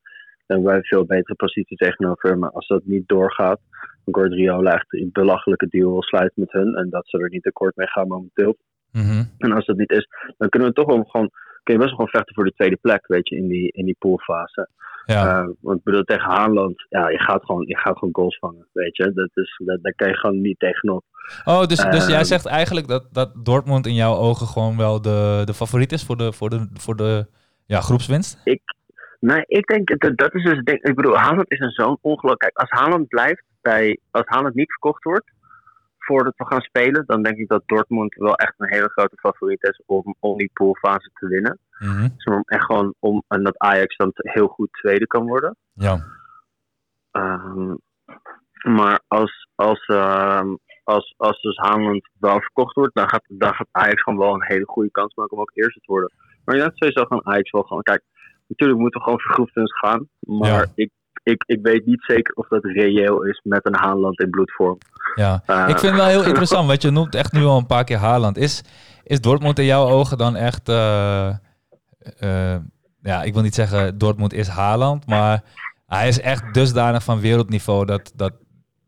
hebben 0.48 0.66
wij 0.66 0.76
een 0.76 0.84
veel 0.84 1.04
betere 1.04 1.34
positie 1.34 1.76
tegenover. 1.76 2.38
Maar 2.38 2.50
als 2.50 2.66
dat 2.66 2.82
niet 2.84 3.08
doorgaat, 3.08 3.60
dan 4.04 4.14
Guardiola 4.14 4.72
echt 4.74 4.92
een 4.92 5.10
belachelijke 5.12 5.66
deal 5.68 5.90
wil 5.90 6.02
sluiten 6.02 6.40
met 6.40 6.52
hun 6.52 6.74
en 6.74 6.90
dat 6.90 7.08
ze 7.08 7.18
er 7.18 7.30
niet 7.30 7.46
akkoord 7.46 7.76
mee 7.76 7.86
gaan 7.86 8.08
momenteel. 8.08 8.56
Mhm. 8.92 9.24
En 9.38 9.52
als 9.52 9.66
dat 9.66 9.76
niet 9.76 9.90
is, 9.90 10.08
dan 10.38 10.48
kunnen 10.48 10.68
we 10.68 10.74
toch 10.74 10.86
wel 10.86 11.04
gewoon, 11.04 11.30
kun 11.62 11.74
je 11.74 11.80
best 11.80 11.96
wel 11.96 11.98
gewoon 11.98 12.08
vechten 12.08 12.34
voor 12.34 12.44
de 12.44 12.52
tweede 12.52 12.76
plek, 12.76 13.06
weet 13.06 13.28
je, 13.28 13.36
in 13.36 13.48
die, 13.48 13.72
in 13.72 13.84
die 13.84 13.96
poolfase. 13.98 14.68
Ja, 15.04 15.40
Eh, 15.40 15.48
want 15.60 15.78
ik 15.78 15.84
bedoel, 15.84 16.02
tegen 16.02 16.30
Haaland, 16.30 16.86
ja, 16.88 17.08
je 17.08 17.18
gaat 17.18 17.44
gewoon, 17.44 17.66
je 17.66 17.76
gaat 17.76 17.98
gewoon 17.98 18.14
goals 18.14 18.38
vangen, 18.38 18.66
weet 18.72 18.96
je. 18.96 19.12
Dat 19.12 19.30
is, 19.34 19.60
dat, 19.64 19.82
daar 19.82 19.94
kan 19.94 20.08
je 20.08 20.16
gewoon 20.16 20.40
niet 20.40 20.58
tegenop. 20.58 21.04
oh, 21.44 21.66
dus, 21.66 21.78
dus 21.78 22.06
jij 22.06 22.16
ehm, 22.16 22.24
zegt 22.24 22.46
eigenlijk 22.46 22.86
dat, 22.86 23.08
dat 23.12 23.44
Dortmund 23.44 23.86
in 23.86 23.94
jouw 23.94 24.14
ogen 24.14 24.46
gewoon 24.46 24.76
wel 24.76 25.02
de, 25.02 25.42
de 25.44 25.54
favoriet 25.54 25.92
is 25.92 26.04
voor 26.04 26.16
de, 26.16 26.32
voor 26.32 26.50
de, 26.50 26.68
voor 26.72 26.96
de 26.96 27.26
ja, 27.66 27.80
groepswinst? 27.80 28.38
Nee, 29.18 29.44
ik 29.46 29.66
denk, 29.66 30.00
dat, 30.00 30.16
dat 30.16 30.34
is 30.34 30.44
dus, 30.44 30.60
ik 30.62 30.94
bedoel, 30.94 31.18
Haaland 31.18 31.50
is 31.50 31.58
een 31.58 31.70
zo'n 31.70 31.98
ongeluk. 32.00 32.38
Kijk, 32.38 32.56
als 32.56 32.70
Haaland 32.70 33.08
blijft 33.08 33.44
bij, 33.60 33.98
als 34.10 34.26
Haaland 34.26 34.54
niet 34.54 34.70
verkocht 34.70 35.04
wordt, 35.04 35.30
voordat 35.98 36.36
we 36.36 36.46
gaan 36.46 36.60
spelen, 36.60 37.06
dan 37.06 37.22
denk 37.22 37.38
ik 37.38 37.48
dat 37.48 37.62
Dortmund 37.66 38.14
wel 38.14 38.34
echt 38.34 38.54
een 38.56 38.72
hele 38.72 38.88
grote 38.88 39.16
favoriet 39.16 39.62
is 39.62 39.82
om, 39.86 40.14
om 40.18 40.38
die 40.38 40.50
poolfase 40.52 41.10
te 41.14 41.26
winnen. 41.28 41.58
Dus 42.14 42.24
om, 42.24 42.42
echt 42.44 42.64
gewoon 42.64 42.94
om, 42.98 43.22
en 43.28 43.42
dat 43.42 43.58
Ajax 43.58 43.96
dan 43.96 44.10
heel 44.14 44.48
goed 44.48 44.72
tweede 44.72 45.06
kan 45.06 45.26
worden. 45.26 45.56
Ja, 45.72 45.98
Ehm, 47.10 47.74
maar 48.62 49.00
als, 49.08 49.48
als, 49.54 49.86
ehm, 49.86 50.54
als, 50.84 51.14
als 51.16 51.40
dus 51.40 51.56
Haaland 51.56 52.08
wel 52.18 52.40
verkocht 52.40 52.74
wordt, 52.74 52.94
dan 52.94 53.08
gaat, 53.08 53.24
dan 53.28 53.54
gaat 53.54 53.68
Ajax 53.70 54.02
gewoon 54.02 54.18
wel 54.18 54.34
een 54.34 54.46
hele 54.46 54.66
goede 54.66 54.90
kans 54.90 55.14
maken 55.14 55.36
om 55.36 55.42
ook 55.42 55.50
eerste 55.54 55.80
te 55.80 55.92
worden. 55.92 56.12
Maar 56.44 56.56
denk 56.56 56.70
sowieso 56.74 57.04
gewoon 57.04 57.26
Ajax 57.26 57.50
wel 57.50 57.62
gewoon, 57.62 57.82
kijk, 57.82 58.02
natuurlijk 58.48 58.80
moeten 58.80 58.98
we 59.00 59.04
gewoon 59.04 59.20
vergroepens 59.20 59.78
gaan, 59.78 60.08
maar 60.20 60.48
Ja. 60.52 60.64
ik, 60.74 60.90
ik, 61.22 61.42
ik 61.46 61.58
weet 61.62 61.86
niet 61.86 62.02
zeker 62.06 62.34
of 62.34 62.48
dat 62.48 62.64
reëel 62.64 63.22
is 63.24 63.40
met 63.44 63.66
een 63.66 63.74
Haaland 63.76 64.20
in 64.20 64.30
bloedvorm. 64.30 64.78
Ja, 65.14 65.42
Eh, 65.46 65.58
ik 65.68 65.78
vind 65.78 65.92
het 65.92 66.00
wel 66.00 66.06
heel 66.10 66.24
interessant, 66.24 66.66
want 66.66 66.82
je 66.82 66.90
noemt 66.90 67.14
echt 67.14 67.32
nu 67.32 67.44
al 67.44 67.58
een 67.58 67.66
paar 67.66 67.84
keer 67.84 67.96
Haaland. 67.98 68.36
Is, 68.36 68.62
is 69.04 69.20
Dortmund 69.20 69.58
in 69.58 69.64
jouw 69.64 69.88
ogen 69.88 70.18
dan 70.18 70.36
echt... 70.36 70.68
eh, 70.68 71.28
eh, 72.18 72.56
ja, 73.02 73.22
ik 73.22 73.34
wil 73.34 73.42
niet 73.42 73.54
zeggen 73.54 73.98
Dortmund 73.98 74.32
is 74.32 74.48
Haaland, 74.48 75.06
maar 75.06 75.42
hij 75.86 76.08
is 76.08 76.20
echt 76.20 76.54
dusdanig 76.54 77.02
van 77.04 77.20
wereldniveau 77.20 77.84
dat, 77.86 78.12
dat, 78.16 78.32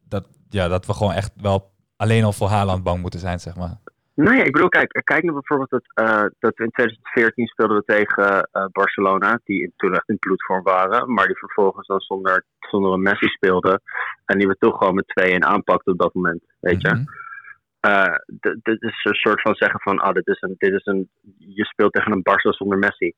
dat, 0.08 0.26
ja, 0.48 0.68
dat 0.68 0.86
we 0.86 0.92
gewoon 0.94 1.12
echt 1.12 1.32
wel 1.36 1.70
alleen 1.96 2.24
al 2.24 2.32
voor 2.32 2.48
Haaland 2.48 2.82
bang 2.82 3.00
moeten 3.00 3.20
zijn, 3.20 3.40
zeg 3.40 3.56
maar. 3.56 3.80
Nee, 4.28 4.42
ik 4.44 4.52
bedoel, 4.52 4.68
kijk, 4.68 5.00
kijk 5.04 5.22
naar 5.22 5.32
bijvoorbeeld 5.32 5.70
dat, 5.70 5.84
eh, 5.94 6.24
dat 6.38 6.56
we 6.56 6.64
in 6.64 6.70
2014 6.70 7.46
speelden 7.46 7.76
we 7.76 7.82
tegen 7.84 8.48
eh, 8.52 8.64
Barcelona, 8.72 9.40
die 9.44 9.62
in- 9.62 9.72
toen 9.76 9.94
echt 9.94 10.08
in 10.08 10.18
bloedvorm 10.18 10.62
waren, 10.62 11.12
maar 11.14 11.26
die 11.26 11.38
vervolgens 11.38 11.86
dan 11.86 12.00
zonder, 12.00 12.44
zonder 12.58 12.92
een 12.92 13.02
Messi 13.02 13.26
speelden. 13.26 13.82
En 14.24 14.38
die 14.38 14.46
we 14.48 14.56
toch 14.58 14.78
gewoon 14.78 14.94
met 14.94 15.06
2-1 15.06 15.44
aanpakten 15.44 15.92
op 15.92 15.98
dat 15.98 16.14
moment, 16.14 16.42
weet 16.60 16.80
je. 16.80 16.88
D- 18.40 18.56
dit 18.62 18.82
is 18.82 19.04
een 19.04 19.14
soort 19.14 19.40
van 19.40 19.54
zeggen 19.54 19.80
van, 19.80 19.98
ah, 19.98 20.14
dit 20.14 20.26
is 20.26 20.40
een, 20.40 20.54
dit 20.58 20.72
is 20.72 20.86
een, 20.86 21.08
je 21.38 21.64
speelt 21.64 21.92
tegen 21.92 22.12
een 22.12 22.22
Barça 22.30 22.50
zonder 22.56 22.78
Messi. 22.78 23.14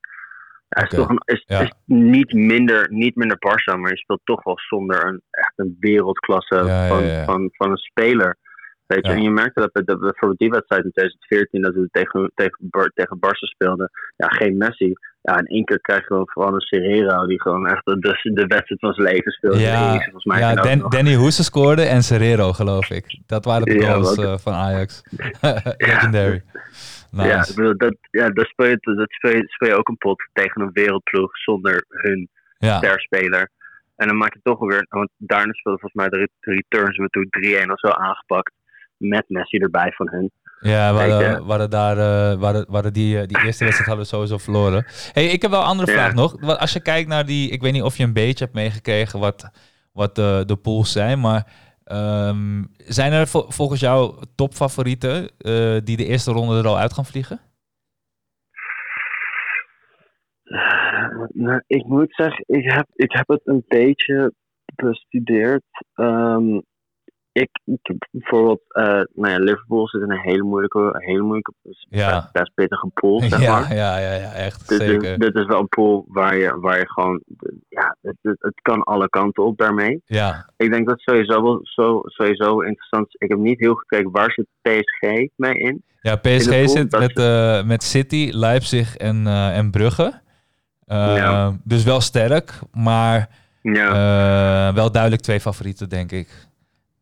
Hij 0.69 0.83
is 0.83 0.89
toch 0.89 1.09
een, 1.09 1.21
is, 1.25 1.43
ja. 1.45 1.61
is 1.61 1.71
niet, 1.85 2.33
minder, 2.33 2.87
niet 2.91 3.15
minder 3.15 3.37
Barça, 3.37 3.79
maar 3.79 3.89
je 3.91 3.97
speelt 3.97 4.21
toch 4.23 4.43
wel 4.43 4.59
zonder 4.59 5.05
een, 5.05 5.21
echt 5.31 5.53
een 5.55 5.77
wereldklasse 5.79 6.55
Ja, 6.55 6.65
ja, 6.83 6.87
van, 6.87 7.03
ja. 7.03 7.23
Van, 7.23 7.49
van 7.51 7.71
een 7.71 7.77
speler. 7.77 8.37
Weet 8.93 9.05
je, 9.05 9.11
Ja. 9.11 9.17
en 9.17 9.23
je 9.23 9.29
merkte 9.29 9.59
dat, 9.59 9.69
we- 9.73 9.83
dat 9.83 9.99
we 9.99 10.05
bijvoorbeeld 10.05 10.39
die 10.39 10.49
wedstrijd 10.49 10.83
in 10.83 10.91
2014, 10.91 11.61
dat 11.61 11.73
we 11.73 11.87
tegen, 11.91 12.31
tegen, 12.35 12.91
tegen 12.93 13.17
Barça 13.25 13.45
speelden, 13.55 13.91
ja, 14.15 14.27
geen 14.27 14.57
Messi. 14.57 14.93
Ja, 15.21 15.37
in 15.37 15.45
één 15.45 15.65
keer 15.65 15.79
krijg 15.81 16.07
je 16.07 16.21
gewoon 16.25 16.53
een 16.53 16.59
Serrero 16.61 17.25
die 17.25 17.41
gewoon 17.41 17.67
echt 17.67 17.85
de, 17.85 17.99
de 18.33 18.45
wedstrijd 18.47 18.79
van 18.79 18.93
zijn 18.93 19.07
leven 19.13 19.31
speelde. 19.31 19.57
De 19.57 19.63
Ja, 19.63 20.11
mij 20.23 20.39
ja 20.39 20.53
Dan-. 20.55 20.89
Danny 20.89 21.15
Hoese 21.15 21.43
scoorde 21.43 21.81
en 21.83 22.01
Serrero, 22.03 22.51
geloof 22.53 22.89
ik. 22.89 23.19
Dat 23.25 23.45
waren 23.45 23.65
de 23.65 23.85
goals 23.85 24.17
eh, 24.17 24.37
van 24.37 24.53
Ajax. 24.53 25.03
Legendary. 25.77 26.43
Nice. 27.11 27.27
Ja, 27.27 27.39
ik 27.49 27.55
bedoel, 27.55 27.77
dat, 27.77 27.95
ja 28.11 28.29
dat, 28.29 28.45
speel 28.45 28.67
je, 28.67 28.77
dat 28.79 29.11
speel, 29.11 29.31
je, 29.31 29.43
speel 29.47 29.69
je 29.69 29.77
ook 29.77 29.87
een 29.87 29.97
pot 29.97 30.29
tegen 30.33 30.61
een 30.61 30.69
wereldploeg 30.73 31.37
zonder 31.37 31.85
hun 31.87 32.29
Ja. 32.57 32.77
sterspeler. 32.77 33.49
En 33.95 34.07
dan 34.07 34.17
maak 34.17 34.33
je 34.33 34.39
toch 34.43 34.59
weer, 34.59 34.85
want 34.89 35.09
daarna 35.17 35.53
speelde 35.53 35.79
volgens 35.79 36.01
mij 36.01 36.09
de 36.09 36.17
re- 36.17 36.53
returns 36.53 36.97
we 36.97 37.07
toen 37.09 37.27
3-1 37.29 37.71
of 37.71 37.79
zo 37.79 37.87
aangepakt. 37.87 38.53
Met 38.97 39.25
Messi 39.27 39.57
erbij 39.57 39.91
van 39.91 40.09
hun. 40.09 40.31
Ja, 40.59 40.93
we 40.93 40.99
Weet 40.99 41.11
hadden, 41.11 41.29
je? 41.31 41.43
we 41.43 41.49
hadden 41.49 41.69
daar, 41.69 41.97
eh, 41.97 42.37
we 42.39 42.43
hadden, 42.45 42.65
we 42.65 42.73
hadden 42.73 42.93
die, 42.93 43.19
eh, 43.19 43.27
die 43.27 43.37
eerste 43.45 43.63
wedstrijd 43.63 43.89
hadden 43.89 43.97
we 43.97 44.11
sowieso 44.11 44.37
verloren. 44.37 44.85
Hey, 45.11 45.25
ik 45.25 45.41
heb 45.41 45.51
wel 45.51 45.59
een 45.61 45.65
andere 45.67 45.91
Ja. 45.91 45.97
vraag 45.97 46.13
nog. 46.13 46.41
Als 46.59 46.73
je 46.73 46.81
kijkt 46.81 47.09
naar 47.09 47.25
die, 47.25 47.49
ik 47.49 47.61
weet 47.61 47.73
niet 47.73 47.81
of 47.81 47.97
je 47.97 48.03
een 48.03 48.13
beetje 48.13 48.43
hebt 48.43 48.55
meegekregen 48.55 49.19
wat, 49.19 49.49
wat 49.93 50.15
de, 50.15 50.43
de 50.45 50.55
pools 50.55 50.91
zijn, 50.91 51.19
maar 51.19 51.51
ehm, 51.83 52.63
zijn 52.77 53.11
er 53.11 53.27
vol- 53.27 53.51
volgens 53.51 53.79
jou 53.79 54.23
topfavorieten 54.35 55.29
eh, 55.37 55.77
die 55.83 55.97
de 55.97 56.05
eerste 56.05 56.31
ronde 56.31 56.57
er 56.57 56.67
al 56.67 56.77
uit 56.79 56.93
gaan 56.93 57.05
vliegen? 57.05 57.39
Nou, 61.33 61.61
ik 61.67 61.85
moet 61.85 62.15
zeggen, 62.15 62.43
ik 62.47 62.71
heb, 62.71 62.85
ik 62.95 63.11
heb 63.11 63.27
het 63.27 63.41
een 63.43 63.63
beetje 63.67 64.33
bestudeerd. 64.75 65.63
Ehm, 65.93 66.59
ik, 67.33 67.49
ik 67.65 68.07
bijvoorbeeld, 68.11 68.61
eh, 68.67 68.83
nou 69.13 69.29
ja, 69.31 69.37
Liverpool 69.37 69.87
zit 69.87 70.01
in 70.01 70.11
een 70.11 70.19
hele 70.19 70.43
moeilijke, 70.43 70.95
hele 70.97 71.21
moeilijke, 71.21 71.53
Ja. 71.89 72.29
best, 72.31 72.51
pittige 72.53 72.87
pool, 72.93 73.21
zeg 73.21 73.41
ja, 73.41 73.51
maar. 73.59 73.75
ja, 73.75 73.97
ja, 73.97 74.13
ja, 74.13 74.31
echt. 74.31 74.69
Dit 74.69 74.81
zeker. 74.81 75.11
is, 75.11 75.17
dit 75.17 75.35
is 75.35 75.45
wel 75.45 75.59
een 75.59 75.67
pool 75.67 76.05
waar 76.07 76.37
je, 76.37 76.59
waar 76.59 76.77
je 76.79 76.89
gewoon, 76.89 77.21
ja, 77.69 77.95
het, 78.01 78.15
het, 78.21 78.35
het 78.39 78.61
kan 78.61 78.83
alle 78.83 79.09
kanten 79.09 79.43
op 79.45 79.57
daarmee. 79.57 80.01
Ja, 80.05 80.49
Ik 80.57 80.71
denk 80.71 80.87
dat 80.87 80.99
sowieso, 80.99 81.41
wel 81.43 81.59
zo, 81.63 82.01
sowieso 82.03 82.59
interessant 82.61 83.07
is. 83.07 83.15
Ik 83.17 83.29
heb 83.29 83.39
niet 83.39 83.59
heel 83.59 83.75
gekeken 83.75 84.11
waar 84.11 84.31
zit 84.31 84.47
PSG 84.61 85.01
mee 85.35 85.53
in. 85.53 85.83
ja 86.01 86.15
PSG 86.15 86.69
zit 86.69 86.91
dat 86.91 86.99
met, 86.99 87.17
eh, 87.17 87.63
met 87.63 87.83
City, 87.83 88.29
Leipzig 88.33 88.95
en, 88.97 89.27
eh, 89.27 89.57
en 89.57 89.71
Brugge. 89.71 90.21
Ja. 90.85 91.57
Dus 91.63 91.83
wel 91.83 92.01
sterk, 92.01 92.59
maar 92.71 93.29
Ja, 93.61 94.73
wel 94.73 94.91
duidelijk 94.91 95.21
twee 95.21 95.39
favorieten, 95.39 95.89
denk 95.89 96.11
ik. 96.11 96.27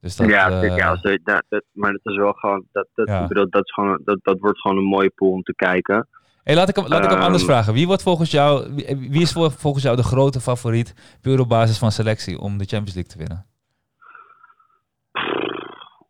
Dus 0.02 0.16
dat, 0.16 0.28
ja, 0.28 0.62
eh, 0.62 1.02
dat, 1.24 1.44
dat, 1.50 1.64
maar 1.72 1.92
het 1.92 2.02
is 2.04 2.16
wel 2.16 2.34
gewoon, 2.34 2.66
dat, 2.72 2.88
dat, 2.94 3.08
Ja. 3.08 3.22
ik 3.22 3.28
bedoel, 3.28 3.50
dat, 3.50 3.64
is 3.64 3.74
gewoon, 3.74 4.02
dat, 4.04 4.20
dat 4.22 4.40
wordt 4.40 4.60
gewoon 4.60 4.78
een 4.78 4.84
mooie 4.84 5.10
pool 5.10 5.32
om 5.32 5.44
te 5.44 5.56
kijken. 5.56 6.08
hey, 6.44 6.56
laat 6.56 6.70
ik 6.70 6.76
hem, 6.76 6.88
laat 6.88 7.04
ik 7.04 7.10
hem 7.10 7.18
Ehm, 7.18 7.26
anders 7.26 7.44
vragen. 7.44 7.74
Wie, 7.74 7.88
wordt 7.88 8.02
volgens 8.04 8.32
jou, 8.32 8.74
wie, 8.74 9.10
wie 9.10 9.22
is 9.22 9.32
volgens 9.58 9.84
jou 9.84 9.96
de 9.96 10.04
grote 10.04 10.40
favoriet, 10.40 11.18
puur 11.22 11.40
op 11.40 11.50
basis 11.50 11.78
van 11.78 11.92
selectie, 11.92 12.40
om 12.40 12.58
de 12.58 12.66
Champions 12.66 12.94
League 12.94 13.12
te 13.12 13.18
winnen? 13.18 13.46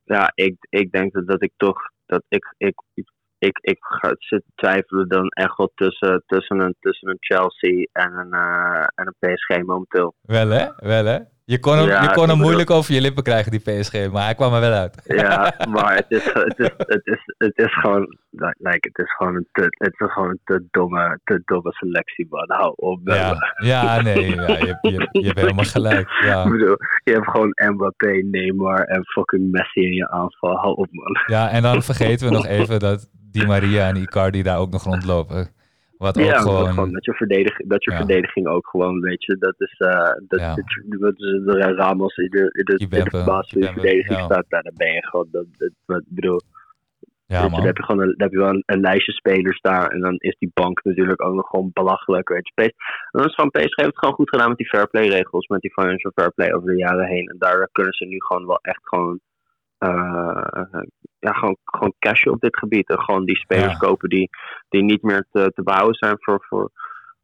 Ja, 0.04 0.32
ik, 0.36 0.56
ik 0.69 0.91
denk 0.91 1.13
dat, 1.13 1.27
dat 1.27 1.43
ik 1.43 1.51
toch, 1.58 1.77
dat 2.06 2.23
ik, 2.27 2.54
ik, 2.58 2.82
ik, 3.38 3.58
ik 3.62 3.77
ga 3.80 4.15
zitten 4.17 4.51
twijfelen 4.56 5.08
dan 5.08 5.27
echt 5.27 5.58
wel 5.58 5.71
tussen, 5.75 6.23
tussen, 6.25 6.60
een, 6.60 6.75
tussen 6.80 7.10
een 7.10 7.17
Chelsea 7.19 7.88
en 7.91 8.12
een, 8.13 8.34
eh, 8.34 8.86
en 8.95 9.13
een 9.17 9.36
PSG 9.36 9.65
momenteel. 9.65 10.15
Wel 10.21 10.49
hè? 10.49 10.67
Wel 10.77 11.06
hè? 11.06 11.19
Je 11.45 11.60
kon 11.60 11.77
hem, 11.77 11.88
Ja, 11.88 12.01
je 12.04 12.12
kon 12.12 12.25
bedoel- 12.27 12.38
moeilijk 12.41 12.69
over 12.69 12.93
je 12.93 13.01
lippen 13.01 13.23
krijgen, 13.23 13.51
die 13.51 13.60
PSG, 13.60 14.12
maar 14.12 14.23
hij 14.23 14.36
kwam 14.36 14.54
er 14.54 14.60
wel 14.60 14.71
uit. 14.71 15.01
Ja, 15.04 15.54
maar 15.73 15.95
het 15.95 16.06
is, 16.10 16.23
het 16.25 16.60
is, 16.60 16.69
het 16.77 17.01
is, 17.04 17.34
het 17.38 17.58
is 17.58 17.73
gewoon, 17.80 18.17
like, 18.58 18.88
het 18.91 18.97
is 18.97 19.15
gewoon 19.15 19.36
een 19.36 19.47
te, 19.51 19.62
het 19.62 19.93
is 19.99 20.12
gewoon 20.13 20.30
een 20.30 20.39
te 20.43 20.65
domme, 20.71 21.19
te 21.23 21.41
domme 21.45 21.71
selectie, 21.71 22.27
man. 22.30 22.45
Hou 22.47 22.73
op. 22.75 22.99
Ja, 23.04 23.36
ja 23.63 24.01
nee, 24.01 24.36
ja, 24.36 24.47
je, 24.47 24.77
je, 24.82 25.08
je 25.12 25.25
hebt 25.25 25.39
helemaal 25.39 25.65
gelijk. 25.65 25.99
Ik 26.19 26.23
Ja. 26.25 26.49
bedoel, 26.49 26.75
je 27.04 27.12
hebt 27.12 27.30
gewoon 27.30 27.54
Mbappé, 27.73 28.12
Neymar 28.32 28.84
en 28.84 29.06
fucking 29.06 29.51
Messi 29.51 29.82
in 29.82 29.93
je 29.93 30.10
aanval. 30.10 30.56
Hou 30.56 30.75
op, 30.75 30.88
man. 30.91 31.23
ja, 31.25 31.49
en 31.49 31.62
dan 31.62 31.84
vergeten 31.84 32.27
we 32.27 32.34
nog 32.34 32.45
even 32.47 32.80
dat 32.80 33.10
Di 33.32 33.45
Maria 33.45 33.88
en 33.88 33.95
Icardi 33.95 34.41
daar 34.43 34.58
ook 34.58 34.71
nog 34.71 34.84
rondlopen. 34.84 35.47
Wat 36.01 36.17
ook 36.17 36.23
Ja, 36.25 36.37
gewoon... 36.39 36.73
gewoon 36.73 36.91
dat 36.91 37.05
je, 37.05 37.13
verdediging, 37.13 37.69
dat 37.69 37.83
je 37.83 37.91
Ja. 37.91 37.97
verdediging 37.97 38.47
ook 38.47 38.67
gewoon, 38.67 38.99
weet 38.99 39.23
je, 39.25 39.35
dat 39.39 39.53
is, 39.57 39.75
eh 39.77 40.11
dat, 40.27 40.39
Ja. 40.39 40.55
dat, 40.55 40.63
je- 40.73 40.97
dat 40.99 41.13
is 41.13 41.43
de 41.45 41.73
Ramos 41.75 42.15
in 42.15 42.29
de, 42.29 42.39
in 42.39 42.65
de, 42.65 42.77
in 42.77 43.03
de 43.03 43.23
baas 43.25 43.49
van 43.49 43.61
verdediging 43.73 44.19
staat, 44.19 44.45
nou, 44.49 44.63
dan 44.63 44.73
ben 44.75 44.93
je 44.93 45.05
gewoon, 45.07 45.27
dat, 45.31 45.45
dat, 45.57 45.71
wat 45.85 46.03
bedoel, 46.07 46.41
ja, 47.25 47.49
dan 47.49 47.61
heb 47.65 47.77
je 47.77 47.83
gewoon 47.83 48.01
een, 48.07 48.13
heb 48.17 48.31
je 48.31 48.37
wel 48.37 48.49
een, 48.49 48.63
een 48.65 48.79
lijstje 48.79 49.11
spelers 49.11 49.61
daar 49.61 49.87
en 49.87 49.99
dan 49.99 50.15
is 50.17 50.35
die 50.39 50.51
bank 50.53 50.83
natuurlijk 50.83 51.23
ook 51.23 51.35
nog 51.35 51.47
gewoon 51.47 51.69
belachelijk, 51.73 52.29
weet 52.29 52.51
je. 52.55 52.61
En 52.63 52.71
dan 53.11 53.25
is 53.25 53.35
gewoon, 53.35 53.49
PSG 53.51 53.75
heeft 53.75 53.87
het 53.87 53.97
gewoon 53.99 54.15
goed 54.15 54.29
gedaan 54.29 54.47
met 54.49 54.57
die 54.57 54.67
fair 54.69 54.87
play 54.87 55.07
regels, 55.07 55.47
met 55.47 55.61
die 55.61 55.71
financial 55.73 56.11
fair 56.15 56.31
play 56.31 56.53
over 56.53 56.67
de 56.69 56.77
jaren 56.77 57.07
heen 57.07 57.27
en 57.27 57.35
daar 57.39 57.69
kunnen 57.71 57.93
ze 57.93 58.05
nu 58.05 58.15
gewoon 58.21 58.45
wel 58.45 58.59
echt 58.61 58.81
gewoon 58.83 59.19
ja, 61.20 61.32
gewoon, 61.34 61.58
gewoon 61.63 61.94
cashen 62.00 62.32
op 62.32 62.39
dit 62.41 62.58
gebied. 62.58 62.89
En 62.89 63.00
gewoon 63.00 63.26
die 63.26 63.36
spelers 63.38 63.72
Ja. 63.72 63.78
kopen 63.78 64.10
die, 64.10 64.30
die 64.70 64.84
niet 64.84 65.02
meer 65.02 65.26
te, 65.32 65.52
te 65.56 65.63
behouden 65.63 65.96
zijn 65.96 66.15
voor, 66.20 66.46
voor, 66.48 66.72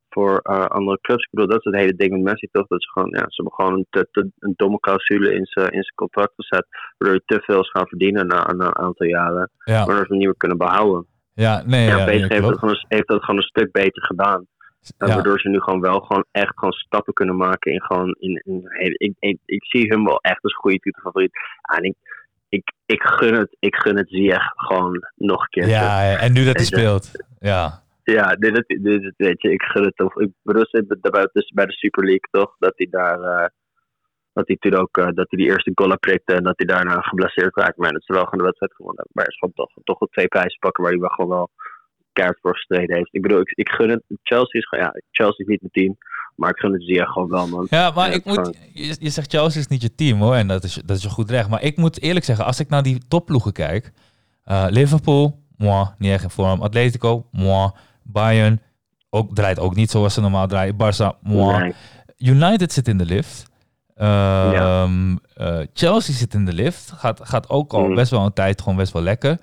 voor 0.09 0.37
eh, 0.39 0.65
andere 0.65 0.97
clubs. 1.01 1.23
Ik 1.23 1.29
bedoel, 1.31 1.49
dat 1.49 1.57
is 1.59 1.63
het 1.71 1.75
hele 1.81 1.95
ding 1.95 2.11
met 2.11 2.21
Messi 2.21 2.47
toch? 2.51 2.67
Dat 2.67 2.83
ze 2.83 2.89
gewoon, 2.89 3.09
ja, 3.09 3.19
ze 3.27 3.41
hebben 3.41 3.53
gewoon 3.53 3.73
een, 3.73 3.85
te, 3.89 4.07
te- 4.11 4.31
een 4.39 4.53
domme 4.55 4.79
clausule 4.79 5.33
in 5.33 5.45
zijn 5.45 5.65
in 5.71 5.83
zijn 5.83 5.95
contract 5.95 6.33
gezet. 6.35 6.67
Waardoor 6.97 7.17
je 7.25 7.35
te 7.35 7.41
veel 7.43 7.59
is 7.61 7.69
gaan 7.71 7.87
verdienen 7.87 8.27
na, 8.27 8.53
na 8.53 8.65
een 8.65 8.77
aantal 8.77 9.07
jaren. 9.07 9.49
Ja, 9.63 9.77
Waardoor 9.85 9.95
ze 10.05 10.07
hem 10.07 10.17
niet 10.17 10.25
meer 10.27 10.37
kunnen 10.37 10.57
behouden. 10.57 11.07
ja, 11.33 11.63
nee, 11.65 11.87
Ja, 11.87 11.97
ja, 11.97 12.05
heeft, 12.05 12.29
dat 12.29 12.57
gewoon, 12.59 12.73
een- 12.75 12.85
heeft 12.87 13.07
dat 13.07 13.23
gewoon 13.23 13.39
een 13.39 13.47
stuk 13.47 13.71
beter 13.71 14.03
gedaan. 14.05 14.45
Waardoor 14.97 15.39
ze 15.39 15.49
nu 15.49 15.59
gewoon 15.59 15.81
wel 15.81 15.99
gewoon 15.99 16.25
echt 16.31 16.51
gewoon 16.55 16.71
stappen 16.73 17.13
kunnen 17.13 17.35
maken 17.35 17.71
in 17.71 17.81
gewoon 17.81 18.15
in, 18.19 18.41
in 18.43 19.15
ik, 19.19 19.37
ik 19.45 19.65
zie 19.65 19.87
hem 19.87 20.03
wel 20.05 20.19
echt 20.21 20.43
als 20.43 20.55
goede 20.55 20.77
titelfavoriet. 20.77 21.31
En 21.61 21.83
ik, 21.83 21.95
ik, 22.49 22.71
ik 22.85 23.01
gun 23.01 23.33
het, 23.33 23.55
ik 23.59 23.75
gun 23.75 23.97
het 23.97 24.09
Ziyech 24.09 24.51
gewoon 24.55 25.03
nog 25.15 25.41
een 25.41 25.49
keer. 25.49 25.67
Ja, 25.67 26.11
ja, 26.11 26.17
en 26.17 26.33
nu 26.33 26.45
dat 26.45 26.55
hij 26.55 26.65
speelt. 26.65 27.11
Ja, 27.39 27.83
Ja, 28.03 28.35
dit, 28.35 28.63
dit, 28.67 29.13
weet 29.17 29.41
je, 29.41 29.51
ik 29.51 29.61
gun 29.61 29.83
het 29.83 29.95
toch. 29.95 30.19
Ik 30.19 30.31
bedoel, 30.41 30.65
daarbij 31.01 31.29
dus 31.33 31.51
bij 31.51 31.65
de 31.65 31.73
Super 31.73 32.03
League 32.03 32.27
toch, 32.31 32.55
dat 32.59 32.73
hij 32.75 32.87
daar, 32.89 33.21
eh, 33.21 33.49
dat 34.33 34.47
hij 34.47 34.57
toen 34.59 34.75
ook, 34.75 34.97
eh, 34.97 35.05
dat 35.05 35.25
hij 35.29 35.39
die 35.39 35.47
eerste 35.47 35.71
goal 35.73 35.97
prikte 35.97 36.33
en 36.33 36.43
dat 36.43 36.57
hij 36.57 36.65
daarna 36.65 37.01
geblesseerd 37.01 37.55
raakte. 37.55 37.81
Maar 37.81 37.91
dat 37.91 38.03
ze 38.05 38.13
wel 38.13 38.23
gewoon 38.23 38.39
de 38.39 38.45
wedstrijd 38.45 38.75
gewonnen 38.75 39.03
hebben. 39.03 39.15
Maar 39.15 39.25
er 39.25 39.31
is 39.31 39.39
gewoon 39.39 39.53
toch, 39.55 39.83
toch 39.83 39.99
wel 39.99 40.09
twee 40.11 40.27
prijzen 40.27 40.59
pakken 40.59 40.83
waar 40.83 40.91
hij 40.91 41.01
wel 41.01 41.09
gewoon 41.09 41.29
wel 41.29 41.49
keihard 42.13 42.39
voor 42.41 42.55
gestreden 42.55 42.95
heeft. 42.95 43.15
Ik 43.15 43.21
bedoel, 43.21 43.39
ik, 43.39 43.51
ik 43.51 43.69
gun 43.69 43.89
het, 43.89 44.03
Chelsea 44.21 44.59
is 44.59 44.67
gewoon, 44.67 44.85
ja, 44.85 45.01
Chelsea 45.11 45.45
is 45.45 45.51
niet 45.51 45.61
mijn 45.61 45.77
team, 45.77 45.97
maar 46.37 46.49
ik 46.49 46.57
gun 46.57 46.73
het 46.73 46.83
Ziyech 46.83 47.07
gewoon 47.09 47.29
wel, 47.29 47.47
man. 47.47 47.67
ja 47.69 47.91
maar 47.91 48.09
Ja, 48.09 48.15
ik 48.15 48.25
moet, 48.25 48.57
je, 48.73 48.95
je 48.99 49.09
zegt 49.09 49.31
Chelsea 49.31 49.59
is 49.61 49.67
niet 49.67 49.81
je 49.81 49.95
team 49.95 50.21
hoor, 50.21 50.35
en 50.35 50.47
dat 50.47 50.63
is, 50.63 50.79
dat 50.85 50.97
is 50.97 51.03
je 51.03 51.09
goed 51.09 51.29
recht. 51.29 51.49
Maar 51.49 51.61
ik 51.63 51.77
moet 51.77 52.01
eerlijk 52.01 52.25
zeggen, 52.25 52.45
als 52.45 52.59
ik 52.59 52.69
naar 52.69 52.83
die 52.83 53.01
topploegen 53.07 53.51
kijk, 53.53 53.91
eh, 54.43 54.65
Liverpool, 54.69 55.39
moi, 55.57 55.85
niet 55.97 56.11
echt 56.11 56.23
in 56.23 56.29
vorm. 56.29 56.61
Atletico, 56.61 57.25
moi. 57.31 57.69
Bayern, 58.03 58.61
ook, 59.09 59.35
draait 59.35 59.59
ook 59.59 59.75
niet 59.75 59.91
zoals 59.91 60.13
ze 60.13 60.21
normaal 60.21 60.47
draaien. 60.47 60.73
Barça, 60.75 61.19
moi. 61.21 61.57
Nee. 61.59 61.73
United 62.17 62.73
zit 62.73 62.87
in 62.87 62.97
de 62.97 63.05
lift. 63.05 63.45
Ehm, 63.95 65.15
eh, 65.33 65.59
Chelsea 65.73 66.15
zit 66.15 66.33
in 66.33 66.45
de 66.45 66.53
lift. 66.53 66.91
Gaat, 66.95 67.19
gaat 67.23 67.49
ook 67.49 67.73
al 67.73 67.87
Mm. 67.87 67.95
best 67.95 68.11
wel 68.11 68.25
een 68.25 68.33
tijd 68.33 68.61
gewoon 68.61 68.77
best 68.77 68.93
wel 68.93 69.01
lekker. 69.01 69.37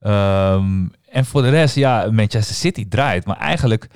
Ehm, 0.00 0.86
en 1.10 1.24
voor 1.24 1.42
de 1.42 1.50
rest, 1.50 1.74
ja, 1.74 2.08
Manchester 2.10 2.54
City 2.54 2.88
draait. 2.88 3.24
Maar 3.26 3.36
eigenlijk 3.36 3.86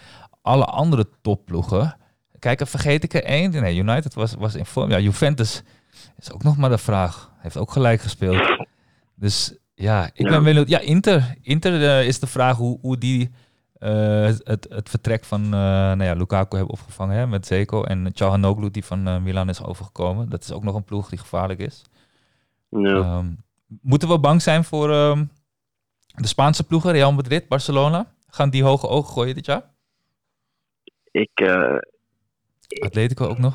alle 0.42 0.64
andere 0.64 1.09
topploegen. 1.22 1.96
Kijk, 2.39 2.66
vergeet 2.66 3.05
ik 3.05 3.14
er 3.14 3.24
één? 3.24 3.51
Nee, 3.51 3.76
United 3.76 4.14
was, 4.14 4.34
was 4.34 4.55
in 4.55 4.66
vorm. 4.66 4.91
Ja, 4.91 4.99
Juventus 4.99 5.62
is 6.18 6.32
ook 6.32 6.43
nog 6.43 6.57
maar 6.57 6.70
de 6.70 6.78
vraag. 6.78 7.32
Heeft 7.39 7.57
ook 7.57 7.70
gelijk 7.70 8.01
gespeeld. 8.01 8.66
Dus 9.14 9.55
ja, 9.74 10.05
ik 10.07 10.24
Ja. 10.26 10.28
ben 10.28 10.45
benieuwd. 10.45 10.68
Ja, 10.68 10.78
Inter. 10.78 11.34
Inter 11.43 11.82
eh, 11.89 12.07
is 12.07 12.20
de 12.20 12.26
vraag 12.26 12.57
hoe, 12.57 12.78
hoe 12.80 12.99
die 12.99 13.30
eh, 13.72 14.24
het, 14.24 14.66
het 14.68 14.89
vertrek 14.89 15.24
van 15.24 15.45
eh, 15.45 15.51
nou 15.51 16.03
ja, 16.05 16.12
Lukaku 16.14 16.57
hebben 16.57 16.74
opgevangen 16.74 17.16
hè, 17.16 17.26
met 17.26 17.47
Zeko. 17.47 17.82
En 17.84 18.12
Çalhanoğlu 18.12 18.70
die 18.70 18.84
van 18.84 19.22
Milan 19.22 19.49
is 19.49 19.62
overgekomen. 19.62 20.28
Dat 20.28 20.43
is 20.43 20.53
ook 20.53 20.64
nog 20.64 20.74
een 20.74 20.84
ploeg 20.84 21.09
die 21.09 21.18
gevaarlijk 21.18 21.61
is. 21.61 21.82
Ja. 22.68 22.95
Ehm, 22.97 23.26
moeten 23.82 24.09
we 24.09 24.18
bang 24.18 24.43
zijn 24.43 24.64
voor 24.64 24.93
ehm, 24.93 25.24
de 26.14 26.26
Spaanse 26.26 26.64
ploegen, 26.64 26.93
Real 26.93 27.12
Madrid, 27.12 27.49
Barcelona? 27.49 28.07
Gaan 28.26 28.51
die 28.51 28.62
hoge 28.62 28.89
ogen 28.89 29.12
gooien 29.12 29.34
dit 29.34 29.47
jaar? 29.47 29.62
Ik, 31.11 31.30
Atletico 32.79 33.25
ook 33.27 33.39
nog? 33.39 33.55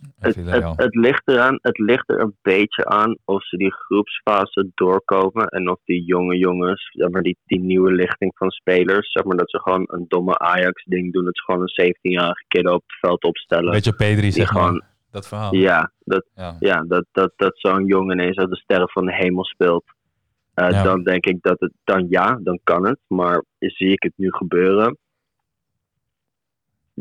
Het, 0.00 0.12
het, 0.18 0.34
Villarreal. 0.34 0.72
het, 0.76 0.94
ligt 0.94 1.22
eraan, 1.28 1.58
het 1.62 1.78
ligt 1.78 2.10
er 2.10 2.20
een 2.20 2.36
beetje 2.42 2.86
aan 2.86 3.16
of 3.24 3.44
ze 3.46 3.56
die 3.56 3.72
groepsfase 3.72 4.70
doorkomen 4.74 5.46
en 5.46 5.68
of 5.70 5.78
die 5.84 6.04
jonge 6.04 6.36
jongens, 6.38 6.90
zeg 6.92 7.08
maar 7.08 7.22
die, 7.22 7.36
die 7.46 7.60
nieuwe 7.60 7.92
lichting 7.92 8.32
van 8.36 8.50
spelers, 8.50 9.12
zeg 9.12 9.24
maar 9.24 9.36
dat 9.36 9.50
ze 9.50 9.58
gewoon 9.60 9.84
een 9.86 10.04
domme 10.08 10.38
Ajax-ding 10.38 11.12
doen, 11.12 11.24
dat 11.24 11.36
ze 11.36 11.42
gewoon 11.42 11.60
een 11.60 11.94
17-jarige 11.94 12.44
kid 12.48 12.66
op 12.68 12.82
het 12.86 12.98
veld 13.00 13.24
opstellen. 13.24 13.70
Beetje 13.70 13.92
Pedri, 13.92 14.20
die 14.20 14.32
zeg 14.32 14.52
maar. 14.52 14.62
gewoon- 14.62 14.82
Dat 15.10 15.28
verhaal. 15.28 15.54
Ja, 15.54 15.92
dat, 16.04 16.24
Ja. 16.34 16.56
ja, 16.60 16.84
dat, 16.88 17.04
dat, 17.12 17.32
dat 17.36 17.52
zo'n 17.58 17.84
jongen 17.86 18.18
ineens 18.18 18.36
uit 18.36 18.50
de 18.50 18.56
sterren 18.56 18.88
van 18.90 19.04
de 19.06 19.14
hemel 19.14 19.44
speelt. 19.44 19.84
Eh, 20.54 20.70
Ja. 20.70 20.82
Dan 20.82 21.02
denk 21.02 21.26
ik 21.26 21.42
dat 21.42 21.60
het, 21.60 21.72
dan 21.84 22.06
ja, 22.08 22.38
dan 22.42 22.60
kan 22.64 22.86
het. 22.86 22.98
Maar 23.06 23.44
zie 23.58 23.90
ik 23.92 24.02
het 24.02 24.12
nu 24.16 24.32
gebeuren? 24.32 24.98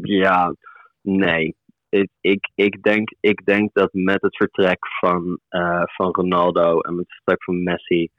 Ja, 0.02 0.56
nee. 1.02 1.56
Ik, 1.90 2.10
ik, 2.22 2.50
ik, 2.56 2.84
denk, 2.84 3.14
ik 3.20 3.46
denk 3.46 3.74
dat 3.74 3.90
met 3.94 4.22
het 4.22 4.36
vertrek 4.36 4.88
van, 5.00 5.40
eh, 5.50 5.84
van 5.86 6.12
Ronaldo 6.12 6.80
en 6.80 6.96
met 6.96 7.06
het 7.06 7.16
vertrek 7.16 7.44
van 7.44 7.64
Messi. 7.64 8.10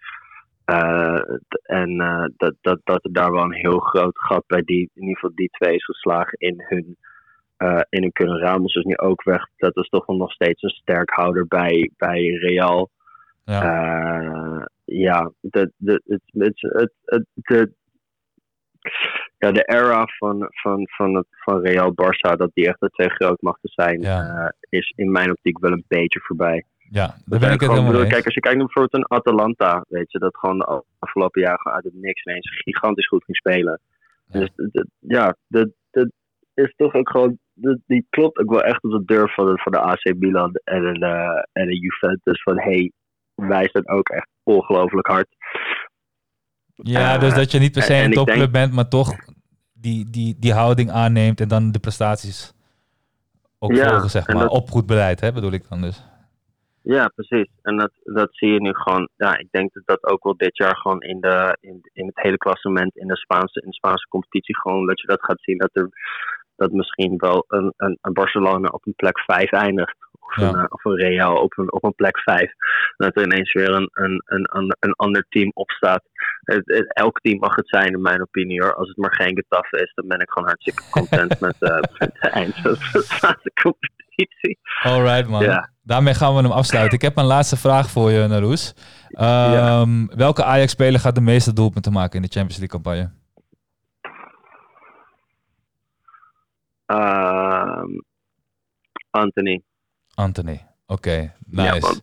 eh, 0.65 1.21
en 1.63 2.01
eh, 2.01 2.25
dat, 2.37 2.55
dat, 2.61 2.81
dat 2.85 3.05
er 3.05 3.13
daar 3.13 3.33
wel 3.33 3.43
een 3.43 3.53
heel 3.53 3.79
groot 3.79 4.19
gat 4.19 4.47
bij 4.47 4.63
die, 4.63 4.91
in 4.95 5.03
ieder 5.03 5.15
geval 5.15 5.35
die 5.35 5.49
twee 5.51 5.75
is 5.75 5.85
geslagen 5.85 6.39
in 6.39 6.65
hun, 6.69 6.97
in 7.89 8.03
hun 8.03 8.13
kunnen. 8.13 8.39
Ramos 8.39 8.75
is 8.75 8.85
nu 8.85 8.97
ook 8.97 9.23
weg. 9.23 9.47
Dat 9.57 9.77
is 9.77 9.89
toch 9.89 10.07
wel 10.07 10.17
nog 10.17 10.33
steeds 10.33 10.63
een 10.63 10.71
sterkhouder 10.71 11.47
bij, 11.47 11.91
bij 11.97 12.21
Real. 12.23 12.91
Ja. 13.45 14.69
Ja, 14.85 15.33
het, 15.51 15.73
het, 15.85 16.23
het, 16.33 16.55
het, 17.35 17.71
ja, 19.41 19.53
de 19.53 19.65
era 19.65 20.05
van, 20.19 20.47
van, 20.51 20.87
van, 20.97 21.15
het, 21.15 21.27
van 21.31 21.61
Real 21.61 21.91
Barça, 21.91 22.37
dat 22.37 22.51
die 22.55 22.67
echt 22.69 22.81
de 22.81 22.89
twee 22.91 23.09
grootmachten 23.09 23.71
zijn, 23.73 24.01
Ja. 24.01 24.21
eh, 24.45 24.49
is 24.81 24.93
in 24.97 25.11
mijn 25.13 25.31
optiek 25.31 25.59
wel 25.59 25.73
een 25.73 25.85
beetje 25.89 26.21
voorbij. 26.21 26.65
ja, 26.79 27.07
Dat 27.07 27.15
daar 27.25 27.39
ben 27.41 27.53
ik 27.53 27.61
het 27.61 27.71
helemaal 27.71 28.07
Kijk, 28.07 28.25
als 28.25 28.35
je 28.35 28.41
kijkt 28.41 28.57
naar 28.59 28.67
bijvoorbeeld 28.67 28.95
een 29.05 29.17
Atalanta, 29.19 29.85
weet 29.89 30.13
je, 30.13 30.19
dat 30.19 30.37
gewoon 30.37 30.59
de 30.59 30.83
afgelopen 30.99 31.41
jaren 31.41 31.59
gewoon 31.61 31.77
uit 31.77 31.85
het 31.85 31.95
niks 31.95 32.25
ineens 32.25 32.51
gigantisch 32.63 33.07
goed 33.09 33.25
ging 33.25 33.37
spelen. 33.37 33.81
Ja. 34.27 34.39
Dus 34.41 34.49
d- 34.49 34.73
d- 34.73 34.85
ja, 34.99 35.37
dat, 35.49 35.69
dat 35.91 36.11
is 36.55 36.73
toch 36.77 36.95
ook 36.95 37.11
gewoon, 37.11 37.39
dat- 37.55 37.79
die 37.87 38.07
klopt 38.11 38.39
ook 38.39 38.51
wel 38.51 38.63
echt 38.63 38.85
op 38.85 38.91
de 38.91 39.05
deur 39.05 39.31
van 39.31 39.47
de, 39.47 39.59
van 39.63 39.73
de 39.73 39.79
AC 39.81 40.15
Milan 40.19 40.53
en 40.65 40.83
de, 40.83 41.07
eh, 41.07 41.43
en 41.63 41.67
de 41.69 41.79
Juventus 41.79 42.43
van 42.43 42.59
hey, 42.61 42.93
wij 43.35 43.69
zijn 43.73 43.89
ook 43.89 44.09
echt 44.09 44.29
ongelooflijk 44.43 45.07
hard. 45.07 45.29
Ja, 46.75 47.19
dus 47.19 47.35
dat 47.35 47.51
je 47.51 47.59
niet 47.59 47.73
per 47.73 47.83
se 47.83 47.93
en- 47.95 47.99
en 48.01 48.05
een 48.07 48.13
topclub 48.13 48.39
denk- 48.39 48.53
bent, 48.53 48.73
maar 48.73 48.89
toch 48.89 49.15
die, 49.81 50.11
die, 50.11 50.37
die 50.39 50.53
houding 50.53 50.91
aanneemt 50.91 51.41
en 51.41 51.49
dan 51.49 51.73
de 51.73 51.79
prestaties 51.79 52.53
ook 53.59 53.73
Ja, 53.75 53.89
volgen, 53.91 54.11
zeg 54.11 54.27
maar. 54.27 54.43
dat- 54.43 54.51
Op 54.51 54.71
goed 54.71 54.87
beleid, 54.87 55.21
hè, 55.21 55.33
bedoel 55.33 55.53
ik 55.53 55.69
dan 55.69 55.81
dus. 55.81 56.09
Ja, 56.83 57.09
precies. 57.09 57.49
En 57.63 57.77
dat, 57.77 57.91
dat 58.05 58.29
zie 58.33 58.53
je 58.53 58.61
nu 58.61 58.75
gewoon. 58.75 59.09
Ja, 59.17 59.39
ik 59.39 59.49
denk 59.51 59.73
dat 59.73 59.83
dat 59.87 60.05
ook 60.13 60.25
wel 60.25 60.37
dit 60.37 60.57
jaar 60.57 60.77
gewoon 60.77 61.01
in, 61.01 61.21
de, 61.21 61.57
in, 61.61 61.81
in 61.93 62.07
het 62.07 62.21
hele 62.23 62.37
klassement 62.37 62.97
in 62.97 63.07
de 63.07 63.17
Spaanse, 63.17 63.61
in 63.61 63.69
de 63.69 63.75
Spaanse 63.75 64.07
competitie 64.09 64.61
gewoon 64.61 64.87
dat 64.87 65.01
je 65.01 65.07
dat 65.07 65.23
gaat 65.25 65.41
zien. 65.41 65.59
Dat 65.59 65.71
er 65.73 65.89
dat 66.57 66.73
misschien 66.73 67.15
wel 67.17 67.45
een, 67.49 67.73
een, 67.77 67.99
een 68.01 68.13
Barcelona 68.13 68.69
op 68.69 68.87
een 68.87 68.95
plek 68.97 69.19
5 69.19 69.51
eindigt. 69.51 69.97
Of, 70.31 70.37
Ja. 70.37 70.49
een, 70.49 70.55
eh, 70.59 70.65
of 70.69 70.85
een 70.85 70.97
Real 70.97 71.37
op 71.37 71.59
een, 71.59 71.73
op 71.73 71.85
een 71.85 71.95
plek 71.95 72.19
5. 72.19 72.53
Dat 72.97 73.17
er 73.17 73.23
ineens 73.25 73.53
weer 73.53 73.69
een, 73.71 73.89
een, 73.93 74.23
een, 74.27 74.45
ander- 74.47 74.77
een 74.81 74.93
ander 74.93 75.27
team 75.29 75.51
opstaat. 75.55 76.03
Het, 76.41 76.63
het- 76.65 76.95
elk 76.95 77.21
team 77.21 77.39
mag 77.39 77.55
het 77.57 77.69
zijn, 77.69 77.93
in 77.93 78.01
mijn 78.03 78.21
opinie 78.21 78.61
hoor. 78.63 78.75
Als 78.75 78.89
het 78.89 78.97
maar 78.97 79.15
geen 79.15 79.35
Getafe 79.37 79.77
is, 79.83 79.93
dan 79.95 80.09
ben 80.09 80.21
ik 80.21 80.31
gewoon 80.31 80.49
hartstikke 80.49 80.83
content 80.91 81.41
met, 81.41 81.57
eh 81.59 81.77
met 81.99 82.11
de 82.21 82.29
eind 82.29 82.55
van 82.55 82.71
de 82.93 83.03
Spaanse 83.03 83.51
competitie. 83.63 84.59
Alright, 84.83 85.29
man. 85.29 85.43
Ja. 85.43 85.71
Daarmee 85.83 86.15
gaan 86.15 86.35
we 86.35 86.43
hem 86.43 86.51
afsluiten. 86.51 86.95
Ik 86.97 87.03
heb 87.03 87.17
een 87.17 87.25
laatste 87.25 87.57
vraag 87.57 87.91
voor 87.91 88.11
je, 88.11 88.27
Naroes. 88.27 88.75
Ehm, 89.09 90.07
Welke 90.07 90.45
Ajax-speler 90.45 91.01
gaat 91.01 91.15
de 91.15 91.21
meeste 91.21 91.53
doelpunten 91.53 91.93
maken 91.93 92.17
in 92.17 92.23
de 92.23 92.29
Champions 92.33 92.59
League-campagne? 92.59 93.11
Ehm, 96.87 97.89
Anthony. 99.11 99.63
Anthony. 100.21 100.67
Oké, 100.87 101.11
Ja, 101.51 101.73
nice. 101.75 102.01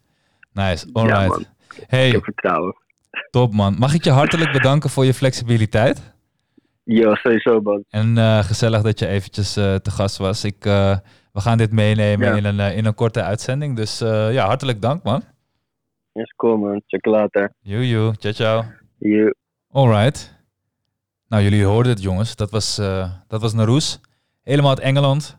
nice, 0.53 0.86
Ja, 0.93 1.01
alright. 1.01 1.28
man. 1.28 1.45
hey, 1.88 2.07
Ik 2.07 2.13
heb 2.13 2.24
vertrouwen. 2.24 2.76
top 3.30 3.53
man. 3.53 3.76
Mag 3.78 3.93
ik 3.93 4.03
je 4.03 4.11
hartelijk 4.11 4.51
bedanken 4.51 4.89
voor 4.89 5.05
je 5.05 5.13
flexibiliteit? 5.13 6.13
Ja, 6.84 7.15
sowieso 7.15 7.61
man. 7.61 7.84
En 7.89 8.18
eh, 8.18 8.39
gezellig 8.43 8.82
dat 8.82 8.99
je 8.99 9.07
eventjes 9.07 9.55
eh, 9.57 9.76
te 9.76 9.91
gast 9.91 10.18
was. 10.18 10.43
Ik, 10.43 10.65
eh, 10.65 10.97
we 11.32 11.41
gaan 11.41 11.57
dit 11.57 11.72
meenemen 11.72 12.28
Ja. 12.28 12.36
in, 12.36 12.45
een, 12.45 12.76
in 12.76 12.86
een 12.86 12.93
korte 12.95 13.22
uitzending. 13.24 13.76
Dus 13.76 13.99
ja, 13.99 14.45
hartelijk 14.45 14.82
dank 14.82 15.03
man. 15.03 15.24
Is 16.13 16.34
cool 16.36 16.57
man. 16.57 16.82
Check 16.88 17.05
later. 17.05 17.53
Joejoe, 17.59 18.13
ciao 18.20 18.34
ciao. 18.34 18.63
You. 18.97 19.34
Alright. 19.72 20.36
Nou, 21.28 21.43
jullie 21.43 21.63
hoorden 21.65 21.91
het 21.91 22.01
jongens. 22.01 22.36
Dat 22.36 22.51
was, 22.51 22.76
dat 23.28 23.41
was 23.41 23.53
Naroes. 23.53 23.99
Helemaal 24.43 24.70
uit 24.70 24.80
Engeland. 24.80 25.38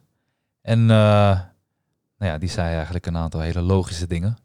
En 0.62 0.90
eh, 0.90 1.40
nou 2.18 2.32
ja, 2.32 2.38
die 2.38 2.48
zei 2.48 2.74
eigenlijk 2.74 3.06
een 3.06 3.16
aantal 3.16 3.40
hele 3.40 3.60
logische 3.60 4.06
dingen. 4.06 4.38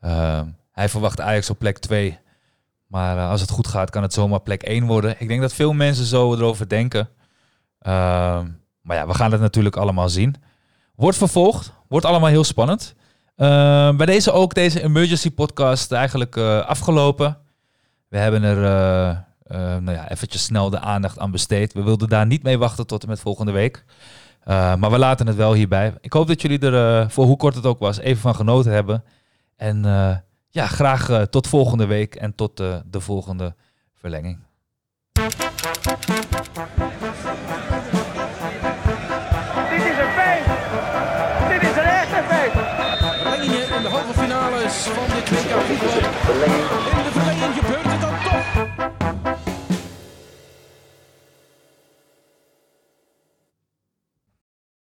Eh, 0.00 0.40
hij 0.72 0.88
verwacht 0.88 1.20
Ajax 1.20 1.50
op 1.50 1.58
plek 1.58 1.78
2. 1.78 2.18
Maar 2.86 3.18
eh, 3.18 3.30
als 3.30 3.40
het 3.40 3.50
goed 3.50 3.66
gaat, 3.66 3.90
kan 3.90 4.02
het 4.02 4.12
zomaar 4.12 4.40
plek 4.40 4.62
1 4.62 4.86
worden. 4.86 5.16
Ik 5.18 5.28
denk 5.28 5.40
dat 5.40 5.52
veel 5.52 5.72
mensen 5.72 6.04
zo 6.04 6.34
erover 6.34 6.68
denken. 6.68 7.08
Eh, 7.78 8.42
maar 8.82 8.96
ja, 8.96 9.06
we 9.06 9.14
gaan 9.14 9.32
het 9.32 9.40
natuurlijk 9.40 9.76
allemaal 9.76 10.08
zien. 10.08 10.34
Wordt 10.94 11.16
vervolgd. 11.16 11.72
Wordt 11.88 12.06
allemaal 12.06 12.28
heel 12.28 12.44
spannend. 12.44 12.94
Eh, 13.38 13.96
bij 13.96 14.06
deze 14.06 14.32
ook 14.32 14.54
deze 14.54 14.82
emergency 14.82 15.30
podcast 15.30 15.92
eigenlijk 15.92 16.36
eh, 16.36 16.66
afgelopen. 16.66 17.38
We 18.08 18.18
hebben 18.18 18.42
er 18.42 18.64
eh, 19.44 19.58
nou 19.58 19.90
ja, 19.90 20.10
eventjes 20.10 20.42
snel 20.42 20.70
de 20.70 20.78
aandacht 20.78 21.18
aan 21.18 21.30
besteed. 21.30 21.72
We 21.72 21.82
wilden 21.82 22.08
daar 22.08 22.26
niet 22.26 22.42
mee 22.42 22.58
wachten 22.58 22.86
tot 22.86 23.02
en 23.02 23.08
met 23.08 23.20
volgende 23.20 23.52
week. 23.52 23.84
Eh, 24.48 24.74
maar 24.74 24.90
we 24.90 24.98
laten 24.98 25.26
het 25.26 25.36
wel 25.36 25.52
hierbij. 25.52 25.94
Ik 26.00 26.12
hoop 26.12 26.26
dat 26.26 26.42
jullie 26.42 26.58
er, 26.58 27.00
eh, 27.02 27.08
voor 27.08 27.24
hoe 27.24 27.36
kort 27.36 27.54
het 27.54 27.66
ook 27.66 27.78
was, 27.78 27.98
even 27.98 28.20
van 28.20 28.34
genoten 28.34 28.72
hebben. 28.72 29.04
En 29.56 29.84
eh, 29.84 30.16
ja, 30.48 30.66
graag 30.66 31.26
tot 31.30 31.46
volgende 31.46 31.86
week 31.86 32.14
en 32.14 32.34
tot 32.34 32.56
de 32.56 33.00
volgende 33.00 33.54
verlenging. 33.94 34.38
Dit 35.12 35.24
is 35.24 35.38
een 39.98 40.12
feest. 40.16 40.48
Dit 41.48 41.62
is 41.62 41.76
een 41.76 41.84
echte 41.84 42.22
feest. 42.28 42.52
Verlengingen 43.22 43.76
in 43.76 43.82
de 43.82 43.88
halve 43.88 44.20
finales 44.20 44.74
van 44.74 45.06
dit 45.14 45.30
WK 45.30 45.60
voetbal. 45.60 46.97